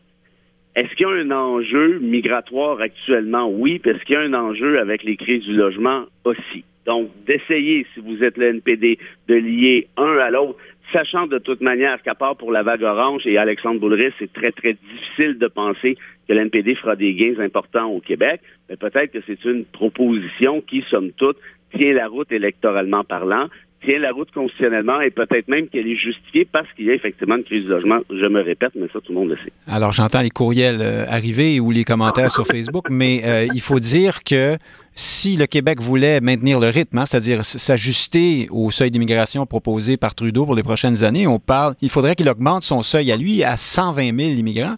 est-ce 0.74 0.94
qu'il 0.94 1.06
y 1.06 1.10
a 1.10 1.12
un 1.12 1.30
enjeu 1.30 1.98
migratoire 1.98 2.80
actuellement? 2.80 3.48
Oui, 3.48 3.78
parce 3.78 4.02
qu'il 4.04 4.14
y 4.14 4.16
a 4.16 4.22
un 4.22 4.34
enjeu 4.34 4.78
avec 4.78 5.02
les 5.02 5.16
crises 5.16 5.44
du 5.44 5.52
logement 5.52 6.04
aussi. 6.24 6.64
Donc, 6.86 7.10
d'essayer, 7.26 7.86
si 7.94 8.00
vous 8.00 8.22
êtes 8.24 8.36
le 8.36 8.48
NPD, 8.48 8.98
de 9.28 9.34
lier 9.34 9.88
un 9.96 10.18
à 10.18 10.30
l'autre, 10.30 10.58
sachant 10.92 11.26
de 11.26 11.38
toute 11.38 11.60
manière 11.60 12.02
qu'à 12.02 12.14
part 12.14 12.36
pour 12.36 12.52
la 12.52 12.62
vague 12.62 12.82
orange 12.82 13.26
et 13.26 13.38
Alexandre 13.38 13.80
Boulris, 13.80 14.12
c'est 14.18 14.32
très, 14.32 14.50
très 14.50 14.74
difficile 14.74 15.38
de 15.38 15.46
penser 15.46 15.96
que 16.28 16.32
l'NPD 16.32 16.74
fera 16.74 16.96
des 16.96 17.14
gains 17.14 17.40
importants 17.40 17.86
au 17.86 18.00
Québec, 18.00 18.40
mais 18.68 18.76
peut-être 18.76 19.12
que 19.12 19.18
c'est 19.26 19.44
une 19.44 19.64
proposition 19.64 20.60
qui, 20.60 20.84
somme 20.90 21.12
toute, 21.12 21.36
tient 21.74 21.94
la 21.94 22.08
route 22.08 22.30
électoralement 22.30 23.04
parlant, 23.04 23.48
tient 23.84 23.98
la 23.98 24.12
route 24.12 24.30
constitutionnellement 24.30 25.00
et 25.00 25.10
peut-être 25.10 25.48
même 25.48 25.68
qu'elle 25.68 25.88
est 25.88 25.96
justifiée 25.96 26.44
parce 26.44 26.70
qu'il 26.74 26.86
y 26.86 26.90
a 26.90 26.94
effectivement 26.94 27.36
une 27.36 27.44
crise 27.44 27.64
de 27.64 27.70
logement. 27.70 28.00
Je 28.10 28.26
me 28.26 28.40
répète, 28.40 28.72
mais 28.74 28.86
ça, 28.92 29.00
tout 29.00 29.12
le 29.12 29.18
monde 29.18 29.30
le 29.30 29.36
sait. 29.36 29.52
Alors, 29.66 29.92
j'entends 29.92 30.20
les 30.20 30.30
courriels 30.30 30.80
euh, 30.80 31.04
arriver 31.08 31.58
ou 31.58 31.70
les 31.70 31.84
commentaires 31.84 32.30
sur 32.30 32.46
Facebook, 32.46 32.86
mais 32.90 33.22
euh, 33.24 33.46
il 33.54 33.60
faut 33.60 33.80
dire 33.80 34.22
que 34.24 34.56
si 34.94 35.36
le 35.36 35.46
Québec 35.46 35.80
voulait 35.80 36.20
maintenir 36.20 36.60
le 36.60 36.68
rythme, 36.68 36.98
hein, 36.98 37.06
c'est-à-dire 37.06 37.44
s'ajuster 37.44 38.46
au 38.50 38.70
seuil 38.70 38.90
d'immigration 38.90 39.46
proposé 39.46 39.96
par 39.96 40.14
Trudeau 40.14 40.44
pour 40.44 40.54
les 40.54 40.62
prochaines 40.62 41.04
années, 41.04 41.26
on 41.26 41.38
parle, 41.38 41.74
il 41.80 41.90
faudrait 41.90 42.14
qu'il 42.14 42.28
augmente 42.28 42.62
son 42.62 42.82
seuil 42.82 43.10
à 43.10 43.16
lui 43.16 43.42
à 43.42 43.56
120 43.56 44.16
000 44.16 44.30
immigrants. 44.32 44.76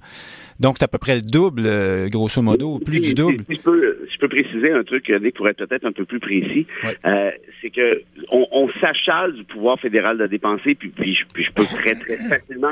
Donc, 0.60 0.76
c'est 0.78 0.84
à 0.84 0.88
peu 0.88 0.98
près 0.98 1.16
le 1.16 1.20
double, 1.20 1.64
euh, 1.66 2.08
grosso 2.08 2.40
modo, 2.40 2.78
plus 2.78 3.00
du 3.00 3.14
double. 3.14 3.44
Si, 3.50 3.56
je, 3.56 4.18
peux, 4.20 4.28
préciser 4.28 4.70
un 4.70 4.84
truc, 4.84 5.10
Nick, 5.10 5.34
pour 5.34 5.48
être 5.48 5.64
peut-être 5.64 5.84
un 5.84 5.92
peu 5.92 6.04
plus 6.04 6.20
précis, 6.20 6.66
euh, 7.04 7.30
c'est 7.60 7.70
que 7.70 8.02
on, 8.30 8.68
s'achale 8.80 9.34
du 9.34 9.44
pouvoir 9.44 9.80
fédéral 9.80 10.16
de 10.16 10.26
dépenser, 10.26 10.76
puis, 10.76 10.90
puis, 10.90 11.14
je 11.34 11.52
peux 11.52 11.64
très, 11.64 11.96
très 11.96 12.16
facilement 12.28 12.70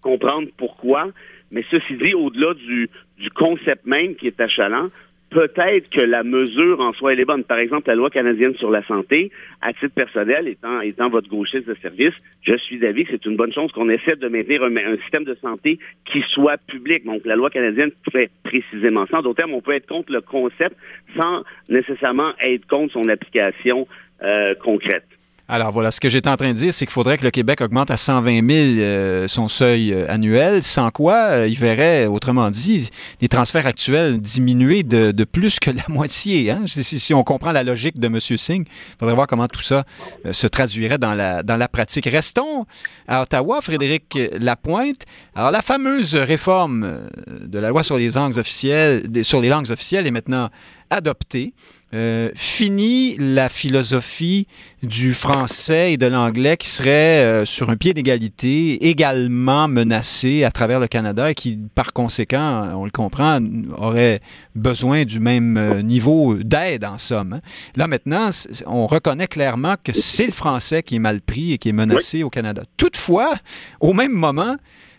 comprendre 0.00 0.48
pourquoi. 0.56 1.08
Mais 1.50 1.64
ceci 1.70 1.96
dit, 1.96 2.14
au-delà 2.14 2.54
du, 2.54 2.88
du 3.18 3.30
concept 3.30 3.84
même 3.84 4.14
qui 4.14 4.28
est 4.28 4.40
achalant, 4.40 4.90
peut-être 5.34 5.90
que 5.90 6.00
la 6.00 6.22
mesure 6.22 6.80
en 6.80 6.92
soi 6.92 7.12
elle 7.12 7.20
est 7.20 7.24
bonne. 7.24 7.42
Par 7.42 7.58
exemple, 7.58 7.88
la 7.88 7.96
loi 7.96 8.08
canadienne 8.08 8.54
sur 8.54 8.70
la 8.70 8.84
santé, 8.84 9.32
à 9.60 9.72
titre 9.72 9.94
personnel, 9.94 10.46
étant, 10.46 10.80
étant 10.80 11.10
votre 11.10 11.28
gauchiste 11.28 11.66
de 11.66 11.74
service, 11.82 12.14
je 12.42 12.56
suis 12.56 12.78
d'avis 12.78 13.04
que 13.04 13.10
c'est 13.10 13.26
une 13.26 13.36
bonne 13.36 13.52
chose 13.52 13.72
qu'on 13.72 13.88
essaie 13.88 14.14
de 14.14 14.28
maintenir 14.28 14.62
un, 14.62 14.96
système 15.02 15.24
de 15.24 15.34
santé 15.34 15.80
qui 16.04 16.22
soit 16.32 16.58
public. 16.68 17.04
Donc, 17.04 17.22
la 17.24 17.34
loi 17.34 17.50
canadienne 17.50 17.90
fait 18.12 18.30
précisément 18.44 19.06
ça. 19.06 19.18
En 19.18 19.22
d'autres 19.22 19.38
termes, 19.38 19.54
on 19.54 19.60
peut 19.60 19.74
être 19.74 19.88
contre 19.88 20.12
le 20.12 20.20
concept 20.20 20.76
sans 21.18 21.42
nécessairement 21.68 22.32
être 22.40 22.66
contre 22.68 22.92
son 22.92 23.08
application 23.08 23.88
euh, 24.22 24.54
concrète. 24.54 25.04
Alors 25.46 25.72
voilà, 25.72 25.90
ce 25.90 26.00
que 26.00 26.08
j'étais 26.08 26.30
en 26.30 26.36
train 26.36 26.48
de 26.48 26.56
dire, 26.56 26.72
c'est 26.72 26.86
qu'il 26.86 26.92
faudrait 26.94 27.18
que 27.18 27.24
le 27.24 27.30
Québec 27.30 27.60
augmente 27.60 27.90
à 27.90 27.98
120 27.98 28.46
000 28.46 28.78
euh, 28.78 29.28
son 29.28 29.48
seuil 29.48 29.92
euh, 29.92 30.10
annuel, 30.10 30.62
sans 30.62 30.90
quoi 30.90 31.16
euh, 31.16 31.46
il 31.46 31.58
verrait, 31.58 32.06
autrement 32.06 32.48
dit, 32.48 32.88
les 33.20 33.28
transferts 33.28 33.66
actuels 33.66 34.18
diminuer 34.18 34.84
de, 34.84 35.12
plus 35.24 35.60
que 35.60 35.70
la 35.70 35.84
moitié. 35.88 36.50
Hein? 36.50 36.62
Si, 36.66 37.12
on 37.12 37.22
comprend 37.24 37.52
la 37.52 37.62
logique 37.62 38.00
de 38.00 38.06
M. 38.06 38.18
Singh, 38.20 38.64
il 38.66 38.98
faudrait 38.98 39.14
voir 39.14 39.26
comment 39.26 39.46
tout 39.46 39.60
ça 39.60 39.84
se 40.32 40.46
traduirait 40.46 40.96
dans 40.96 41.12
la, 41.12 41.42
dans 41.42 41.56
la 41.56 41.68
pratique. 41.68 42.06
Restons 42.06 42.64
à 43.06 43.20
Ottawa, 43.20 43.60
Frédéric 43.60 44.18
Lapointe. 44.40 45.02
Alors 45.34 45.50
la 45.50 45.60
fameuse 45.60 46.14
réforme 46.14 47.10
de 47.28 47.58
la 47.58 47.68
loi 47.68 47.82
sur 47.82 47.98
les 47.98 48.10
langues 48.10 48.38
officielles, 48.38 49.10
sur 49.22 49.42
les 49.42 49.50
langues 49.50 49.70
officielles 49.70 50.06
est 50.06 50.10
maintenant 50.10 50.48
adoptée. 50.88 51.52
Euh, 51.94 52.30
fini 52.34 53.16
la 53.18 53.48
philosophie 53.48 54.48
du 54.82 55.14
français 55.14 55.92
et 55.92 55.96
de 55.96 56.06
l'anglais 56.06 56.56
qui 56.56 56.68
serait 56.68 57.22
euh, 57.24 57.44
sur 57.44 57.70
un 57.70 57.76
pied 57.76 57.94
d'égalité, 57.94 58.88
également 58.88 59.68
menacé 59.68 60.42
à 60.42 60.50
travers 60.50 60.80
le 60.80 60.88
Canada 60.88 61.30
et 61.30 61.36
qui, 61.36 61.56
par 61.76 61.92
conséquent, 61.92 62.68
on 62.74 62.84
le 62.84 62.90
comprend, 62.90 63.38
aurait 63.76 64.20
besoin 64.56 65.04
du 65.04 65.20
même 65.20 65.56
euh, 65.56 65.82
niveau 65.82 66.34
d'aide 66.34 66.84
en 66.84 66.98
somme. 66.98 67.34
Hein. 67.34 67.40
Là 67.76 67.86
maintenant, 67.86 68.30
on 68.66 68.88
reconnaît 68.88 69.28
clairement 69.28 69.76
que 69.82 69.92
c'est 69.92 70.26
le 70.26 70.32
français 70.32 70.82
qui 70.82 70.96
est 70.96 71.00
mal 71.00 71.20
pris 71.20 71.52
et 71.52 71.58
qui 71.58 71.68
est 71.68 71.72
menacé 71.72 72.24
au 72.24 72.30
Canada. 72.30 72.62
Toutefois, 72.76 73.34
au 73.78 73.92
même 73.92 74.12
moment, 74.12 74.56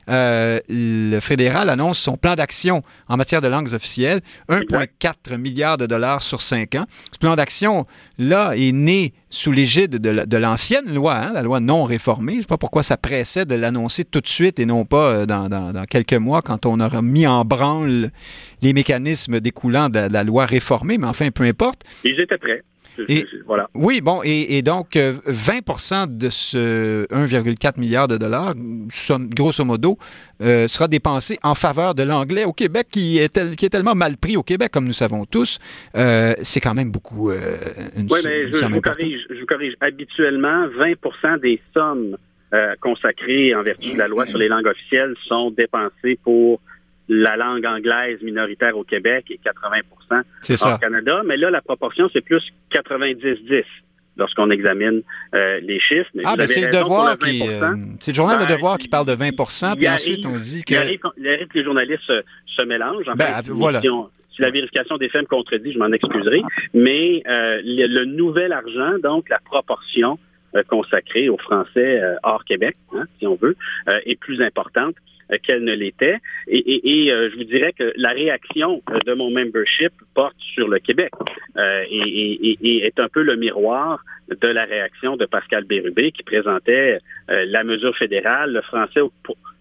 euh, 0.10 0.60
le 0.70 1.20
fédéral 1.20 1.70
annonce 1.70 2.00
son 2.00 2.18
plan 2.18 2.36
d'action 2.36 2.84
en 3.08 3.18
matière 3.18 3.42
de 3.42 3.48
langues 3.48 3.74
officielles, 3.74 4.22
1,4 4.50 5.38
milliard 5.38 5.78
de 5.78 5.86
dollars 5.86 6.22
sur 6.22 6.42
cinq 6.42 6.76
ans. 6.76 6.86
Ce 7.12 7.18
plan 7.18 7.36
d'action-là 7.36 8.54
est 8.56 8.72
né 8.72 9.14
sous 9.30 9.52
l'égide 9.52 9.98
de 9.98 10.38
l'ancienne 10.38 10.94
loi, 10.94 11.16
hein, 11.16 11.32
la 11.34 11.42
loi 11.42 11.60
non 11.60 11.84
réformée. 11.84 12.34
Je 12.34 12.38
ne 12.38 12.42
sais 12.44 12.48
pas 12.48 12.58
pourquoi 12.58 12.84
ça 12.84 12.98
pressait 12.98 13.46
de 13.46 13.56
l'annoncer 13.56 14.06
tout 14.06 14.22
de 14.22 14.28
suite 14.28 14.60
et 14.60 14.66
non 14.66 14.86
pas 14.86 15.12
euh, 15.12 15.26
dans, 15.26 15.86
quelques 15.90 16.14
mois 16.14 16.42
quand 16.42 16.66
on 16.66 16.80
aura 16.80 17.02
mis 17.02 17.28
en 17.28 17.44
branle 17.44 18.12
les 18.62 18.74
mécanismes 18.74 19.40
découlant 19.40 19.90
de, 19.90 20.08
de 20.08 20.14
la 20.14 20.24
loi 20.24 20.46
réformée, 20.46 20.98
mais 20.98 21.08
enfin, 21.08 21.32
peu 21.32 21.44
importe. 21.44 21.84
Ils 22.04 22.20
étaient 22.20 22.38
prêts. 22.38 22.64
Voilà. 23.46 23.70
Oui, 23.74 24.02
bon, 24.02 24.22
et, 24.24 24.62
donc 24.62 24.94
20% 24.94 25.94
euh, 25.94 26.06
de 26.08 26.30
ce 26.30 27.06
1,4 27.08 27.80
milliard 27.80 28.08
de 28.08 28.18
dollars, 28.18 28.54
grosso 29.10 29.64
modo, 29.64 29.98
euh, 30.42 30.68
sera 30.68 30.88
dépensé 30.88 31.38
en 31.44 31.56
faveur 31.56 31.96
de 31.96 32.04
l'anglais 32.04 32.46
au 32.46 32.54
Québec, 32.54 32.88
qui 32.92 33.20
est, 33.20 33.56
qui 33.56 33.66
est 33.66 33.70
tellement 33.70 33.96
mal 33.96 34.18
pris 34.18 34.38
au 34.38 34.44
Québec, 34.44 34.72
comme 34.72 34.86
nous 34.86 34.94
savons 34.94 35.26
tous. 35.26 35.60
Euh, 35.96 36.34
c'est 36.42 36.60
quand 36.60 36.74
même 36.74 36.92
beaucoup. 36.92 37.32
une 37.32 38.08
oui, 38.10 38.20
mais 38.24 38.52
je, 38.52 38.66
vous 38.66 38.82
corrige, 38.82 39.22
je 39.30 39.40
vous 39.40 39.46
corrige. 39.46 39.74
Habituellement, 39.82 40.68
20% 40.68 41.40
des 41.42 41.62
sommes 41.74 42.18
consacrées 42.80 43.54
en 43.54 43.64
vertu 43.64 43.92
de 43.92 43.98
la 43.98 44.08
loi 44.08 44.26
sur 44.28 44.38
les 44.38 44.48
langues 44.48 44.68
officielles 44.68 45.14
sont 45.28 45.52
dépensées 45.52 46.18
pour 46.24 46.62
la 47.08 47.36
langue 47.36 47.66
anglaise 47.66 48.22
minoritaire 48.22 48.78
au 48.78 48.84
Québec 48.84 49.26
et 49.30 49.40
80% 49.44 50.76
au 50.76 50.78
Canada. 50.78 51.22
Mais 51.26 51.38
là, 51.38 51.50
la 51.50 51.62
proportion, 51.62 52.10
c'est 52.12 52.22
plus 52.22 52.44
90-10 52.74 53.64
lorsqu'on 54.18 54.50
examine 54.50 55.02
euh, 55.34 55.60
les 55.62 55.80
chiffres. 55.80 56.10
ah, 56.24 56.36
ben 56.36 56.48
c'est 56.48 56.62
le 56.62 56.72
devoir 56.72 57.18
qui. 57.18 57.42
Euh, 57.42 57.76
c'est 58.00 58.12
le 58.12 58.16
journal 58.16 58.40
Le 58.40 58.46
ben, 58.46 58.56
Devoir 58.56 58.78
qui 58.78 58.88
parle 58.88 59.06
de 59.06 59.16
20% 59.16 59.76
puis 59.76 59.90
ensuite 59.90 60.26
on 60.26 60.36
dit 60.36 60.64
que. 60.64 60.74
Il 60.74 60.78
arrive, 60.78 61.00
que 61.00 61.58
les 61.58 61.64
journalistes 61.64 62.12
se, 62.48 62.64
mélangent. 62.64 63.08
En 63.08 63.16
ben, 63.16 63.42
voilà. 63.50 63.82
Si, 63.82 64.42
la 64.42 64.52
vérification 64.52 64.98
des 64.98 65.08
faits 65.08 65.22
me 65.22 65.28
contredit, 65.28 65.72
je 65.72 65.80
m'en 65.80 65.92
excuserai. 65.92 66.42
Mais 66.74 67.24
euh, 67.28 67.62
le, 67.64 68.06
nouvel 68.06 68.52
argent, 68.52 68.98
donc 69.02 69.30
la 69.30 69.40
proportion 69.40 70.20
consacrée 70.70 71.28
aux 71.28 71.38
Français 71.38 72.02
hors 72.24 72.46
Québec, 72.46 72.78
hein, 72.94 73.04
si 73.20 73.28
on 73.28 73.36
veut, 73.36 73.58
est 74.06 74.18
plus 74.18 74.42
importante. 74.42 74.96
Euh, 75.32 75.38
qu'elle 75.42 75.64
ne 75.64 75.74
l'était. 75.74 76.18
Et, 76.48 77.12
euh, 77.12 77.30
je 77.32 77.38
vous 77.38 77.46
dirais 77.46 77.74
que 77.74 77.94
la 77.96 78.10
réaction 78.10 78.84
euh, 78.92 79.00
de 79.08 79.14
mon 79.14 79.32
membership 79.32 79.92
porte 80.14 80.36
sur 80.54 80.68
le 80.68 80.78
Québec 80.78 81.12
et, 81.58 82.86
est 82.86 83.00
un 83.00 83.08
peu 83.08 83.24
le 83.24 83.36
miroir 83.36 84.04
de 84.30 84.48
la 84.48 84.66
réaction 84.66 85.18
de 85.18 85.26
Pascal 85.26 85.64
Bérubé 85.64 86.12
qui 86.12 86.22
présentait 86.24 87.00
la 87.28 87.64
mesure 87.64 87.96
fédérale, 87.98 88.54
le 88.54 88.62
français, 88.62 89.02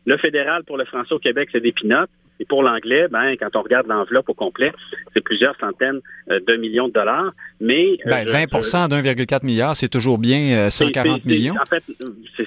le 0.07 0.17
fédéral 0.19 0.65
pour 0.65 0.77
le 0.77 0.85
français 0.85 1.15
au 1.15 1.19
Québec, 1.19 1.49
c'est 1.53 1.61
des 1.61 1.73
pinottes. 1.73 2.11
Et 2.41 2.45
pour 2.45 2.63
l'anglais, 2.63 3.07
ben, 3.11 3.37
quand 3.39 3.55
on 3.57 3.63
regarde 3.63 3.87
l'enveloppe 3.87 4.29
au 4.29 4.35
complet, 4.35 4.73
c'est 5.13 5.21
plusieurs 5.23 5.57
centaines 5.59 6.01
euh, 6.31 6.41
de 6.47 6.57
millions 6.57 6.89
de 6.89 6.93
dollars. 6.93 7.33
Mais 7.61 7.99
ben, 8.05 8.25
20% 8.25 8.89
d'1,4 8.89 9.45
milliard, 9.45 9.77
c'est 9.77 9.89
toujours 9.89 10.19
bien 10.19 10.69
140 10.71 11.25
millions. 11.25 11.55
En 11.55 11.67
fait, 11.67 11.83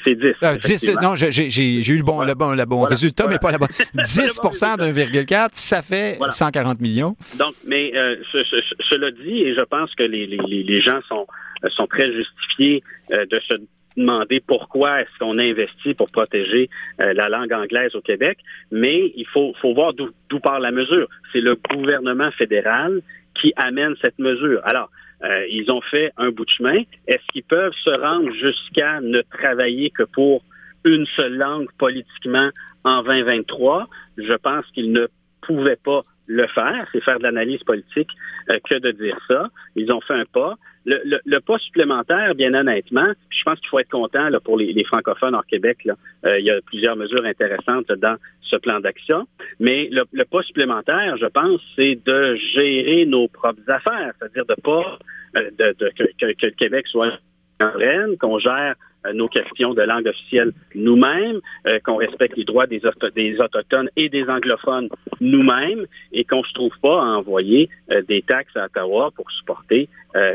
c'est 0.03 0.15
10. 0.15 0.35
10 0.61 0.91
non, 1.01 1.15
j'ai 1.15 1.91
eu 1.91 1.97
le 1.97 2.03
bon, 2.03 2.23
le 2.23 2.33
bon, 2.33 2.51
le 2.51 2.65
bon 2.65 2.81
résultat, 2.81 3.27
mais 3.27 3.39
pas 3.39 3.51
la 3.51 3.57
bonne. 3.57 3.69
10 3.93 4.39
d'1,4, 4.41 5.49
ça 5.53 5.81
fait 5.81 6.17
140 6.29 6.81
millions. 6.81 7.15
Donc, 7.37 7.55
mais 7.65 7.91
cela 8.33 9.11
dit, 9.11 9.41
et 9.43 9.55
je 9.55 9.61
pense 9.61 9.93
que 9.95 10.03
les, 10.03 10.27
les, 10.27 10.63
les 10.63 10.81
gens 10.81 10.99
sont, 11.07 11.27
sont 11.69 11.87
très 11.87 12.11
justifiés 12.11 12.83
de 13.09 13.39
se 13.39 13.55
demander 13.97 14.39
pourquoi 14.39 15.01
est-ce 15.01 15.19
qu'on 15.19 15.37
investit 15.37 15.93
pour 15.93 16.09
protéger 16.09 16.69
euh, 17.01 17.13
la 17.13 17.29
langue 17.29 17.51
anglaise 17.51 17.95
au 17.95 18.01
Québec, 18.01 18.37
mais 18.71 19.11
il 19.15 19.25
faut, 19.27 19.53
faut 19.61 19.73
voir 19.73 19.93
d'où 19.93 20.39
part 20.39 20.59
la 20.59 20.71
mesure. 20.71 21.07
C'est 21.33 21.41
le 21.41 21.55
gouvernement 21.55 22.31
fédéral 22.31 23.01
qui 23.39 23.53
amène 23.57 23.95
cette 24.01 24.19
mesure. 24.19 24.61
Alors, 24.63 24.89
euh, 25.23 25.45
ils 25.49 25.69
ont 25.71 25.81
fait 25.81 26.11
un 26.17 26.29
bout 26.29 26.45
de 26.45 26.49
chemin. 26.49 26.81
Est-ce 27.07 27.25
qu'ils 27.31 27.43
peuvent 27.43 27.73
se 27.83 27.89
rendre 27.89 28.31
jusqu'à 28.33 29.01
ne 29.01 29.21
travailler 29.21 29.89
que 29.89 30.03
pour 30.03 30.43
une 30.85 31.05
seule 31.15 31.35
langue 31.35 31.67
politiquement 31.77 32.49
en 32.83 33.03
2023? 33.03 33.87
Je 34.17 34.33
pense 34.33 34.65
qu'ils 34.73 34.91
ne 34.91 35.07
pouvaient 35.41 35.79
pas 35.83 36.03
le 36.27 36.45
faire, 36.47 36.87
c'est 36.91 37.03
faire 37.03 37.17
de 37.17 37.23
l'analyse 37.23 37.63
politique 37.63 38.09
euh, 38.49 38.55
que 38.69 38.75
de 38.75 38.91
dire 38.91 39.17
ça. 39.27 39.47
Ils 39.75 39.91
ont 39.91 40.01
fait 40.01 40.13
un 40.13 40.25
pas. 40.25 40.55
Le, 40.85 41.19
le, 41.25 41.39
pas 41.41 41.57
supplémentaire, 41.57 42.33
bien 42.35 42.53
honnêtement, 42.53 43.11
je 43.29 43.43
pense 43.43 43.59
qu'il 43.59 43.67
faut 43.67 43.79
être 43.79 43.89
content 43.89 44.29
là, 44.29 44.39
pour 44.39 44.57
les, 44.57 44.83
francophones 44.85 45.35
hors 45.35 45.45
Québec. 45.45 45.79
Là. 45.83 45.95
Euh, 46.25 46.39
il 46.39 46.45
y 46.45 46.51
a 46.51 46.61
plusieurs 46.61 46.95
mesures 46.95 47.25
intéressantes 47.25 47.91
dans 47.91 48.15
ce 48.41 48.55
plan 48.55 48.79
d'action. 48.79 49.27
Mais 49.59 49.89
le, 49.91 50.03
le, 50.13 50.23
pas 50.23 50.41
supplémentaire, 50.43 51.17
je 51.17 51.25
pense, 51.25 51.59
c'est 51.75 51.99
de 52.05 52.35
gérer 52.53 53.05
nos 53.05 53.27
propres 53.27 53.69
affaires, 53.69 54.13
c'est-à-dire 54.17 54.45
de 54.45 54.55
pas 54.61 54.97
euh, 55.35 55.49
de, 55.57 55.75
de, 55.77 55.89
que, 55.89 56.33
que, 56.33 56.45
le 56.45 56.51
Québec 56.51 56.87
soit 56.87 57.11
en 57.59 57.71
reine, 57.71 58.17
qu'on 58.17 58.39
gère 58.39 58.75
nos 59.13 59.27
questions 59.27 59.73
de 59.73 59.81
langue 59.81 60.07
officielle 60.07 60.51
nous-mêmes, 60.75 61.39
euh, 61.65 61.79
qu'on 61.83 61.95
respecte 61.95 62.37
les 62.37 62.43
droits 62.43 62.67
des, 62.67 62.81
des, 63.15 63.39
autochtones 63.39 63.89
et 63.95 64.09
des 64.09 64.25
anglophones 64.29 64.89
nous-mêmes 65.21 65.85
et 66.11 66.23
qu'on 66.23 66.39
ne 66.39 66.45
se 66.45 66.53
trouve 66.53 66.77
pas 66.81 67.01
à 67.01 67.05
envoyer 67.05 67.69
euh, 67.91 68.01
des 68.07 68.21
taxes 68.21 68.55
à 68.55 68.65
Ottawa 68.65 69.11
pour 69.15 69.29
supporter 69.31 69.89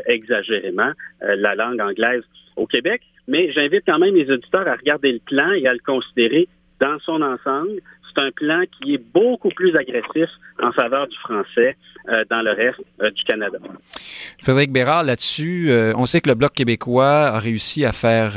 exagérément 0.07 0.93
la 1.20 1.57
langue 1.57 1.81
anglaise 1.81 2.23
au 2.55 2.66
Québec. 2.66 3.03
Mais 3.27 3.51
j'invite 3.53 3.83
quand 3.85 3.99
même 3.99 4.14
les 4.14 4.31
auditeurs 4.31 4.68
à 4.68 4.77
regarder 4.77 5.11
le 5.11 5.18
plan 5.18 5.51
et 5.51 5.66
à 5.66 5.73
le 5.73 5.81
considérer 5.81 6.47
dans 6.81 6.99
son 7.01 7.20
ensemble 7.20 7.81
c'est 8.15 8.21
un 8.23 8.31
plan 8.31 8.63
qui 8.81 8.95
est 8.95 9.03
beaucoup 9.13 9.51
plus 9.51 9.77
agressif 9.77 10.29
en 10.63 10.73
faveur 10.73 11.07
du 11.09 11.17
français 11.19 11.77
euh, 12.09 12.25
dans 12.29 12.43
le 12.43 12.51
reste 12.51 12.81
euh, 13.01 13.11
du 13.11 13.23
Canada. 13.23 13.59
Frédéric 14.43 14.73
Bérard, 14.73 15.05
là-dessus, 15.05 15.71
euh, 15.71 15.93
on 15.97 16.05
sait 16.05 16.21
que 16.21 16.29
le 16.29 16.35
Bloc 16.35 16.53
québécois 16.53 17.29
a 17.29 17.39
réussi 17.39 17.85
à 17.85 17.93
faire 17.93 18.33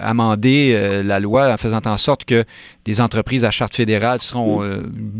amender 0.00 1.02
la 1.04 1.20
loi 1.20 1.52
en 1.52 1.56
faisant 1.56 1.80
en 1.86 1.96
sorte 1.96 2.24
que 2.24 2.44
des 2.84 3.00
entreprises 3.00 3.44
à 3.44 3.50
charte 3.50 3.74
fédérale 3.74 4.20
seront 4.20 4.62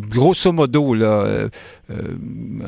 grosso 0.09 0.51
modo 0.53 0.95
là, 0.95 1.49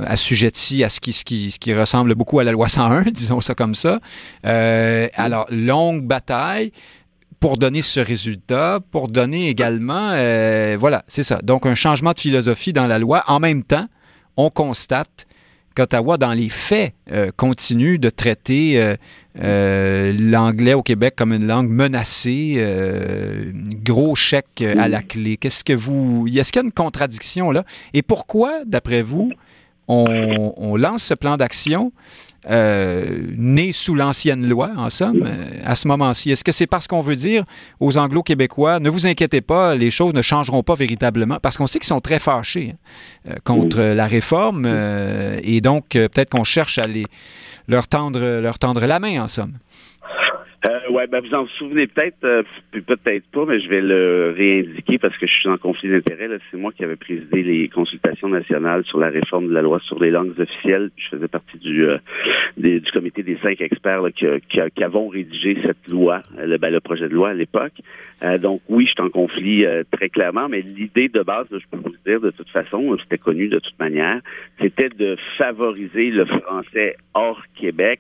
assujetties 0.07 0.85
à 0.85 0.89
ce 0.89 1.01
qui, 1.01 1.13
ce, 1.13 1.25
qui, 1.25 1.51
ce 1.51 1.59
qui 1.59 1.75
ressemble 1.75 2.15
beaucoup 2.15 2.39
à 2.39 2.45
la 2.45 2.53
loi 2.53 2.69
101, 2.69 3.03
disons 3.11 3.41
ça 3.41 3.55
comme 3.55 3.75
ça. 3.75 4.01
alors, 4.45 5.47
longue 5.51 6.03
bataille 6.03 6.73
pour 7.43 7.59
donner 7.59 7.83
ce 7.83 7.99
résultat, 7.99 8.79
pour 8.93 9.09
donner 9.09 9.49
également, 9.49 10.13
euh, 10.13 10.77
voilà, 10.79 11.03
c'est 11.09 11.25
ça. 11.25 11.41
Donc 11.43 11.67
un 11.67 11.75
changement 11.75 12.13
de 12.13 12.21
philosophie 12.21 12.73
dans 12.73 12.87
la 12.87 13.01
loi. 13.01 13.25
En 13.27 13.41
même 13.41 13.65
temps, 13.65 13.89
on 14.37 14.49
constate 14.49 15.27
qu'Ottawa, 15.75 16.19
dans 16.19 16.35
les 16.35 16.49
faits, 16.49 16.95
euh, 17.11 17.33
continue 17.37 17.99
de 17.99 18.11
traiter 18.11 18.97
euh, 19.41 20.17
l'anglais 20.21 20.75
au 20.75 20.85
Québec 20.85 21.15
comme 21.17 21.33
une 21.33 21.49
langue 21.49 21.69
menacée, 21.69 22.65
gros 23.85 24.15
chèque 24.15 24.63
à 24.63 24.87
la 24.87 25.03
clé. 25.03 25.37
Qu'est-ce 25.37 25.65
que 25.65 25.73
vous... 25.73 26.29
Est-ce 26.29 26.53
qu'il 26.53 26.61
y 26.61 26.65
a 26.65 26.67
une 26.67 26.71
contradiction 26.71 27.51
là? 27.51 27.65
Et 27.93 28.03
pourquoi, 28.03 28.65
d'après 28.65 29.03
vous, 29.03 29.33
on, 29.89 30.55
on, 30.57 30.77
lance 30.77 31.03
ce 31.03 31.15
plan 31.15 31.37
d'action? 31.37 31.91
Euh, 32.51 33.27
né 33.37 33.71
sous 33.73 33.95
l'ancienne 33.95 34.49
loi, 34.49 34.71
en 34.77 34.91
somme, 34.91 35.23
euh, 35.25 35.61
à 35.65 35.77
ce 35.77 35.87
moment-ci. 35.87 36.31
Est-ce 36.31 36.43
que 36.43 36.51
c'est 36.51 36.67
parce 36.67 36.89
qu'on 36.89 37.01
veut 37.01 37.15
dire 37.15 37.45
aux 37.79 37.97
Anglo-Québécois, 37.97 38.81
ne 38.81 38.91
vous 38.91 39.07
inquiétez 39.07 39.41
pas, 39.41 39.75
les 39.77 39.91
choses 39.91 40.13
ne 40.13 40.23
changeront 40.23 40.63
pas 40.63 40.75
véritablement, 40.75 41.39
parce 41.41 41.57
qu'on 41.57 41.69
sait 41.69 41.79
qu'ils 41.79 41.87
sont 41.87 42.01
très 42.01 42.19
fâchés 42.19 42.75
hein, 42.75 43.31
euh, 43.31 43.35
contre 43.45 43.81
la 43.81 44.07
réforme, 44.07 44.67
et 45.43 45.61
donc 45.61 45.91
peut-être 45.91 46.31
qu'on 46.31 46.45
cherche 46.45 46.79
à 46.79 46.87
les, 46.87 47.07
leur, 47.69 47.87
tendre, 47.87 48.41
leur 48.41 48.59
tendre 48.59 48.85
la 48.87 48.99
main, 48.99 49.23
en 49.23 49.29
somme. 49.29 49.53
Euh, 50.65 50.93
ouais, 50.93 51.09
ben 51.09 51.21
vous 51.21 51.35
en 51.35 51.47
souvenez 51.59 51.89
peut-être, 51.89 52.23
euh, 52.23 52.43
peut-être 52.87 53.27
pas, 53.33 53.45
mais 53.47 53.61
je 53.61 53.69
vais 53.69 53.81
le 53.81 54.33
réindiquer 54.37 54.99
parce 54.99 55.17
que 55.17 55.27
je 55.27 55.33
suis 55.33 55.49
en 55.49 55.57
conflit 55.59 55.91
d'intérêt. 55.91 56.29
C'est 56.51 56.57
moi 56.57 56.71
qui 56.71 56.85
avais 56.85 56.95
présidé 56.95 57.43
les 57.43 57.69
consultations 57.69 58.29
nationales 58.29 58.85
sur 58.85 58.99
la 58.99 59.09
réforme 59.09 59.49
de 59.49 59.55
la 59.55 59.63
loi 59.63 59.81
sur 59.81 59.99
les 59.99 60.11
langues 60.11 60.39
officielles. 60.39 60.91
Je 60.97 61.09
faisais 61.09 61.27
partie 61.27 61.59
du 61.59 61.85
euh, 61.85 61.99
du 62.57 62.93
comité 62.93 63.25
des 63.25 63.37
cinq 63.43 63.61
experts 63.61 64.03
qui, 64.15 64.27
qui, 64.49 64.85
avons 64.85 65.09
rédigé 65.09 65.59
cette 65.67 65.89
loi, 65.89 66.23
le, 66.39 66.59
ben, 66.59 66.71
le 66.71 66.81
projet 66.81 67.09
de 67.09 67.15
loi 67.15 67.31
à 67.31 67.35
l'époque. 67.35 67.75
Euh, 68.23 68.39
donc 68.39 68.63
oui, 68.69 68.87
je 68.87 68.93
suis 68.93 69.03
en 69.03 69.11
conflit 69.11 69.65
très 69.91 70.11
clairement, 70.11 70.49
mais 70.49 70.61
l'idée 70.61 71.09
de 71.09 71.23
base, 71.23 71.47
je 71.51 71.65
peux 71.73 71.79
vous 71.79 71.91
le 71.91 72.11
dire 72.11 72.21
de 72.21 72.31
toute 72.31 72.51
façon, 72.51 72.97
c'était 73.03 73.19
connu 73.19 73.49
de 73.49 73.59
toute 73.59 73.79
manière, 73.81 74.21
c'était 74.61 74.91
de 74.91 75.17
favoriser 75.39 76.11
le 76.11 76.25
français 76.25 76.95
hors 77.15 77.43
Québec 77.57 77.99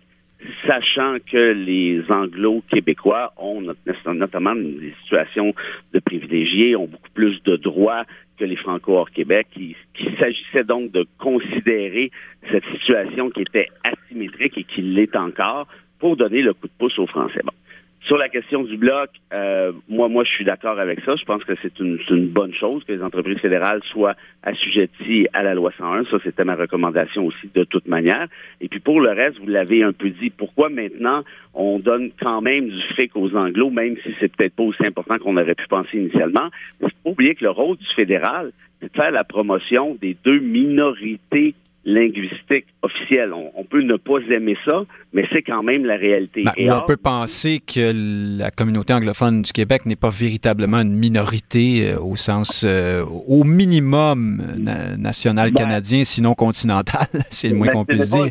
sachant 0.66 1.16
que 1.30 1.52
les 1.52 2.02
anglo-québécois 2.10 3.32
ont 3.36 3.62
notamment 4.06 4.54
des 4.54 4.94
situations 5.02 5.54
de 5.92 5.98
privilégiés, 6.00 6.76
ont 6.76 6.86
beaucoup 6.86 7.10
plus 7.14 7.42
de 7.44 7.56
droits 7.56 8.04
que 8.38 8.44
les 8.44 8.56
franco 8.56 8.96
hors 8.96 9.10
Québec, 9.10 9.48
qu'il 9.54 9.74
s'agissait 10.18 10.64
donc 10.64 10.90
de 10.90 11.06
considérer 11.18 12.10
cette 12.50 12.64
situation 12.72 13.30
qui 13.30 13.42
était 13.42 13.68
asymétrique 13.84 14.58
et 14.58 14.64
qui 14.64 14.82
l'est 14.82 15.14
encore 15.16 15.66
pour 15.98 16.16
donner 16.16 16.42
le 16.42 16.52
coup 16.54 16.66
de 16.66 16.72
pouce 16.78 16.98
aux 16.98 17.06
Français. 17.06 17.42
Sur 18.06 18.16
la 18.16 18.28
question 18.28 18.64
du 18.64 18.76
bloc, 18.76 19.10
euh, 19.32 19.70
moi, 19.88 20.08
moi, 20.08 20.24
je 20.24 20.30
suis 20.30 20.44
d'accord 20.44 20.80
avec 20.80 21.00
ça. 21.04 21.14
Je 21.14 21.24
pense 21.24 21.44
que 21.44 21.52
c'est 21.62 21.78
une, 21.78 22.00
une, 22.10 22.26
bonne 22.26 22.52
chose 22.52 22.82
que 22.82 22.92
les 22.92 23.02
entreprises 23.02 23.38
fédérales 23.38 23.80
soient 23.92 24.16
assujetties 24.42 25.28
à 25.32 25.44
la 25.44 25.54
loi 25.54 25.70
101. 25.78 26.06
Ça, 26.06 26.16
c'était 26.24 26.44
ma 26.44 26.56
recommandation 26.56 27.26
aussi 27.26 27.48
de 27.54 27.62
toute 27.62 27.86
manière. 27.86 28.26
Et 28.60 28.66
puis 28.66 28.80
pour 28.80 29.00
le 29.00 29.10
reste, 29.10 29.38
vous 29.38 29.46
l'avez 29.46 29.84
un 29.84 29.92
peu 29.92 30.10
dit. 30.10 30.30
Pourquoi 30.30 30.68
maintenant 30.68 31.22
on 31.54 31.78
donne 31.78 32.10
quand 32.20 32.40
même 32.40 32.68
du 32.68 32.82
fric 32.94 33.14
aux 33.14 33.36
Anglo, 33.36 33.70
même 33.70 33.96
si 34.02 34.12
c'est 34.18 34.34
peut-être 34.34 34.56
pas 34.56 34.64
aussi 34.64 34.84
important 34.84 35.18
qu'on 35.18 35.36
aurait 35.36 35.54
pu 35.54 35.68
penser 35.68 35.98
initialement? 35.98 36.48
Il 36.80 36.88
faut 36.88 37.10
oublier 37.12 37.36
que 37.36 37.44
le 37.44 37.50
rôle 37.50 37.76
du 37.76 37.86
fédéral, 37.94 38.50
c'est 38.80 38.90
de 38.92 38.96
faire 38.96 39.12
la 39.12 39.22
promotion 39.22 39.96
des 40.00 40.16
deux 40.24 40.40
minorités 40.40 41.54
linguistique 41.84 42.66
officielle. 42.82 43.32
On, 43.32 43.64
peut 43.64 43.82
ne 43.82 43.96
pas 43.96 44.18
aimer 44.30 44.56
ça, 44.64 44.84
mais 45.12 45.26
c'est 45.32 45.42
quand 45.42 45.62
même 45.62 45.84
la 45.84 45.96
réalité. 45.96 46.44
Ben, 46.44 46.72
on 46.72 46.86
peut 46.86 46.96
penser 46.96 47.60
que 47.60 48.38
la 48.38 48.50
communauté 48.50 48.92
anglophone 48.92 49.42
du 49.42 49.52
Québec 49.52 49.86
n'est 49.86 49.96
pas 49.96 50.10
véritablement 50.10 50.80
une 50.80 50.96
minorité 50.96 51.90
euh, 51.92 52.00
au 52.00 52.16
sens, 52.16 52.64
euh, 52.64 53.04
au 53.04 53.44
minimum 53.44 54.42
national 54.98 55.50
ben, 55.52 55.64
canadien, 55.64 56.04
sinon 56.04 56.34
continental. 56.34 57.06
c'est 57.30 57.48
le 57.48 57.56
moins 57.56 57.68
ben, 57.68 57.72
qu'on 57.72 57.84
puisse 57.84 58.10
dire. 58.10 58.30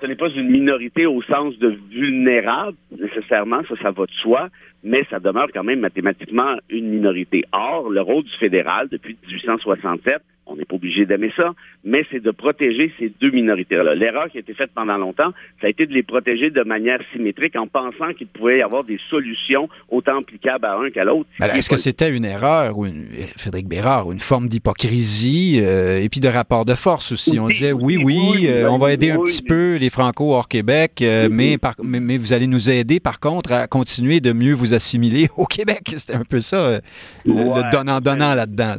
ce 0.00 0.06
n'est 0.06 0.16
pas 0.16 0.28
une 0.28 0.48
minorité 0.48 1.06
au 1.06 1.22
sens 1.22 1.58
de 1.58 1.76
vulnérable, 1.90 2.76
nécessairement, 2.96 3.62
ça, 3.68 3.74
ça 3.82 3.90
va 3.90 4.06
de 4.06 4.12
soi, 4.20 4.48
mais 4.84 5.04
ça 5.10 5.18
demeure 5.18 5.48
quand 5.52 5.64
même 5.64 5.80
mathématiquement 5.80 6.56
une 6.68 6.88
minorité. 6.88 7.44
Or, 7.52 7.90
le 7.90 8.00
rôle 8.00 8.24
du 8.24 8.36
fédéral, 8.38 8.88
depuis 8.90 9.16
1867, 9.26 10.22
on 10.52 10.56
n'est 10.56 10.64
pas 10.64 10.76
obligé 10.76 11.06
d'aimer 11.06 11.32
ça, 11.36 11.54
mais 11.84 12.04
c'est 12.10 12.22
de 12.22 12.30
protéger 12.30 12.92
ces 12.98 13.12
deux 13.20 13.30
minorités-là. 13.30 13.94
L'erreur 13.94 14.28
qui 14.30 14.36
a 14.36 14.40
été 14.40 14.54
faite 14.54 14.70
pendant 14.74 14.98
longtemps, 14.98 15.32
ça 15.60 15.66
a 15.66 15.70
été 15.70 15.86
de 15.86 15.92
les 15.92 16.02
protéger 16.02 16.50
de 16.50 16.62
manière 16.62 17.00
symétrique 17.12 17.56
en 17.56 17.66
pensant 17.66 18.12
qu'il 18.16 18.26
pouvait 18.26 18.58
y 18.58 18.62
avoir 18.62 18.84
des 18.84 18.98
solutions 19.08 19.68
autant 19.88 20.18
applicables 20.18 20.64
à 20.64 20.76
un 20.76 20.90
qu'à 20.90 21.04
l'autre. 21.04 21.28
Est-ce 21.40 21.70
que 21.70 21.76
c'était 21.76 22.10
une 22.10 22.24
erreur, 22.24 22.78
ou 22.78 22.86
une, 22.86 23.06
Frédéric 23.36 23.68
Bérard, 23.68 24.12
une 24.12 24.20
forme 24.20 24.48
d'hypocrisie 24.48 25.60
euh, 25.62 26.02
et 26.02 26.08
puis 26.08 26.20
de 26.20 26.28
rapport 26.28 26.64
de 26.64 26.74
force 26.74 27.12
aussi? 27.12 27.38
On 27.38 27.48
disait 27.48 27.72
oui, 27.72 27.96
oui, 28.02 28.46
euh, 28.46 28.68
on 28.68 28.78
va 28.78 28.92
aider 28.92 29.10
un 29.10 29.18
petit 29.18 29.42
peu 29.42 29.76
les 29.76 29.90
Franco 29.90 30.32
hors 30.32 30.48
Québec, 30.48 31.00
euh, 31.02 31.28
mais, 31.30 31.56
mais, 31.82 32.16
vous 32.16 32.32
allez 32.32 32.46
nous 32.46 32.70
aider 32.70 33.00
par 33.00 33.20
contre 33.20 33.52
à 33.52 33.66
continuer 33.66 34.20
de 34.20 34.32
mieux 34.32 34.52
vous 34.52 34.74
assimiler 34.74 35.28
au 35.36 35.46
Québec. 35.46 35.82
C'était 35.96 36.14
un 36.14 36.24
peu 36.24 36.40
ça, 36.40 36.80
le 37.24 37.70
donnant-donnant 37.70 38.34
là-dedans. 38.34 38.76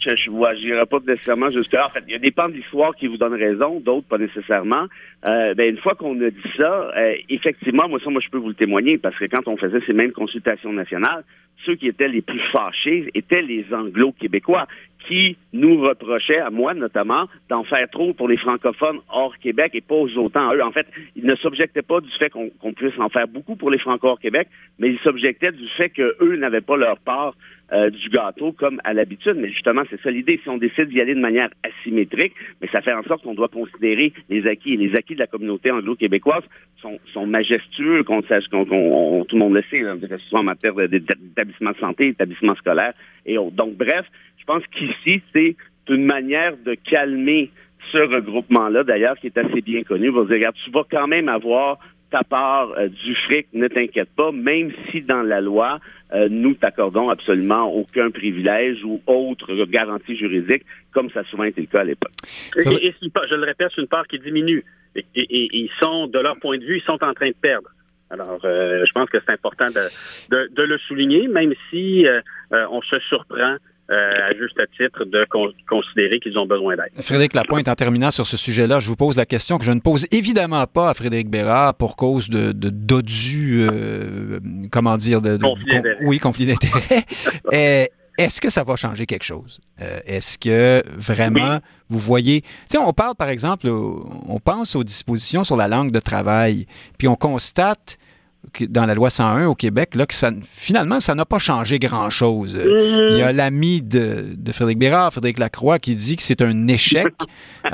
Je 0.00 0.68
n'irai 0.68 0.86
pas 0.86 1.00
il 1.08 2.12
y 2.12 2.14
a 2.14 2.18
des 2.18 2.30
pans 2.30 2.48
d'histoire 2.48 2.94
qui 2.94 3.06
vous 3.06 3.16
donnent 3.16 3.34
raison, 3.34 3.80
d'autres 3.80 4.06
pas 4.06 4.18
nécessairement. 4.18 4.86
Euh, 5.26 5.54
ben, 5.54 5.70
une 5.70 5.78
fois 5.78 5.94
qu'on 5.94 6.20
a 6.20 6.30
dit 6.30 6.50
ça, 6.56 6.90
euh, 6.96 7.14
effectivement, 7.28 7.88
moi 7.88 7.98
ça, 8.02 8.10
moi 8.10 8.20
je 8.24 8.28
peux 8.30 8.38
vous 8.38 8.48
le 8.48 8.54
témoigner 8.54 8.98
parce 8.98 9.16
que 9.16 9.24
quand 9.24 9.46
on 9.48 9.56
faisait 9.56 9.80
ces 9.86 9.92
mêmes 9.92 10.12
consultations 10.12 10.72
nationales, 10.72 11.24
ceux 11.64 11.74
qui 11.74 11.88
étaient 11.88 12.08
les 12.08 12.22
plus 12.22 12.40
fâchés 12.52 13.10
étaient 13.14 13.42
les 13.42 13.66
anglo-québécois 13.72 14.66
qui 15.06 15.36
nous 15.52 15.80
reprochaient, 15.80 16.38
à 16.38 16.50
moi 16.50 16.74
notamment, 16.74 17.28
d'en 17.48 17.64
faire 17.64 17.88
trop 17.90 18.12
pour 18.12 18.28
les 18.28 18.36
francophones 18.36 18.98
hors 19.08 19.36
Québec 19.38 19.72
et 19.74 19.80
pas 19.80 19.94
autant 19.94 20.50
à 20.50 20.54
eux. 20.54 20.62
En 20.62 20.72
fait, 20.72 20.86
ils 21.16 21.24
ne 21.24 21.34
s'objectaient 21.36 21.82
pas 21.82 22.00
du 22.00 22.10
fait 22.18 22.30
qu'on 22.30 22.72
puisse 22.72 22.98
en 22.98 23.08
faire 23.08 23.26
beaucoup 23.26 23.56
pour 23.56 23.70
les 23.70 23.78
franco 23.78 24.08
hors 24.08 24.20
Québec, 24.20 24.48
mais 24.78 24.90
ils 24.90 24.98
s'objectaient 25.00 25.52
du 25.52 25.68
fait 25.76 25.90
qu'eux 25.90 26.36
n'avaient 26.36 26.60
pas 26.60 26.76
leur 26.76 26.98
part 26.98 27.34
euh, 27.72 27.90
du 27.90 28.08
gâteau 28.08 28.52
comme 28.52 28.80
à 28.84 28.94
l'habitude. 28.94 29.34
Mais 29.36 29.50
justement, 29.50 29.82
c'est 29.90 30.00
ça 30.00 30.10
l'idée. 30.10 30.40
Si 30.42 30.48
on 30.48 30.58
décide 30.58 30.88
d'y 30.88 31.00
aller 31.00 31.14
de 31.14 31.20
manière 31.20 31.50
asymétrique, 31.62 32.32
mais 32.60 32.68
ça 32.72 32.80
fait 32.80 32.92
en 32.92 33.02
sorte 33.02 33.22
qu'on 33.22 33.34
doit 33.34 33.48
considérer 33.48 34.12
les 34.28 34.46
acquis. 34.46 34.74
Et 34.74 34.76
les 34.76 34.94
acquis 34.94 35.14
de 35.14 35.20
la 35.20 35.26
communauté 35.26 35.70
anglo-québécoise 35.70 36.44
sont, 36.80 37.26
majestueux, 37.26 38.04
qu'on 38.04 38.22
sache, 38.22 38.46
qu'on, 38.48 38.64
tout 39.24 39.36
le 39.36 39.38
monde 39.38 39.54
le 39.54 39.62
sait, 39.70 39.80
que 39.80 40.06
ce 40.08 40.28
soit 40.28 40.40
en 40.40 40.44
matière 40.44 40.74
d'établissement 40.74 41.72
de 41.72 41.78
santé, 41.78 42.08
d'établissement 42.08 42.54
scolaire. 42.54 42.94
Et 43.26 43.34
donc, 43.34 43.76
bref, 43.76 44.06
je 44.38 44.44
pense 44.44 44.62
qu'ici, 44.68 45.20
c'est 45.32 45.56
une 45.88 46.04
manière 46.04 46.56
de 46.64 46.74
calmer 46.74 47.50
ce 47.92 47.98
regroupement-là, 47.98 48.84
d'ailleurs, 48.84 49.16
qui 49.18 49.26
est 49.26 49.38
assez 49.38 49.60
bien 49.60 49.82
connu. 49.82 50.08
Vous 50.08 50.24
dire, 50.24 50.36
regarde, 50.36 50.56
tu 50.64 50.70
vas 50.70 50.84
quand 50.90 51.06
même 51.06 51.28
avoir 51.28 51.78
ta 52.10 52.22
part 52.24 52.70
euh, 52.72 52.88
du 52.88 53.14
fric, 53.14 53.48
ne 53.52 53.68
t'inquiète 53.68 54.08
pas, 54.16 54.32
même 54.32 54.72
si 54.90 55.02
dans 55.02 55.22
la 55.22 55.40
loi, 55.40 55.78
euh, 56.12 56.28
nous 56.30 56.54
t'accordons 56.54 57.10
absolument 57.10 57.72
aucun 57.72 58.10
privilège 58.10 58.82
ou 58.84 59.00
autre 59.06 59.54
garantie 59.66 60.16
juridique, 60.16 60.62
comme 60.92 61.10
ça 61.10 61.20
a 61.20 61.24
souvent 61.24 61.44
été 61.44 61.60
le 61.60 61.66
cas 61.66 61.80
à 61.80 61.84
l'époque. 61.84 62.12
Et, 62.56 62.94
je 63.00 63.34
le 63.34 63.44
répète, 63.44 63.68
c'est 63.74 63.80
une 63.80 63.88
part 63.88 64.06
qui 64.06 64.18
diminue. 64.18 64.64
Et, 64.96 65.04
ils 65.14 65.70
sont, 65.80 66.06
de 66.06 66.18
leur 66.18 66.38
point 66.40 66.58
de 66.58 66.64
vue, 66.64 66.78
ils 66.78 66.84
sont 66.84 67.02
en 67.02 67.12
train 67.12 67.28
de 67.28 67.36
perdre. 67.40 67.68
Alors, 68.10 68.40
euh, 68.44 68.84
je 68.86 68.92
pense 68.92 69.10
que 69.10 69.18
c'est 69.20 69.32
important 69.32 69.68
de, 69.68 70.62
le 70.62 70.78
souligner, 70.78 71.28
même 71.28 71.52
si 71.70 72.06
on 72.50 72.80
se 72.82 72.98
surprend 73.00 73.56
euh, 73.90 74.30
à 74.30 74.34
juste 74.34 74.60
titre 74.76 75.04
de 75.04 75.26
considérer 75.68 76.20
qu'ils 76.20 76.38
ont 76.38 76.46
besoin 76.46 76.76
d'aide. 76.76 77.02
Frédéric 77.02 77.34
Lapointe, 77.34 77.68
en 77.68 77.74
terminant 77.74 78.10
sur 78.10 78.26
ce 78.26 78.36
sujet-là, 78.36 78.80
je 78.80 78.88
vous 78.88 78.96
pose 78.96 79.16
la 79.16 79.26
question 79.26 79.58
que 79.58 79.64
je 79.64 79.72
ne 79.72 79.80
pose 79.80 80.06
évidemment 80.10 80.66
pas 80.66 80.90
à 80.90 80.94
Frédéric 80.94 81.30
Bérard 81.30 81.74
pour 81.74 81.96
cause 81.96 82.28
de, 82.28 82.52
de 82.52 82.68
dodu, 82.68 83.66
euh, 83.70 84.40
comment 84.70 84.96
dire, 84.96 85.22
de, 85.22 85.38
conflit 85.38 85.80
oui, 86.02 86.18
conflit 86.18 86.46
d'intérêt. 86.46 87.04
Est-ce 88.18 88.40
que 88.40 88.50
ça 88.50 88.64
va 88.64 88.74
changer 88.74 89.06
quelque 89.06 89.22
chose? 89.22 89.60
Euh, 89.80 90.00
est-ce 90.04 90.38
que 90.38 90.82
vraiment 90.96 91.60
vous 91.88 92.00
voyez... 92.00 92.40
Tu 92.40 92.48
sais, 92.66 92.78
on 92.78 92.92
parle 92.92 93.14
par 93.14 93.28
exemple, 93.28 93.68
on 93.68 94.40
pense 94.40 94.74
aux 94.74 94.82
dispositions 94.82 95.44
sur 95.44 95.56
la 95.56 95.68
langue 95.68 95.92
de 95.92 96.00
travail, 96.00 96.66
puis 96.98 97.06
on 97.06 97.14
constate 97.14 97.96
dans 98.68 98.86
la 98.86 98.94
loi 98.94 99.10
101 99.10 99.46
au 99.46 99.54
Québec, 99.54 99.94
là, 99.94 100.06
que 100.06 100.14
ça, 100.14 100.30
finalement, 100.42 101.00
ça 101.00 101.14
n'a 101.14 101.24
pas 101.24 101.38
changé 101.38 101.78
grand-chose. 101.78 102.56
Mm-hmm. 102.56 103.12
Il 103.12 103.18
y 103.18 103.22
a 103.22 103.32
l'ami 103.32 103.82
de, 103.82 104.36
Frédéric 104.52 104.78
Bérard, 104.78 105.12
Frédéric 105.12 105.38
Lacroix, 105.38 105.78
qui 105.78 105.96
dit 105.96 106.16
que 106.16 106.22
c'est 106.22 106.42
un 106.42 106.68
échec. 106.68 107.06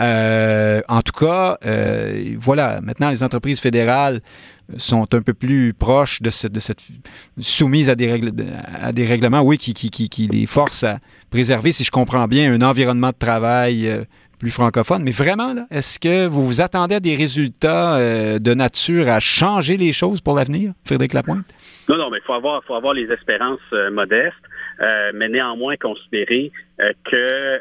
Euh, 0.01 0.81
en 0.89 1.03
tout 1.03 1.12
cas, 1.12 1.57
euh, 1.64 2.35
voilà, 2.39 2.81
maintenant, 2.81 3.11
les 3.11 3.22
entreprises 3.22 3.61
fédérales 3.61 4.22
sont 4.77 5.14
un 5.14 5.20
peu 5.20 5.35
plus 5.35 5.75
proches 5.75 6.22
de 6.22 6.31
cette, 6.31 6.53
de 6.53 6.61
cette 6.61 6.81
soumise 7.39 7.89
à 7.91 7.95
des, 7.95 8.11
règles, 8.11 8.33
à 8.75 8.93
des 8.93 9.05
règlements, 9.05 9.43
oui, 9.43 9.59
qui, 9.59 9.75
qui, 9.75 9.91
qui, 9.91 10.27
les 10.27 10.47
forcent 10.47 10.85
à 10.85 10.99
préserver, 11.31 11.70
si 11.72 11.85
je 11.85 11.91
comprends 11.91 12.27
bien, 12.27 12.53
un 12.53 12.62
environnement 12.62 13.11
de 13.11 13.16
travail 13.18 13.87
euh, 13.87 14.05
francophone. 14.51 15.03
Mais 15.03 15.11
vraiment, 15.11 15.55
est-ce 15.71 15.99
que 15.99 16.27
vous 16.27 16.45
vous 16.45 16.61
attendez 16.61 16.97
à 16.97 17.01
des 17.01 17.17
résultats 17.17 17.99
euh, 17.99 18.39
de 18.39 18.55
nature 18.55 19.09
à 19.09 19.21
changer 19.21 19.77
les 19.77 19.93
choses 19.93 20.21
pour 20.21 20.37
l'avenir, 20.37 20.73
Frédéric 20.85 21.13
Lapointe? 21.13 21.45
Non, 21.89 21.97
non, 21.97 22.11
mais 22.11 22.19
il 22.19 22.25
faut 22.25 22.33
avoir, 22.33 22.95
les 22.95 23.11
espérances 23.11 23.61
euh, 23.73 23.91
modestes, 23.91 24.35
euh, 24.81 25.13
mais 25.15 25.29
néanmoins 25.29 25.77
considérer 25.77 26.51
que 26.79 27.61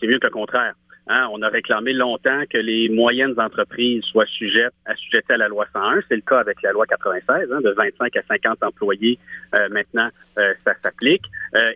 c'est 0.00 0.06
mieux 0.06 0.18
que 0.18 0.26
le 0.26 0.30
contraire. 0.30 0.74
Hein. 1.08 1.28
on 1.32 1.42
a 1.42 1.48
réclamé 1.48 1.92
longtemps 1.92 2.42
que 2.48 2.58
les 2.58 2.88
moyennes 2.88 3.34
entreprises 3.38 4.04
soient 4.04 4.26
sujettes, 4.26 4.74
à 4.86 5.36
la 5.36 5.48
loi 5.48 5.66
101. 5.72 6.02
C'est 6.08 6.16
le 6.16 6.20
cas 6.20 6.38
avec 6.38 6.62
la 6.62 6.72
loi 6.72 6.86
96, 6.86 7.48
hein, 7.50 7.60
de 7.62 7.70
25 7.70 8.16
à 8.16 8.22
50 8.28 8.62
employés. 8.62 9.18
maintenant, 9.70 10.08
ça 10.36 10.72
s'applique. 10.82 11.24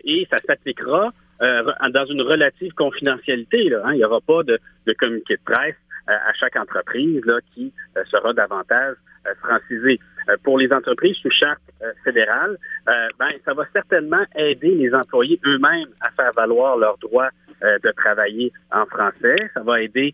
et 0.05 0.27
ça 0.29 0.37
s'appliquera 0.45 1.11
euh, 1.41 1.63
dans 1.89 2.05
une 2.05 2.21
relative 2.21 2.73
confidentialité. 2.73 3.69
Là, 3.69 3.81
hein. 3.85 3.93
Il 3.93 3.97
n'y 3.97 4.05
aura 4.05 4.21
pas 4.21 4.43
de, 4.43 4.59
communiqué 4.97 5.35
de 5.35 5.41
presse 5.43 5.75
euh, 6.09 6.13
à 6.13 6.33
chaque 6.33 6.55
entreprise 6.55 7.23
là, 7.25 7.39
qui 7.53 7.73
euh, 7.97 8.03
sera 8.09 8.33
davantage 8.33 8.95
francisé. 9.41 9.99
pour 10.43 10.59
les 10.59 10.71
entreprises 10.71 11.15
sous 11.17 11.31
charte 11.31 11.61
fédérale, 12.03 12.59
ben, 12.85 13.31
ça 13.43 13.55
va 13.55 13.65
certainement 13.73 14.23
aider 14.35 14.75
les 14.75 14.93
employés 14.93 15.39
eux-mêmes 15.47 15.89
à 15.99 16.11
faire 16.11 16.31
valoir 16.33 16.77
leur 16.77 16.95
droit 16.99 17.29
de 17.63 17.91
travailler 17.93 18.53
en 18.71 18.85
français. 18.85 19.35
Ça 19.55 19.63
va 19.63 19.81
aider 19.81 20.13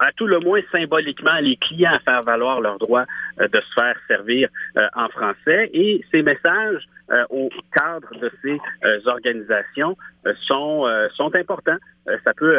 à 0.00 0.12
tout 0.12 0.26
le 0.26 0.40
moins 0.40 0.60
symboliquement 0.72 1.38
les 1.40 1.56
clients 1.56 1.90
à 1.92 1.98
faire 2.00 2.22
valoir 2.22 2.60
leur 2.60 2.78
droit 2.78 3.04
de 3.38 3.60
se 3.60 3.74
faire 3.74 3.96
servir 4.08 4.48
en 4.94 5.08
français. 5.08 5.70
Et 5.72 6.04
ces 6.10 6.22
messages 6.22 6.86
euh, 7.10 7.24
au 7.30 7.48
cadre 7.74 8.14
de 8.20 8.30
ces 8.42 8.58
euh, 8.84 9.00
organisations 9.06 9.96
euh, 10.26 10.34
sont 10.46 10.86
sont 11.14 11.34
importants. 11.34 11.78
ça 12.22 12.34
peut 12.34 12.54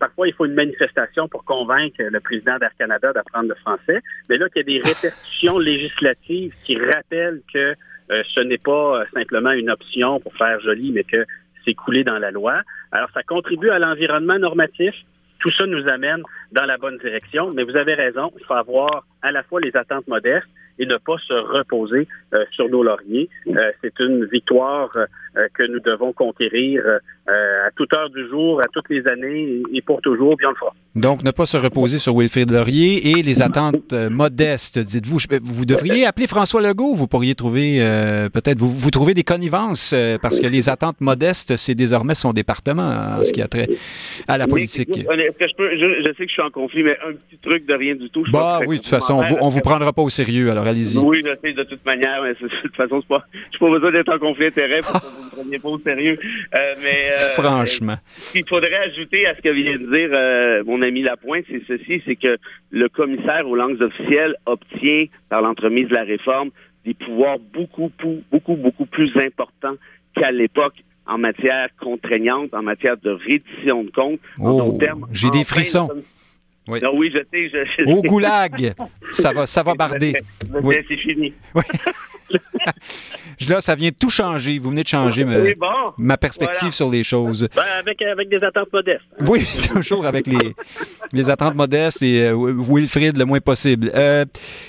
parfois 0.00 0.26
il 0.26 0.34
faut 0.34 0.44
une 0.44 0.54
manifestation 0.54 1.28
pour 1.28 1.44
convaincre 1.44 2.02
le 2.02 2.18
président 2.18 2.58
d'Air 2.58 2.74
Canada 2.76 3.12
d'apprendre 3.12 3.48
le 3.48 3.54
français, 3.54 4.00
mais 4.28 4.38
là 4.38 4.48
qu'il 4.48 4.68
y 4.68 4.78
a 4.78 4.80
des 4.80 4.88
répercussions 4.88 5.58
législatives 5.58 6.52
qui 6.64 6.76
rappellent 6.78 7.42
que 7.52 7.74
ce 8.08 8.40
n'est 8.40 8.58
pas 8.58 9.04
simplement 9.14 9.52
une 9.52 9.70
option 9.70 10.18
pour 10.18 10.34
faire 10.34 10.58
joli, 10.60 10.90
mais 10.90 11.04
que 11.04 11.24
c'est 11.64 11.74
coulé 11.74 12.02
dans 12.02 12.18
la 12.18 12.32
loi. 12.32 12.62
Alors 12.90 13.10
ça 13.14 13.22
contribue 13.22 13.70
à 13.70 13.78
l'environnement 13.78 14.38
normatif. 14.38 14.94
Tout 15.38 15.52
ça 15.52 15.66
nous 15.66 15.86
amène 15.86 16.22
dans 16.52 16.64
la 16.64 16.78
bonne 16.78 16.98
direction, 16.98 17.50
mais 17.52 17.64
vous 17.64 17.76
avez 17.76 17.94
raison, 17.94 18.32
il 18.38 18.44
faut 18.44 18.54
avoir 18.54 19.04
à 19.22 19.32
la 19.32 19.42
fois 19.42 19.60
les 19.60 19.76
attentes 19.76 20.06
modestes 20.06 20.48
et 20.78 20.86
ne 20.86 20.96
pas 20.98 21.16
se 21.26 21.32
reposer 21.32 22.06
euh, 22.32 22.44
sur 22.52 22.68
nos 22.68 22.82
lauriers. 22.82 23.28
Euh, 23.48 23.70
c'est 23.82 23.98
une 24.00 24.26
victoire 24.26 24.90
euh, 24.96 25.06
que 25.54 25.62
nous 25.64 25.80
devons 25.80 26.12
conquérir 26.12 26.82
à 27.26 27.70
toute 27.74 27.92
heure 27.92 28.08
du 28.08 28.26
jour, 28.28 28.60
à 28.60 28.66
toutes 28.72 28.88
les 28.88 29.06
années 29.06 29.60
et 29.74 29.82
pour 29.82 30.00
toujours, 30.00 30.36
bien 30.36 30.48
le 30.50 30.54
fera. 30.54 30.72
Donc, 30.94 31.24
ne 31.24 31.30
pas 31.30 31.44
se 31.44 31.56
reposer 31.56 31.98
sur 31.98 32.14
Wilfrid 32.14 32.50
Laurier 32.50 33.10
et 33.10 33.22
les 33.22 33.42
attentes 33.42 33.92
modestes, 33.92 34.78
dites-vous. 34.78 35.18
Vous 35.42 35.66
devriez 35.66 36.06
appeler 36.06 36.26
François 36.26 36.62
Legault. 36.62 36.94
Vous 36.94 37.08
pourriez 37.08 37.34
trouver, 37.34 37.80
peut-être, 38.32 38.58
vous, 38.58 38.70
vous 38.70 38.90
trouvez 38.90 39.12
des 39.12 39.24
connivences 39.24 39.94
parce 40.22 40.40
que 40.40 40.46
les 40.46 40.68
attentes 40.70 41.00
modestes, 41.00 41.56
c'est 41.56 41.74
désormais 41.74 42.14
son 42.14 42.32
département 42.32 43.18
en 43.18 43.24
ce 43.24 43.32
qui 43.32 43.42
a 43.42 43.48
trait 43.48 43.68
à 44.28 44.38
la 44.38 44.46
politique. 44.46 44.88
je, 44.94 46.14
sais 46.16 46.26
que 46.26 46.30
je 46.30 46.35
suis 46.36 46.42
en 46.42 46.50
conflit, 46.50 46.82
mais 46.82 46.96
un 47.06 47.12
petit 47.12 47.38
truc 47.38 47.66
de 47.66 47.74
rien 47.74 47.94
du 47.94 48.10
tout. 48.10 48.24
bah 48.30 48.60
oui, 48.66 48.76
de 48.76 48.82
toute 48.82 48.90
façon, 48.90 49.22
on 49.40 49.46
ne 49.46 49.50
vous 49.50 49.60
prendra 49.60 49.92
pas 49.92 50.02
au 50.02 50.10
sérieux, 50.10 50.50
alors 50.50 50.66
allez-y. 50.66 50.98
Oui, 50.98 51.22
je 51.24 51.32
sais, 51.42 51.52
de 51.52 51.62
toute 51.64 51.84
manière, 51.84 52.22
mais 52.22 52.34
de 52.34 52.48
toute 52.62 52.76
façon, 52.76 53.02
je 53.08 53.14
n'ai 53.14 53.58
pas 53.58 53.70
besoin 53.70 53.90
d'être 53.90 54.12
en 54.12 54.18
conflit 54.18 54.46
d'intérêt 54.46 54.80
pour 54.80 55.00
que 55.00 55.06
vous 55.06 55.20
ne 55.20 55.24
me 55.24 55.30
preniez 55.30 55.58
pas 55.58 55.68
au 55.68 55.78
sérieux. 55.78 56.18
Euh, 56.54 56.74
mais, 56.82 57.10
euh, 57.12 57.28
Franchement. 57.34 57.96
Ce 58.18 58.32
qu'il 58.32 58.46
faudrait 58.48 58.74
ajouter 58.74 59.26
à 59.26 59.34
ce 59.34 59.40
que 59.40 59.48
vient 59.48 59.72
de 59.72 59.86
dire 59.86 60.10
euh, 60.12 60.62
mon 60.64 60.82
ami 60.82 61.02
Lapointe, 61.02 61.44
c'est 61.48 61.62
ceci, 61.66 62.02
c'est 62.04 62.16
que 62.16 62.36
le 62.70 62.88
commissaire 62.88 63.48
aux 63.48 63.56
langues 63.56 63.80
officielles 63.80 64.36
obtient, 64.44 65.06
par 65.28 65.42
l'entremise 65.42 65.88
de 65.88 65.94
la 65.94 66.04
réforme, 66.04 66.50
des 66.84 66.94
pouvoirs 66.94 67.38
beaucoup, 67.52 67.90
beaucoup, 68.30 68.56
beaucoup 68.56 68.86
plus 68.86 69.10
importants 69.16 69.74
qu'à 70.14 70.30
l'époque 70.30 70.74
en 71.06 71.18
matière 71.18 71.68
contraignante, 71.80 72.52
en 72.52 72.62
matière 72.62 72.96
de 72.96 73.10
reddition 73.10 73.84
de 73.84 73.90
comptes. 73.90 74.20
Oh, 74.40 74.76
j'ai 75.12 75.30
des 75.30 75.44
frissons. 75.44 75.88
Oui. 76.68 76.80
Non, 76.82 76.90
oui, 76.94 77.12
je 77.12 77.18
sais. 77.18 77.46
Je, 77.46 77.90
Au 77.90 78.02
goulag, 78.02 78.74
ça 79.10 79.32
va, 79.32 79.46
ça 79.46 79.62
va 79.62 79.74
barder. 79.74 80.14
Oui. 80.62 80.76
C'est 80.88 80.96
fini. 80.96 81.32
Oui. 81.54 81.62
Là, 83.48 83.60
ça 83.60 83.74
vient 83.74 83.90
tout 83.90 84.10
changer. 84.10 84.58
Vous 84.58 84.70
venez 84.70 84.82
de 84.82 84.88
changer 84.88 85.24
ma, 85.98 86.16
perspective 86.16 86.70
sur 86.70 86.90
les 86.90 87.04
choses. 87.04 87.48
Ben, 87.54 87.62
avec, 87.78 88.00
avec 88.02 88.28
des 88.28 88.42
attentes 88.42 88.72
modestes. 88.72 89.04
Oui, 89.20 89.46
toujours 89.72 90.06
avec 90.06 90.26
les, 90.26 90.54
les 91.12 91.30
attentes 91.30 91.54
modestes 91.54 92.02
et 92.02 92.22
euh, 92.22 92.34
Wilfrid 92.34 93.16
le 93.16 93.24
moins 93.24 93.40
possible. 93.40 93.92
Euh, 93.94 94.24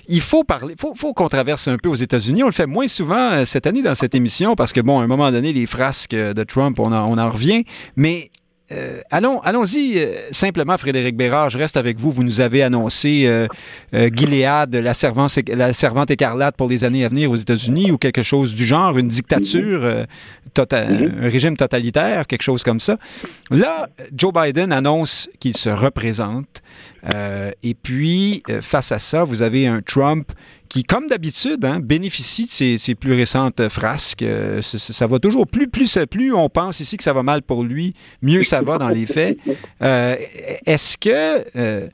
il 0.08 0.22
faut 0.22 0.44
parler, 0.44 0.76
il 0.78 0.80
faut, 0.80 0.94
faut 0.96 1.14
qu'on 1.14 1.30
traverse 1.30 1.68
un 1.68 1.78
peu 1.78 1.90
aux 1.90 1.96
États-Unis. 1.96 2.44
On 2.44 2.48
le 2.48 2.52
fait 2.52 2.66
moins 2.66 2.88
souvent 2.88 3.32
euh, 3.32 3.46
cette 3.46 3.66
année 3.66 3.82
dans 3.82 3.96
cette 3.96 4.14
émission 4.14 4.56
parce 4.56 4.74
que, 4.74 4.82
bon, 4.82 5.00
à 5.00 5.04
un 5.04 5.08
moment 5.08 5.32
donné, 5.32 5.54
les 5.54 5.66
frasques 5.66 6.16
de 6.16 6.44
Trump, 6.44 6.80
on 6.80 6.92
on 6.92 7.18
en 7.18 7.30
revient. 7.30 7.64
Mais 7.96 8.30
euh, 8.72 9.00
allons, 9.12 9.40
allons-y 9.42 9.98
euh, 9.98 10.14
simplement, 10.32 10.78
Frédéric 10.78 11.16
Bérard. 11.16 11.50
Je 11.50 11.58
reste 11.58 11.78
avec 11.78 11.98
vous. 11.98 12.12
Vous 12.12 12.24
nous 12.24 12.42
avez 12.42 12.64
annoncé 12.64 13.26
euh, 13.26 13.48
Gilead, 14.14 14.76
la, 14.76 14.94
servante, 14.94 15.40
la 15.48 15.72
servante 15.74 16.12
écarlate 16.12 16.56
pour 16.58 16.68
les 16.68 16.84
années 16.84 17.06
à 17.06 17.10
venir 17.10 17.32
aux 17.32 17.36
États-Unis 17.36 17.92
ou 17.92 17.98
quelque 17.98 18.24
chose 18.24 18.54
du 18.54 18.66
genre, 18.66 18.98
une 18.98 19.08
dictature, 19.08 20.06
tota-, 20.54 20.86
un 20.88 21.30
régime 21.30 21.56
totalitaire, 21.56 22.28
quelque 22.28 22.42
chose 22.42 22.64
comme 22.64 22.80
ça. 22.80 22.98
Là, 23.50 23.88
Joe 24.14 24.34
Biden 24.34 24.74
annonce 24.74 25.30
qu'il 25.40 25.56
se 25.56 25.70
représente. 25.70 26.62
et 27.64 27.74
puis, 27.74 28.44
face 28.62 28.92
à 28.92 29.00
ça, 29.00 29.24
vous 29.24 29.42
avez 29.42 29.68
un 29.68 29.82
Trump 29.82 30.30
qui, 30.68 30.84
comme 30.84 31.08
d'habitude, 31.08 31.64
hein, 31.66 31.80
bénéficie 31.80 32.46
de 32.46 32.78
ses, 32.78 32.96
plus 32.96 33.14
récentes 33.14 33.68
frasques. 33.70 34.26
ça, 34.62 35.08
va 35.08 35.20
toujours 35.20 35.48
plus, 35.48 35.68
plus, 35.68 35.98
plus 36.10 36.34
on 36.34 36.50
pense 36.50 36.80
ici 36.80 36.98
que 36.98 37.04
ça 37.04 37.14
va 37.14 37.24
mal 37.24 37.42
pour 37.42 37.64
lui, 37.64 37.94
mieux 38.22 38.44
ça 38.44 38.62
va 38.62 38.78
dans 38.78 38.90
les 38.90 39.06
faits. 39.06 39.38
Est-ce 39.82 40.98
que 40.98 41.90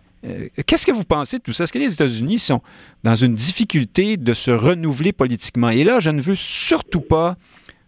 Qu'est-ce 0.66 0.86
que 0.86 0.92
vous 0.92 1.04
pensez 1.04 1.40
de 1.40 1.44
tout 1.44 1.52
ça? 1.52 1.66
Est-ce 1.66 1.74
que 1.74 1.80
les 1.80 1.92
États-Unis 1.92 2.40
sont 2.40 2.62
dans 3.04 3.16
une 3.16 3.36
difficulté 3.36 4.16
de 4.16 4.34
se 4.34 4.52
renouveler 4.52 5.12
politiquement? 5.12 5.70
Et 5.70 5.84
là, 5.84 6.00
je 6.00 6.12
ne 6.12 6.22
veux 6.22 6.36
surtout 6.36 7.02
pas 7.02 7.36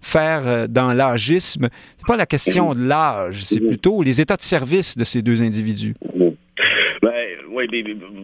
faire 0.06 0.48
euh, 0.48 0.68
dans 0.68 0.94
l'âgisme. 0.94 1.70
C'est 1.98 2.08
pas 2.08 2.16
la 2.16 2.28
question 2.28 2.76
de 2.76 2.84
l'âge, 2.84 3.44
c'est 3.44 3.60
plutôt 3.60 4.04
les 4.04 4.22
états 4.22 4.38
de 4.38 4.44
service 4.44 4.96
de 4.96 5.04
ces 5.04 5.22
deux 5.22 5.42
individus. 5.42 5.96
Oui, 7.56 7.68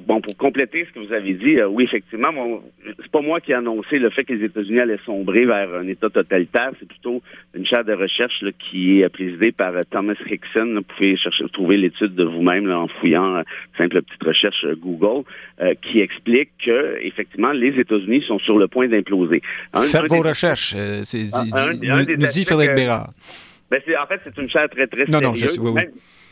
bon, 0.06 0.20
pour 0.20 0.36
compléter 0.36 0.86
ce 0.86 0.92
que 0.92 1.06
vous 1.06 1.14
avez 1.14 1.34
dit, 1.34 1.58
euh, 1.58 1.66
oui, 1.66 1.86
effectivement, 1.86 2.34
bon, 2.34 2.62
c'est 2.84 3.12
pas 3.12 3.22
moi 3.22 3.40
qui 3.40 3.52
ai 3.52 3.56
annoncé 3.56 3.98
le 3.98 4.10
fait 4.10 4.26
que 4.26 4.34
les 4.34 4.44
États-Unis 4.46 4.82
allaient 4.82 5.00
sombrer 5.06 5.46
vers 5.46 5.74
un 5.74 5.88
État 5.88 6.10
totalitaire. 6.10 6.72
C'est 6.80 6.88
plutôt 6.88 7.22
une 7.54 7.66
chaire 7.66 7.86
de 7.86 7.94
recherche 7.94 8.44
qui 8.60 9.02
est 9.02 9.08
présidée 9.08 9.54
par 9.54 9.74
euh, 9.74 9.84
Thomas 9.90 10.16
Hickson. 10.30 10.74
Vous 10.76 10.82
pouvez 10.82 11.16
chercher, 11.16 11.46
trouver 11.54 11.78
l'étude 11.78 12.14
de 12.14 12.26
vous-même 12.26 12.70
en 12.70 12.90
fouillant 12.90 13.38
euh, 13.38 13.44
simple 13.78 14.02
petite 14.02 14.24
recherche 14.24 14.66
Google, 14.82 15.24
qui 15.82 16.02
explique 16.02 16.50
que 16.66 16.98
effectivement 17.02 17.52
les 17.52 17.80
États-Unis 17.80 18.24
sont 18.28 18.40
sur 18.40 18.58
le 18.58 18.68
point 18.68 18.88
d'imploser. 18.88 19.42
Faites 19.74 20.10
vos 20.10 20.22
recherches, 20.22 20.76
c'est, 21.04 21.30
nous, 21.82 22.28
dit 22.28 22.44
Frédéric 22.44 22.76
Bérard. 22.76 23.12
Ben 23.70 23.80
en 24.02 24.06
fait, 24.08 24.20
c'est 24.26 24.38
une 24.38 24.50
chaire 24.50 24.70
très, 24.70 24.88
très 24.88 25.06
non, 25.06 25.22
Non, 25.22 25.34
je 25.34 25.48
sais, 25.48 25.60
oui, 25.60 25.72
oui. 25.74 25.84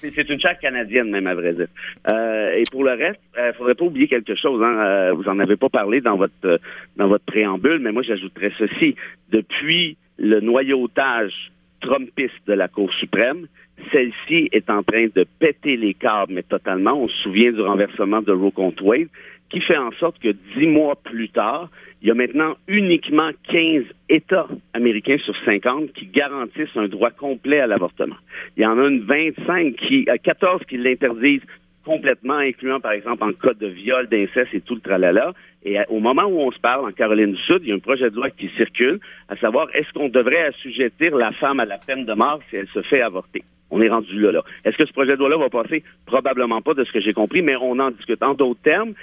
C'est 0.02 0.30
une 0.30 0.40
chaire 0.40 0.58
canadienne, 0.60 1.10
même, 1.10 1.28
à 1.28 1.36
vrai 1.36 1.54
dire. 1.54 1.68
Euh, 2.10 2.54
et 2.54 2.64
pour 2.72 2.84
le 2.84 2.92
reste, 2.92 3.22
il 3.36 3.40
euh, 3.40 3.54
faudrait 3.54 3.76
pas 3.76 3.86
oublier 3.86 4.08
quelque 4.08 4.36
chose. 4.36 4.62
Hein. 4.64 4.78
Euh, 4.80 5.14
vous 5.14 5.28
en 5.28 5.40
avez 5.40 5.56
pas 5.56 5.70
parlé 5.70 6.02
dans 6.02 6.18
votre 6.18 6.34
euh, 6.46 6.58
dans 6.96 7.08
votre 7.08 7.26
préambule, 7.26 7.80
mais 7.80 7.92
moi, 7.92 8.04
j'ajouterais 8.04 8.52
ceci. 8.58 8.96
Depuis 9.32 9.98
le 10.18 10.40
noyautage 10.40 11.52
trumpiste 11.82 12.42
de 12.48 12.54
la 12.54 12.68
Cour 12.68 12.94
suprême, 12.94 13.48
celle-ci 13.92 14.50
est 14.52 14.70
en 14.70 14.84
train 14.84 15.08
de 15.14 15.26
péter 15.40 15.78
les 15.78 15.94
câbles, 15.94 16.34
mais 16.34 16.44
totalement. 16.44 16.94
On 17.02 17.08
se 17.08 17.18
souvient 17.24 17.52
du 17.52 17.62
renversement 17.62 18.22
de 18.22 18.32
Roe 18.32 18.52
contre 18.52 18.84
Wade, 18.84 19.08
qui 19.50 19.62
fait 19.62 19.78
en 19.78 19.92
sorte 19.94 20.20
que 20.20 20.36
dix 20.56 20.68
mois 20.68 20.96
plus 20.96 21.30
tard, 21.30 21.70
il 22.02 22.08
y 22.08 22.12
a 22.12 22.14
maintenant 22.14 22.56
uniquement 22.68 23.32
15 23.52 23.84
États 24.10 24.48
américains 24.74 25.18
sur 25.18 25.36
50 25.44 25.92
qui 25.94 26.06
garantissent 26.06 26.76
un 26.76 26.88
droit 26.88 27.12
complet 27.12 27.60
à 27.60 27.68
l'avortement. 27.68 28.16
Il 28.56 28.64
y 28.64 28.66
en 28.66 28.80
a 28.80 28.88
une 28.88 29.02
25 29.02 29.76
qui, 29.76 30.06
14 30.24 30.62
euh, 30.62 30.66
qui 30.66 30.78
l'interdisent 30.78 31.42
complètement, 31.84 32.36
incluant 32.36 32.80
par 32.80 32.92
exemple 32.92 33.24
en 33.24 33.34
cas 33.34 33.54
de 33.54 33.68
viol, 33.68 34.08
d'inceste 34.08 34.54
et 34.54 34.62
tout 34.62 34.76
le 34.76 34.82
tralala. 34.82 35.34
Et 35.64 35.78
au 35.90 36.00
moment 36.00 36.26
où 36.26 36.40
on 36.40 36.52
se 36.52 36.60
parle, 36.60 36.86
en 36.86 36.92
Caroline 36.92 37.34
du 37.34 37.42
Sud, 37.42 37.60
il 37.64 37.70
y 37.70 37.72
a 37.72 37.76
un 37.76 37.80
projet 37.80 38.10
de 38.10 38.16
loi 38.16 38.30
qui 38.30 38.50
circule, 38.56 39.00
à 39.28 39.36
savoir 39.38 39.68
est-ce 39.74 39.92
qu'on 39.94 40.08
devrait 40.08 40.46
assujettir 40.46 41.16
la 41.16 41.32
femme 41.34 41.60
à 41.60 41.66
la 41.66 41.78
peine 41.78 42.06
de 42.06 42.14
mort 42.14 42.40
si 42.50 42.58
elle 42.58 42.68
se 42.68 42.82
fait 42.84 43.02
avorter? 43.02 43.44
On 43.72 43.82
est 43.82 43.90
rendu 43.90 44.20
là, 44.20 44.32
là. 44.32 44.44
Est-ce 44.66 44.78
que 44.78 44.86
ce 44.86 44.94
projet 44.94 45.14
de 45.14 45.18
loi-là 45.18 45.38
va 45.38 45.50
passer? 45.50 45.84
Probablement 46.06 46.62
pas, 46.62 46.74
de 46.74 46.84
ce 46.84 46.92
que 46.92 47.02
j'ai 47.02 47.14
compris, 47.14 47.42
mais 47.42 47.56
on 47.56 47.78
en 47.80 47.92
discute. 47.92 48.22
En 48.24 48.34
d'autres 48.34 48.62
termes, 48.62 48.94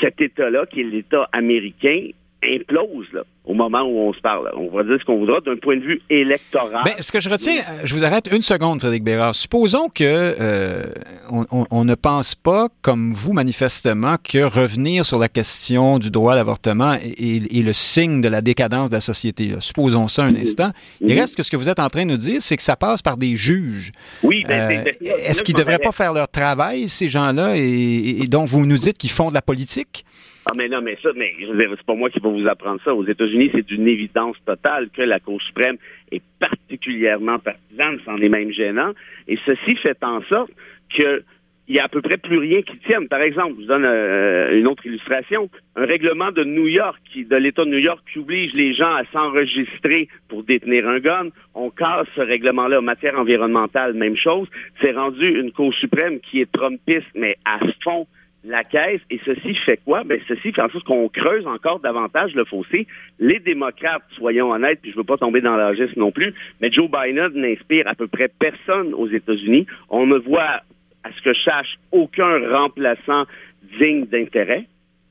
cet 0.00 0.20
État-là, 0.20 0.66
qui 0.66 0.80
est 0.80 0.84
l'État 0.84 1.28
américain, 1.32 2.08
implose 2.44 3.06
là, 3.12 3.22
au 3.44 3.54
moment 3.54 3.82
où 3.82 3.98
on 4.08 4.12
se 4.12 4.20
parle. 4.20 4.50
On 4.56 4.68
va 4.68 4.84
dire 4.84 4.98
ce 5.00 5.04
qu'on 5.04 5.18
voudra 5.18 5.40
d'un 5.40 5.56
point 5.56 5.76
de 5.76 5.82
vue 5.82 6.00
électoral. 6.10 6.84
Bien, 6.84 6.94
ce 7.00 7.10
que 7.10 7.20
je 7.20 7.28
retiens, 7.28 7.62
je 7.82 7.94
vous 7.94 8.04
arrête 8.04 8.28
une 8.30 8.42
seconde, 8.42 8.80
Frédéric 8.80 9.04
Bérard. 9.04 9.34
Supposons 9.34 9.88
que 9.88 10.04
euh, 10.04 10.84
on, 11.30 11.84
ne 11.84 11.94
pense 11.94 12.34
pas, 12.34 12.68
comme 12.82 13.12
vous 13.12 13.32
manifestement, 13.32 14.16
que 14.22 14.44
revenir 14.44 15.06
sur 15.06 15.18
la 15.18 15.28
question 15.28 15.98
du 15.98 16.10
droit 16.10 16.34
à 16.34 16.36
l'avortement 16.36 16.94
est, 16.94 17.64
le 17.64 17.72
signe 17.72 18.20
de 18.20 18.28
la 18.28 18.42
décadence 18.42 18.90
de 18.90 18.94
la 18.94 19.00
société. 19.00 19.54
Supposons 19.60 20.08
ça 20.08 20.24
un 20.24 20.32
mhm. 20.32 20.40
instant. 20.40 20.70
Il 21.00 21.08
mhm. 21.08 21.20
reste 21.20 21.36
que 21.36 21.42
ce 21.42 21.50
que 21.50 21.56
vous 21.56 21.68
êtes 21.68 21.80
en 21.80 21.88
train 21.88 22.04
de 22.04 22.10
nous 22.10 22.16
dire, 22.16 22.40
c'est 22.40 22.56
que 22.56 22.62
ça 22.62 22.76
passe 22.76 23.02
par 23.02 23.16
des 23.16 23.36
juges. 23.36 23.92
Oui. 24.22 24.44
Ben, 24.46 24.84
euh, 24.86 24.90
est-ce 25.24 25.42
qu'ils 25.42 25.54
ne 25.54 25.60
devraient 25.60 25.78
pas 25.78 25.92
faire 25.92 26.12
leur 26.12 26.28
travail, 26.28 26.88
ces 26.88 27.08
gens-là, 27.08 27.56
et, 27.56 28.22
et 28.22 28.26
donc 28.26 28.48
vous 28.48 28.64
nous 28.66 28.78
dites 28.78 28.98
qu'ils 28.98 29.10
font 29.10 29.30
de 29.30 29.34
la 29.34 29.42
politique? 29.42 30.04
Ah, 30.48 30.52
mais 30.56 30.68
non, 30.68 30.80
mais 30.80 30.96
ça, 31.02 31.08
mais 31.16 31.34
c'est 31.40 31.86
pas 31.86 31.94
moi 31.94 32.08
qui 32.08 32.20
vais 32.20 32.30
vous 32.30 32.46
apprendre 32.46 32.80
ça. 32.84 32.94
Aux 32.94 33.04
États-Unis, 33.04 33.50
c'est 33.52 33.66
d'une 33.66 33.88
évidence 33.88 34.36
totale 34.46 34.90
que 34.90 35.02
la 35.02 35.18
Cour 35.18 35.42
suprême 35.42 35.76
est 36.12 36.22
particulièrement 36.38 37.40
partisane, 37.40 37.98
c'en 38.04 38.16
est 38.18 38.28
même 38.28 38.52
gênant. 38.52 38.92
Et 39.26 39.38
ceci 39.44 39.74
fait 39.76 39.98
en 40.04 40.22
sorte 40.22 40.52
que 40.96 41.24
il 41.68 41.74
y 41.74 41.80
a 41.80 41.84
à 41.84 41.88
peu 41.88 42.00
près 42.00 42.16
plus 42.16 42.38
rien 42.38 42.62
qui 42.62 42.78
tienne. 42.78 43.08
Par 43.08 43.20
exemple, 43.22 43.54
je 43.56 43.62
vous 43.62 43.66
donne 43.66 43.84
euh, 43.84 44.56
une 44.56 44.68
autre 44.68 44.86
illustration. 44.86 45.50
Un 45.74 45.84
règlement 45.84 46.30
de 46.30 46.44
New 46.44 46.68
York, 46.68 47.00
de 47.16 47.36
l'État 47.36 47.64
de 47.64 47.70
New 47.70 47.78
York, 47.78 47.98
qui 48.12 48.20
oblige 48.20 48.52
les 48.52 48.72
gens 48.72 48.94
à 48.94 49.02
s'enregistrer 49.12 50.06
pour 50.28 50.44
détenir 50.44 50.88
un 50.88 51.00
gun. 51.00 51.30
On 51.56 51.70
casse 51.70 52.06
ce 52.14 52.20
règlement-là 52.20 52.78
en 52.78 52.82
matière 52.82 53.18
environnementale, 53.18 53.94
même 53.94 54.16
chose. 54.16 54.46
C'est 54.80 54.92
rendu 54.92 55.40
une 55.40 55.50
Cour 55.50 55.74
suprême 55.74 56.20
qui 56.20 56.40
est 56.40 56.52
trumpiste, 56.52 57.10
mais 57.16 57.36
à 57.44 57.58
fond 57.82 58.06
la 58.46 58.64
caisse, 58.64 59.00
et 59.10 59.20
ceci 59.24 59.54
fait 59.54 59.80
quoi? 59.84 60.04
Ben, 60.04 60.20
ceci 60.28 60.52
fait 60.52 60.62
en 60.62 60.68
sorte 60.68 60.84
qu'on 60.84 61.08
creuse 61.08 61.46
encore 61.46 61.80
davantage 61.80 62.34
le 62.34 62.44
fossé. 62.44 62.86
Les 63.18 63.40
démocrates, 63.40 64.04
soyons 64.12 64.52
honnêtes, 64.52 64.80
puis 64.80 64.92
je 64.92 64.96
veux 64.96 65.04
pas 65.04 65.16
tomber 65.16 65.40
dans 65.40 65.56
l'argiste 65.56 65.96
non 65.96 66.12
plus, 66.12 66.32
mais 66.60 66.70
Joe 66.70 66.88
Biden 66.90 67.32
n'inspire 67.34 67.88
à 67.88 67.94
peu 67.94 68.06
près 68.06 68.28
personne 68.28 68.94
aux 68.94 69.08
États-Unis. 69.08 69.66
On 69.90 70.06
ne 70.06 70.18
voit, 70.18 70.62
à 71.02 71.12
ce 71.16 71.22
que 71.22 71.34
je 71.34 71.42
sache, 71.42 71.74
aucun 71.90 72.38
remplaçant 72.48 73.24
digne 73.78 74.06
d'intérêt. 74.06 74.66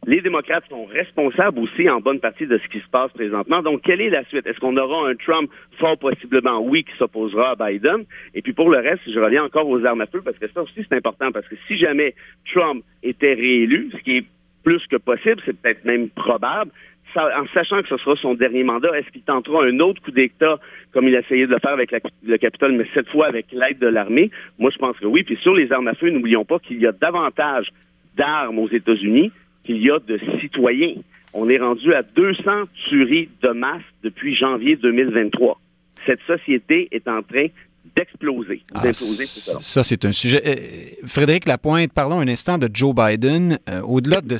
Les 0.07 0.21
démocrates 0.21 0.65
sont 0.69 0.85
responsables 0.85 1.57
aussi 1.59 1.89
en 1.89 1.99
bonne 1.99 2.19
partie 2.19 2.45
de 2.45 2.59
ce 2.59 2.67
qui 2.67 2.79
se 2.79 2.87
passe 2.91 3.11
présentement. 3.13 3.63
Donc, 3.63 3.81
quelle 3.81 4.01
est 4.01 4.11
la 4.11 4.23
suite? 4.25 4.45
Est-ce 4.45 4.59
qu'on 4.59 4.77
aura 4.77 5.09
un 5.09 5.15
Trump 5.15 5.49
fort 5.79 5.97
possiblement? 5.97 6.59
Oui 6.59 6.83
qui 6.83 6.95
s'opposera 6.97 7.51
à 7.51 7.55
Biden? 7.55 8.05
Et 8.35 8.43
puis 8.43 8.53
pour 8.53 8.69
le 8.69 8.77
reste, 8.77 9.01
je 9.07 9.19
reviens 9.19 9.43
encore 9.43 9.67
aux 9.67 9.83
armes 9.83 10.01
à 10.01 10.05
feu 10.05 10.21
parce 10.23 10.37
que 10.37 10.47
ça 10.47 10.61
aussi 10.61 10.85
c'est 10.87 10.95
important 10.95 11.31
parce 11.31 11.47
que 11.47 11.55
si 11.67 11.77
jamais 11.77 12.13
Trump 12.53 12.83
était 13.01 13.33
réélu, 13.33 13.89
ce 13.93 14.03
qui 14.03 14.17
est 14.17 14.25
plus 14.63 14.85
que 14.87 14.97
possible, 14.97 15.41
c'est 15.43 15.59
peut-être 15.59 15.85
même 15.85 16.09
probable, 16.09 16.69
en 17.15 17.47
sachant 17.53 17.81
que 17.81 17.87
ce 17.87 17.97
sera 17.97 18.15
son 18.17 18.35
dernier 18.35 18.63
mandat, 18.63 18.97
est-ce 18.99 19.09
qu'il 19.09 19.21
tentera 19.21 19.63
un 19.63 19.79
autre 19.79 20.01
coup 20.03 20.11
d'État 20.11 20.59
comme 20.91 21.07
il 21.07 21.15
a 21.15 21.19
essayé 21.19 21.47
de 21.47 21.51
le 21.51 21.59
faire 21.59 21.71
avec 21.71 21.91
le 22.23 22.37
Capitole, 22.37 22.73
mais 22.73 22.85
cette 22.93 23.09
fois 23.09 23.27
avec 23.27 23.47
l'aide 23.51 23.79
de 23.79 23.87
l'armée? 23.87 24.29
Moi, 24.59 24.69
je 24.71 24.77
pense 24.77 24.97
que 24.97 25.05
oui. 25.05 25.23
Puis 25.23 25.37
sur 25.37 25.55
les 25.55 25.71
armes 25.71 25.87
à 25.87 25.95
feu, 25.95 26.09
n'oublions 26.09 26.45
pas 26.45 26.59
qu'il 26.59 26.79
y 26.79 26.85
a 26.85 26.91
davantage 26.91 27.69
d'armes 28.15 28.59
aux 28.59 28.69
États-Unis 28.69 29.31
qu'il 29.65 29.81
y 29.81 29.89
a 29.89 29.99
de 29.99 30.19
citoyens. 30.39 30.95
On 31.33 31.49
est 31.49 31.57
rendu 31.57 31.93
à 31.93 32.01
200 32.01 32.41
tueries 32.87 33.29
de 33.41 33.49
masse 33.49 33.83
depuis 34.03 34.35
janvier 34.35 34.77
2023. 34.77 35.59
Cette 36.05 36.21
société 36.27 36.87
est 36.91 37.07
en 37.07 37.21
train 37.23 37.47
d'exploser. 37.95 38.61
Ah, 38.73 38.93
ça, 38.93 39.83
c'est 39.83 40.05
un 40.05 40.11
sujet. 40.11 40.41
Euh, 40.45 41.05
Frédéric 41.05 41.47
Lapointe, 41.47 41.91
parlons 41.93 42.19
un 42.19 42.27
instant 42.27 42.57
de 42.57 42.69
Joe 42.73 42.95
Biden. 42.95 43.59
Euh, 43.69 43.81
au-delà 43.81 44.21
de, 44.21 44.37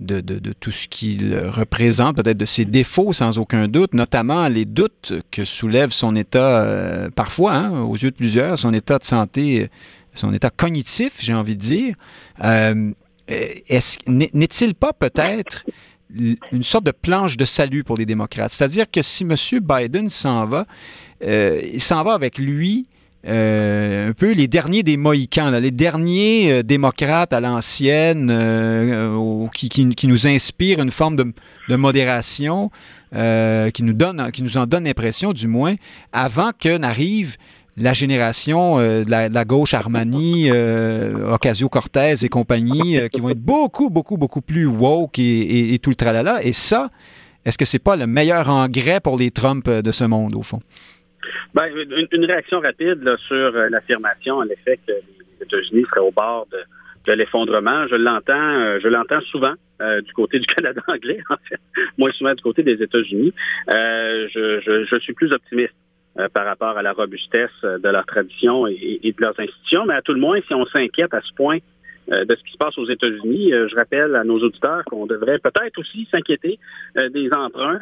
de, 0.00 0.20
de, 0.20 0.52
tout 0.52 0.72
ce 0.72 0.88
qu'il 0.88 1.36
représente, 1.38 2.16
peut-être 2.16 2.36
de 2.36 2.44
ses 2.44 2.64
défauts 2.64 3.12
sans 3.12 3.38
aucun 3.38 3.68
doute, 3.68 3.94
notamment 3.94 4.48
les 4.48 4.64
doutes 4.64 5.14
que 5.30 5.44
soulève 5.44 5.90
son 5.90 6.16
état, 6.16 6.64
euh, 6.64 7.10
parfois, 7.10 7.54
hein, 7.54 7.82
aux 7.82 7.96
yeux 7.96 8.10
de 8.10 8.16
plusieurs, 8.16 8.58
son 8.58 8.74
état 8.74 8.98
de 8.98 9.04
santé, 9.04 9.68
son 10.14 10.32
état 10.34 10.50
cognitif, 10.50 11.14
j'ai 11.20 11.34
envie 11.34 11.56
de 11.56 11.60
dire. 11.60 11.94
Euh, 13.30 13.80
n'est-il 14.06 14.74
pas 14.74 14.92
peut-être 14.92 15.64
une 16.14 16.62
sorte 16.62 16.84
de 16.84 16.90
planche 16.90 17.36
de 17.36 17.44
salut 17.44 17.84
pour 17.84 17.96
les 17.96 18.06
démocrates? 18.06 18.52
C'est-à-dire 18.52 18.90
que 18.90 19.02
si 19.02 19.24
M. 19.24 19.34
Biden 19.60 20.08
s'en 20.08 20.46
va, 20.46 20.66
euh, 21.22 21.60
il 21.72 21.80
s'en 21.80 22.02
va 22.02 22.14
avec 22.14 22.38
lui 22.38 22.86
euh, 23.26 24.08
un 24.08 24.12
peu 24.14 24.32
les 24.32 24.48
derniers 24.48 24.82
des 24.82 24.96
Mohicans, 24.96 25.50
les 25.50 25.70
derniers 25.70 26.62
démocrates 26.62 27.32
à 27.32 27.40
l'ancienne 27.40 28.28
qui, 29.52 30.06
nous 30.06 30.26
inspirent 30.26 30.80
une 30.80 30.90
forme 30.90 31.16
de, 31.16 31.76
modération, 31.76 32.70
qui, 33.12 33.82
nous 33.82 33.92
donne, 33.92 34.32
qui 34.32 34.42
nous 34.42 34.56
en 34.56 34.66
donne 34.66 34.84
l'impression 34.84 35.32
du 35.32 35.46
moins, 35.46 35.74
avant 36.12 36.50
que 36.58 36.78
n'arrive 36.78 37.36
la 37.82 37.92
génération 37.92 38.78
euh, 38.78 39.04
de, 39.04 39.10
la, 39.10 39.44
gauche 39.44 39.74
Armani, 39.74 40.50
euh, 40.50 41.34
Ocasio-Cortez 41.34 42.14
et 42.24 42.28
compagnie, 42.28 42.98
euh, 42.98 43.08
qui 43.08 43.20
vont 43.20 43.30
être 43.30 43.40
beaucoup, 43.40 43.90
beaucoup, 43.90 44.16
beaucoup 44.16 44.42
plus 44.42 44.66
woke 44.66 45.18
et, 45.18 45.78
tout 45.82 45.90
le 45.90 45.96
tralala. 45.96 46.42
Et 46.42 46.52
ça, 46.52 46.90
est-ce 47.44 47.58
que 47.58 47.64
c'est 47.64 47.82
pas 47.82 47.96
le 47.96 48.06
meilleur 48.06 48.48
engrais 48.50 49.00
pour 49.00 49.18
les 49.18 49.30
Trump 49.30 49.68
de 49.68 49.92
ce 49.92 50.04
monde, 50.04 50.34
au 50.36 50.42
fond? 50.42 50.60
Ben, 51.54 51.64
une, 52.12 52.24
réaction 52.24 52.60
rapide 52.60 53.02
sur 53.28 53.50
l'affirmation, 53.70 54.36
en 54.36 54.46
effet, 54.46 54.78
que 54.86 54.92
les 54.92 55.46
États-Unis 55.46 55.84
seraient 55.88 56.06
au 56.06 56.12
bord 56.12 56.46
de, 56.52 57.12
l'effondrement. 57.12 57.88
Je 57.88 57.96
l'entends, 57.96 58.78
je 58.80 58.86
l'entends 58.86 59.20
souvent 59.22 59.54
du 59.80 60.12
côté 60.12 60.38
du 60.38 60.46
Canada 60.54 60.80
anglais, 60.86 61.20
en 61.28 61.36
fait, 61.48 61.60
moins 61.98 62.12
souvent 62.12 62.34
du 62.34 62.42
côté 62.42 62.62
des 62.62 62.80
États-Unis. 62.82 63.32
je, 63.68 64.98
suis 65.00 65.12
plus 65.14 65.32
optimiste. 65.32 65.74
Euh, 66.18 66.26
par 66.34 66.44
rapport 66.44 66.76
à 66.76 66.82
la 66.82 66.92
robustesse 66.92 67.50
euh, 67.62 67.78
de 67.78 67.88
leur 67.88 68.04
tradition 68.04 68.66
et, 68.66 69.00
de 69.04 69.22
leurs 69.22 69.38
institutions. 69.38 69.86
Mais 69.86 69.94
à 69.94 70.02
tout 70.02 70.12
le 70.12 70.18
moins, 70.18 70.40
si 70.40 70.52
on 70.54 70.66
s'inquiète 70.66 71.14
à 71.14 71.20
ce 71.20 71.32
point 71.34 71.58
de 72.08 72.34
ce 72.34 72.42
qui 72.42 72.50
se 72.50 72.56
passe 72.56 72.76
aux 72.76 72.88
États-Unis. 72.88 73.52
je 73.52 73.76
rappelle 73.76 74.16
à 74.16 74.24
nos 74.24 74.40
auditeurs 74.40 74.84
qu'on 74.86 75.06
devrait 75.06 75.38
peut-être 75.38 75.78
aussi 75.78 76.08
s'inquiéter 76.10 76.58
des 76.96 77.30
emprunts, 77.32 77.78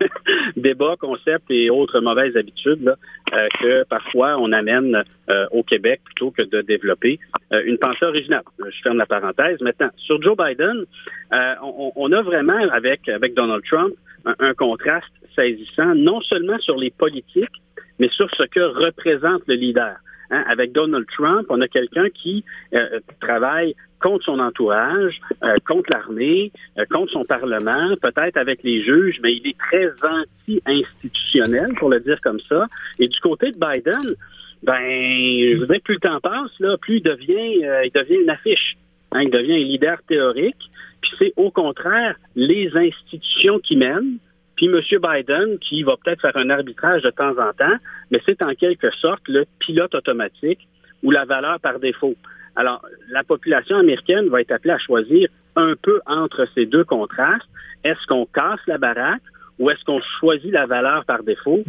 débats, 0.56 0.94
concepts 1.00 1.50
et 1.50 1.68
autres 1.68 1.98
mauvaises 1.98 2.36
habitudes 2.36 2.94
que 3.32 3.82
parfois 3.88 4.36
on 4.38 4.52
amène 4.52 5.02
au 5.50 5.64
Québec 5.64 6.00
plutôt 6.04 6.30
que 6.30 6.42
de 6.42 6.60
développer 6.60 7.18
une 7.50 7.76
pensée 7.78 8.04
originale. 8.04 8.44
Je 8.60 8.82
ferme 8.84 8.98
la 8.98 9.06
parenthèse. 9.06 9.60
Maintenant, 9.60 9.90
sur 9.96 10.22
Joe 10.22 10.36
Biden, 10.36 10.84
on, 11.32 12.12
a 12.12 12.22
vraiment 12.22 12.60
avec 12.70 13.34
Donald 13.34 13.64
Trump 13.68 13.94
un, 14.24 14.54
contraste 14.54 15.12
saisissant, 15.34 15.94
non 15.94 16.20
seulement 16.20 16.58
sur 16.58 16.76
les 16.76 16.90
politiques, 16.90 17.50
mais 17.98 18.08
sur 18.08 18.28
ce 18.36 18.44
que 18.44 18.60
représente 18.60 19.42
le 19.46 19.54
leader. 19.54 19.96
Hein, 20.32 20.44
avec 20.48 20.72
Donald 20.72 21.04
Trump, 21.14 21.46
on 21.50 21.60
a 21.60 21.68
quelqu'un 21.68 22.08
qui 22.08 22.42
euh, 22.74 23.00
travaille 23.20 23.74
contre 24.00 24.24
son 24.24 24.38
entourage, 24.38 25.20
euh, 25.44 25.56
contre 25.66 25.90
l'armée, 25.92 26.50
euh, 26.78 26.86
contre 26.90 27.12
son 27.12 27.24
Parlement, 27.24 27.94
peut-être 28.00 28.38
avec 28.38 28.62
les 28.62 28.82
juges, 28.82 29.20
mais 29.22 29.34
il 29.34 29.46
est 29.46 29.58
très 29.58 29.90
anti-institutionnel, 30.02 31.74
pour 31.78 31.90
le 31.90 32.00
dire 32.00 32.18
comme 32.22 32.40
ça. 32.48 32.66
Et 32.98 33.08
du 33.08 33.20
côté 33.20 33.50
de 33.50 33.58
Biden, 33.58 34.16
ben, 34.62 34.80
je 34.80 35.58
voudrais 35.58 35.80
plus 35.80 35.94
le 35.94 36.00
temps 36.00 36.20
passe, 36.20 36.78
plus 36.80 36.96
il 36.96 37.02
devient, 37.02 37.66
il 37.84 37.90
devient 37.94 38.22
une 38.22 38.30
affiche. 38.30 38.76
Hein, 39.12 39.22
il 39.24 39.30
devient 39.30 39.54
un 39.54 39.66
leader 39.66 39.98
théorique. 40.08 40.70
Puis 41.02 41.10
c'est 41.18 41.32
au 41.36 41.50
contraire 41.50 42.16
les 42.36 42.70
institutions 42.74 43.58
qui 43.58 43.76
mènent, 43.76 44.16
puis 44.62 44.70
M. 44.70 45.00
Biden 45.00 45.58
qui 45.58 45.82
va 45.82 45.96
peut-être 45.96 46.20
faire 46.20 46.36
un 46.36 46.48
arbitrage 46.50 47.02
de 47.02 47.10
temps 47.10 47.32
en 47.32 47.52
temps, 47.52 47.76
mais 48.10 48.20
c'est 48.24 48.40
en 48.44 48.54
quelque 48.54 48.90
sorte 48.92 49.22
le 49.26 49.44
pilote 49.58 49.94
automatique 49.94 50.68
ou 51.02 51.10
la 51.10 51.24
valeur 51.24 51.58
par 51.58 51.80
défaut. 51.80 52.14
Alors, 52.54 52.84
la 53.10 53.24
population 53.24 53.76
américaine 53.78 54.28
va 54.28 54.40
être 54.40 54.52
appelée 54.52 54.74
à 54.74 54.78
choisir 54.78 55.28
un 55.56 55.74
peu 55.82 56.00
entre 56.06 56.46
ces 56.54 56.66
deux 56.66 56.84
contrastes. 56.84 57.48
Est-ce 57.82 58.06
qu'on 58.06 58.26
casse 58.26 58.60
la 58.68 58.78
baraque 58.78 59.22
ou 59.58 59.70
est-ce 59.70 59.84
qu'on 59.84 60.00
choisit 60.20 60.50
la 60.50 60.66
valeur 60.66 61.04
par 61.04 61.22
défaut? 61.22 61.60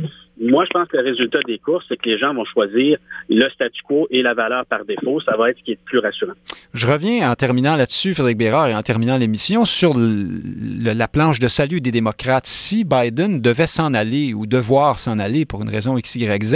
Moi, 0.42 0.66
je 0.66 0.72
pense 0.72 0.88
que 0.88 0.98
le 0.98 1.04
résultat 1.04 1.40
des 1.46 1.60
courses, 1.60 1.86
c'est 1.88 1.98
que 1.98 2.10
les 2.10 2.18
gens 2.18 2.34
vont 2.34 2.46
choisir 2.46 2.98
le 3.30 3.48
statu 3.52 3.82
quo 3.84 4.08
et 4.10 4.24
la 4.24 4.34
valeur 4.34 4.66
par 4.66 4.84
défaut. 4.84 5.22
Ça 5.22 5.38
va 5.38 5.52
être 5.52 5.60
ce 5.60 5.64
qui 5.64 5.72
est 5.72 5.80
le 5.80 5.86
plus 5.86 6.00
rassurant. 6.00 6.34
Je 6.74 6.88
reviens 6.88 7.30
en 7.30 7.36
terminant 7.36 7.76
là-dessus, 7.76 8.14
Frédéric 8.14 8.38
Bérard, 8.40 8.68
et 8.68 8.76
en 8.76 8.82
terminant 8.82 9.18
l'émission, 9.18 9.64
sur 9.64 9.94
la 9.96 11.08
planche 11.08 11.40
de 11.40 11.48
salut 11.48 11.82
des 11.82 11.92
démocrates. 11.92 12.48
Si 12.48 12.84
Biden 12.84 13.42
devait 13.42 13.68
s'en 13.68 13.94
aller 13.94 14.34
ou 14.34 14.48
devoir 14.48 14.98
s'en 14.98 15.20
aller 15.20 15.46
pour 15.46 15.62
une 15.62 15.70
raison 15.70 15.98
X, 15.98 16.16
Y, 16.16 16.44
Z, 16.44 16.56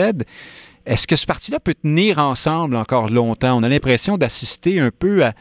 est-ce 0.88 1.06
que 1.06 1.16
ce 1.16 1.26
parti-là 1.26 1.60
peut 1.60 1.76
tenir 1.76 2.18
ensemble 2.18 2.78
encore 2.78 3.10
longtemps? 3.10 3.60
On 3.60 3.64
a 3.64 3.70
l'impression 3.70 4.18
d'assister 4.18 4.80
un 4.80 4.90
peu 4.90 5.24
à 5.24 5.34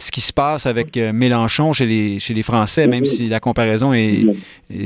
ce 0.00 0.10
qui 0.10 0.22
se 0.22 0.32
passe 0.32 0.64
avec 0.64 0.96
euh, 0.96 1.12
Mélenchon 1.12 1.72
chez 1.74 1.84
les, 1.84 2.18
chez 2.18 2.32
les 2.32 2.42
Français, 2.42 2.86
même 2.86 3.04
si 3.04 3.28
la 3.28 3.38
comparaison 3.38 3.92
est, 3.92 4.24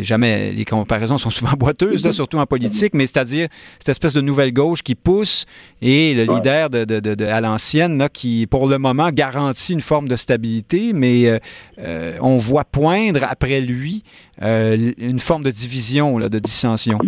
jamais. 0.03 0.51
Les 0.53 0.65
comparaisons 0.65 1.19
sont 1.19 1.31
souvent 1.31 1.53
boiteuses, 1.59 2.11
surtout 2.11 2.39
en 2.39 2.47
politique, 2.47 2.95
mais 2.95 3.07
c'est-à-dire 3.07 3.49
cette 3.79 3.91
espèce 3.91 4.13
de 4.13 4.21
nouvelle 4.21 4.53
gauche 4.53 4.83
qui 4.83 4.97
pousse 4.97 5.47
et 5.81 6.15
le 6.15 6.25
leader 6.25 6.69
de, 6.69 7.25
à 7.25 7.41
l'ancienne 7.41 8.09
qui, 8.13 8.47
pour 8.49 8.67
le 8.67 8.79
moment, 8.79 9.11
garantit 9.11 9.73
une 9.73 9.81
forme 9.81 10.09
de 10.09 10.17
stabilité, 10.17 10.93
mais 10.93 11.27
euh, 11.27 11.39
euh, 11.79 12.19
on 12.21 12.37
voit 12.37 12.65
poindre 12.65 13.21
après 13.23 13.61
lui 13.61 14.03
une 14.41 15.21
forme 15.21 15.45
de 15.45 15.51
division, 15.53 16.19
là, 16.19 16.29
de 16.29 16.41
dissension. 16.41 16.99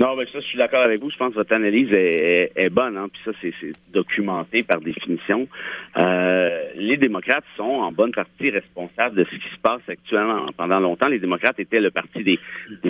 Non, 0.00 0.16
mais 0.16 0.26
ça, 0.26 0.40
je 0.40 0.46
suis 0.46 0.58
d'accord 0.58 0.82
avec 0.82 1.00
vous. 1.00 1.10
Je 1.10 1.16
pense 1.16 1.30
que 1.30 1.36
votre 1.36 1.52
analyse 1.52 1.88
est, 1.92 2.70
bonne, 2.70 2.96
hein, 2.96 3.08
puis 3.12 3.20
ça, 3.24 3.32
c'est 3.40 3.72
documenté 3.92 4.62
par 4.62 4.80
définition. 4.80 5.48
Euh, 5.98 6.64
les 6.76 6.96
démocrates 6.96 7.44
sont 7.56 7.62
en 7.62 7.92
bonne 7.92 8.12
partie 8.12 8.50
responsables 8.50 9.16
de 9.16 9.24
ce 9.24 9.30
qui 9.30 9.54
se 9.54 9.60
passe 9.62 9.82
actuellement. 9.88 10.46
Pendant 10.56 10.80
longtemps, 10.80 11.08
les 11.08 11.18
démocrates 11.18 11.58
étaient 11.58 11.80
le 11.80 11.90
parti 11.90 12.22
des, 12.22 12.38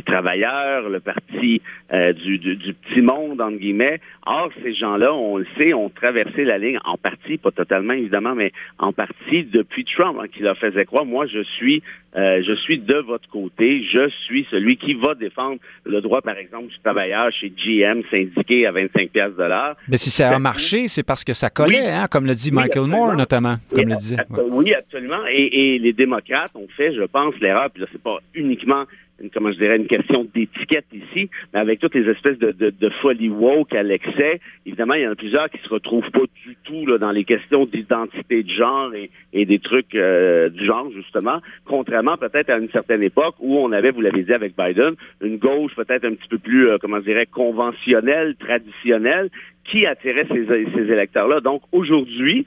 travailleurs, 0.03 0.89
le 0.89 1.01
parti 1.01 1.61
euh, 1.93 2.13
du, 2.13 2.75
petit 2.75 3.01
monde, 3.01 3.41
entre 3.41 3.59
guillemets. 3.59 4.01
Or, 4.27 4.51
ces 4.63 4.75
gens-là, 4.75 5.13
on 5.15 5.39
le 5.39 5.47
sait, 5.57 5.75
ont 5.75 5.89
traversé 5.89 6.45
la 6.45 6.59
ligne 6.59 6.79
en 6.85 6.97
partie, 6.97 7.39
pas 7.39 7.51
totalement 7.51 7.95
évidemment, 7.95 8.35
mais 8.35 8.53
en 8.79 8.93
partie 8.93 9.45
depuis 9.45 9.85
Trump, 9.85 10.19
hein, 10.21 10.27
qui 10.33 10.43
leur 10.43 10.57
faisait 10.59 10.85
croire, 10.85 11.05
moi, 11.05 11.27
je 11.27 11.43
suis 11.43 11.83
euh, 12.15 12.43
je 12.47 12.53
suis 12.53 12.79
de 12.79 12.97
votre 12.97 13.29
côté, 13.31 13.85
je 13.91 14.09
suis 14.27 14.47
celui 14.51 14.77
qui 14.77 14.93
va 14.95 15.15
défendre 15.15 15.59
le 15.85 16.01
droit, 16.03 16.21
par 16.21 16.37
exemple, 16.37 16.71
du 16.83 16.91
travailleur 16.91 17.31
chez 17.33 17.51
GM 17.51 18.03
syndiqué 18.11 18.67
à 18.67 18.73
25 18.73 19.11
pièces 19.11 19.37
de 19.37 19.45
l'heure. 19.45 19.77
Mais 19.89 19.97
si 19.97 20.11
ça 20.11 20.35
a 20.35 20.39
marché, 20.39 20.89
c'est 20.89 21.03
parce 21.03 21.25
que 21.25 21.33
ça 21.33 21.51
collait, 21.51 21.89
hein, 21.89 22.07
comme 22.11 22.27
le 22.27 22.35
dit 22.35 22.51
Michael 22.53 22.87
Moore 22.87 23.15
notamment, 23.15 23.57
comme 23.71 23.89
le 23.89 23.97
disait. 23.97 24.17
Oui, 24.51 24.75
absolument. 24.75 25.25
Et, 25.31 25.75
et, 25.75 25.79
les 25.79 25.93
démocrates 25.93 26.51
ont 26.55 26.69
fait, 26.77 26.95
je 26.95 27.03
pense, 27.03 27.35
l'erreur, 27.41 27.71
puis 27.71 27.83
là, 27.83 27.89
c'est 27.93 28.03
pas 28.03 28.19
uniquement 28.35 28.85
comment 29.31 29.53
je 29.53 29.59
dirais, 29.59 29.77
une 29.77 29.87
question 29.87 30.27
d'étiquette 30.35 30.87
ici, 30.93 31.31
mais 31.53 31.61
avec 31.61 31.81
toutes 31.81 31.95
les 31.95 32.09
espèces 32.11 32.39
de, 32.39 32.53
de, 32.53 32.71
de 32.71 32.89
folie 33.01 33.29
woke 33.29 33.75
à 33.75 33.83
l'excès, 33.83 34.41
évidemment, 34.67 34.95
il 34.95 35.03
y 35.03 35.07
en 35.07 35.13
a 35.13 35.17
plusieurs 35.17 35.51
qui 35.51 35.59
se 35.59 35.69
retrouvent 35.69 36.11
pas 36.11 36.25
du 36.45 36.57
tout 36.65 36.87
là, 36.87 36.99
dans 36.99 37.11
les 37.13 37.25
questions 37.25 37.67
d'identité 37.67 38.43
de 38.43 38.51
genre 38.51 38.95
et, 38.95 39.11
et 39.33 39.45
des 39.45 39.59
trucs 39.59 39.95
euh, 39.95 40.49
du 40.49 40.65
genre, 40.65 40.91
justement, 40.93 41.41
contrairement 41.65 42.17
peut-être 42.17 42.51
à 42.51 42.59
une 42.59 42.71
certaine 42.71 43.03
époque 43.03 43.37
où 43.41 43.59
on 43.59 43.73
avait, 43.73 43.91
vous 43.91 44.01
l'avez 44.01 44.23
dit 44.23 44.33
avec 44.33 44.55
Biden, 44.57 44.95
une 45.23 45.39
gauche 45.39 45.75
peut-être 45.75 46.05
un 46.05 46.15
petit 46.15 46.29
peu 46.29 46.39
plus, 46.39 46.69
euh, 46.69 46.79
comment 46.81 46.99
je 46.99 47.05
dirais, 47.05 47.27
conventionnelle, 47.27 48.35
traditionnelle, 48.37 49.31
qui 49.65 49.87
attirait 49.87 50.27
ces, 50.29 50.47
ces 50.47 50.93
électeurs-là. 50.93 51.41
Donc 51.41 51.63
aujourd'hui, 51.73 52.47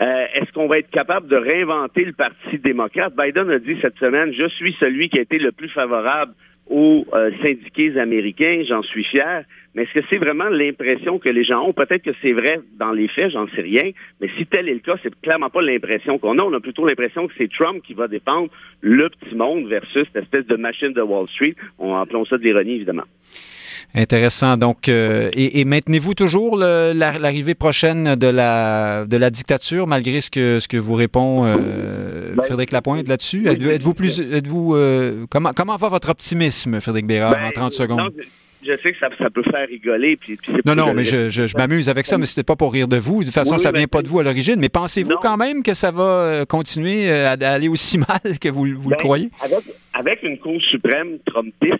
euh, 0.00 0.26
est-ce 0.34 0.52
qu'on 0.52 0.68
va 0.68 0.78
être 0.78 0.90
capable 0.90 1.28
de 1.28 1.36
réinventer 1.36 2.04
le 2.04 2.12
Parti 2.12 2.58
démocrate? 2.58 3.14
Biden 3.16 3.50
a 3.50 3.58
dit 3.58 3.76
cette 3.82 3.98
semaine, 3.98 4.32
je 4.32 4.48
suis 4.48 4.76
celui 4.78 5.08
qui 5.08 5.18
a 5.18 5.22
été 5.22 5.38
le 5.38 5.52
plus 5.52 5.68
favorable 5.68 6.34
aux 6.70 7.06
euh, 7.14 7.30
syndiqués 7.42 7.98
américains, 7.98 8.62
j'en 8.68 8.82
suis 8.82 9.04
fier. 9.04 9.44
Mais 9.74 9.82
est-ce 9.84 10.00
que 10.00 10.06
c'est 10.10 10.18
vraiment 10.18 10.48
l'impression 10.48 11.18
que 11.18 11.28
les 11.28 11.44
gens 11.44 11.66
ont? 11.66 11.72
Peut-être 11.72 12.02
que 12.02 12.10
c'est 12.22 12.32
vrai 12.32 12.60
dans 12.78 12.92
les 12.92 13.08
faits, 13.08 13.30
j'en 13.30 13.48
sais 13.48 13.62
rien. 13.62 13.90
Mais 14.20 14.28
si 14.36 14.46
tel 14.46 14.68
est 14.68 14.74
le 14.74 14.80
cas, 14.80 14.96
c'est 15.02 15.20
clairement 15.20 15.50
pas 15.50 15.62
l'impression 15.62 16.18
qu'on 16.18 16.38
a. 16.38 16.42
On 16.42 16.52
a 16.52 16.60
plutôt 16.60 16.86
l'impression 16.86 17.26
que 17.26 17.34
c'est 17.38 17.50
Trump 17.50 17.82
qui 17.84 17.94
va 17.94 18.08
défendre 18.08 18.50
le 18.80 19.08
petit 19.08 19.34
monde 19.34 19.66
versus 19.66 20.06
cette 20.12 20.24
espèce 20.24 20.46
de 20.46 20.56
machine 20.56 20.92
de 20.92 21.02
Wall 21.02 21.28
Street. 21.28 21.54
On 21.78 21.96
appelons 21.96 22.24
ça 22.24 22.38
de 22.38 22.42
l'ironie, 22.42 22.76
évidemment. 22.76 23.04
Intéressant. 23.94 24.56
Donc, 24.56 24.88
euh, 24.88 25.30
et, 25.32 25.64
maintenez-vous 25.64 26.14
toujours 26.14 26.56
l'arrivée 26.56 27.54
prochaine 27.54 28.16
de 28.16 28.26
la, 28.26 29.06
de 29.06 29.16
la 29.16 29.30
dictature, 29.30 29.86
malgré 29.86 30.20
ce 30.20 30.30
que, 30.30 30.60
ce 30.60 30.68
que 30.68 30.76
vous 30.76 30.94
répond 30.94 31.46
euh, 31.46 32.34
ben, 32.34 32.42
Frédéric 32.44 32.72
Lapointe 32.72 33.08
là-dessus? 33.08 33.48
Êtes-vous 33.48 33.94
plus, 33.94 34.20
êtes-vous, 34.20 34.74
euh, 34.74 35.26
comment, 35.30 35.52
comment 35.54 35.76
va 35.76 35.88
votre 35.88 36.10
optimisme, 36.10 36.80
Frédéric 36.80 37.06
Bérard, 37.06 37.36
en 37.42 37.50
30 37.50 37.70
ben, 37.70 37.70
secondes? 37.70 38.12
je 38.60 38.76
sais 38.82 38.92
que 38.92 38.98
ça, 38.98 39.30
peut 39.30 39.42
faire 39.44 39.66
rigoler. 39.66 40.16
Puis, 40.16 40.38
non, 40.66 40.74
non, 40.74 40.92
mais 40.92 41.04
je, 41.04 41.30
je, 41.30 41.56
m'amuse 41.56 41.88
avec 41.88 42.04
ça, 42.04 42.18
mais 42.18 42.26
c'était 42.26 42.42
pas 42.42 42.56
pour 42.56 42.72
rire 42.72 42.88
de 42.88 42.98
vous. 42.98 43.20
De 43.20 43.24
toute 43.26 43.34
façon, 43.34 43.56
ça 43.56 43.72
vient 43.72 43.86
pas 43.86 44.02
de 44.02 44.08
vous 44.08 44.18
à 44.18 44.22
l'origine. 44.22 44.56
Mais 44.58 44.68
pensez-vous 44.68 45.16
quand 45.22 45.38
même 45.38 45.62
que 45.62 45.72
ça 45.72 45.90
va 45.90 46.44
continuer 46.46 47.10
à, 47.10 47.30
aller 47.30 47.68
aussi 47.68 47.96
mal 48.08 48.38
que 48.38 48.48
vous, 48.50 48.66
vous 48.66 48.90
le 48.90 48.96
ben, 48.96 49.02
croyez? 49.02 49.30
Avec, 49.40 49.64
avec, 49.94 50.22
une 50.22 50.38
Cour 50.38 50.60
suprême 50.70 51.18
trumpiste 51.24 51.78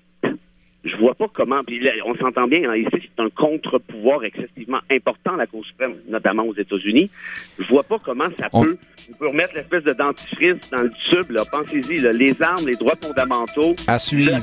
je 0.89 0.97
vois 0.97 1.15
pas 1.15 1.27
comment. 1.33 1.63
Puis 1.65 1.81
on 2.05 2.15
s'entend 2.17 2.47
bien, 2.47 2.71
hein, 2.71 2.77
ici, 2.77 2.89
c'est 2.93 3.23
un 3.23 3.31
contre-pouvoir 3.31 4.25
excessivement 4.25 4.81
important, 4.91 5.37
la 5.37 5.47
Cour 5.47 5.65
suprême, 5.65 5.95
notamment 6.09 6.45
aux 6.45 6.55
États-Unis. 6.55 7.11
Je 7.59 7.67
vois 7.69 7.83
pas 7.83 7.99
comment 8.05 8.29
ça 8.39 8.49
peut. 8.51 8.77
On 9.11 9.17
peut 9.17 9.29
remettre 9.29 9.55
l'espèce 9.55 9.85
de 9.85 9.93
dentifrice 9.93 10.57
dans 10.71 10.83
le 10.83 10.91
tube. 11.07 11.37
Pensez-y, 11.51 11.99
les 11.99 12.43
armes, 12.43 12.67
les 12.67 12.77
droits 12.77 12.97
fondamentaux. 13.01 13.75
À 13.87 13.99
suivre. 13.99 14.37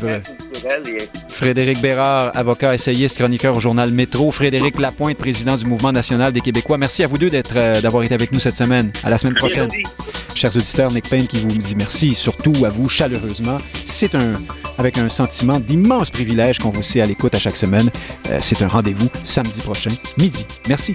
Frédéric 1.30 1.82
Bérard, 1.82 2.32
avocat, 2.36 2.74
essayiste, 2.74 3.18
chroniqueur 3.18 3.56
au 3.56 3.60
journal 3.60 3.92
Métro. 3.92 4.32
Frédéric 4.32 4.80
Lapointe, 4.80 5.18
président 5.18 5.56
du 5.56 5.66
Mouvement 5.66 5.92
national 5.92 6.34
des 6.34 6.42
Québécois. 6.42 6.78
Merci 6.78 7.04
à 7.04 7.08
vous 7.08 7.18
deux 7.18 7.30
d'être, 7.30 7.58
euh, 7.58 7.82
d'avoir 7.82 8.04
été 8.04 8.14
avec 8.14 8.32
nous 8.32 8.40
cette 8.40 8.56
semaine. 8.56 8.92
À 9.04 9.10
la 9.10 9.18
semaine 9.18 9.36
prochaine. 9.36 9.70
Chers 10.34 10.56
auditeurs, 10.58 10.92
Nick 10.92 11.10
Payne 11.10 11.28
qui 11.28 11.38
vous 11.38 11.48
dit 11.48 11.76
merci, 11.78 12.14
surtout 12.14 12.66
à 12.66 12.70
vous 12.70 12.90
chaleureusement. 12.90 13.60
C'est 13.86 14.16
un, 14.16 14.34
avec 14.78 14.98
un 14.98 15.08
sentiment 15.08 15.60
d'immense 15.60 16.10
privilège 16.10 16.35
qu'on 16.60 16.70
vous 16.70 16.84
sait 16.84 17.02
à 17.02 17.06
l'écoute 17.06 17.34
à 17.36 17.40
chaque 17.40 17.58
semaine. 17.58 17.90
Euh, 18.30 18.38
c'est 18.42 18.62
un 18.62 18.68
rendez-vous 18.68 19.10
samedi 19.24 19.62
prochain, 19.62 19.92
midi. 20.18 20.46
Merci. 20.68 20.94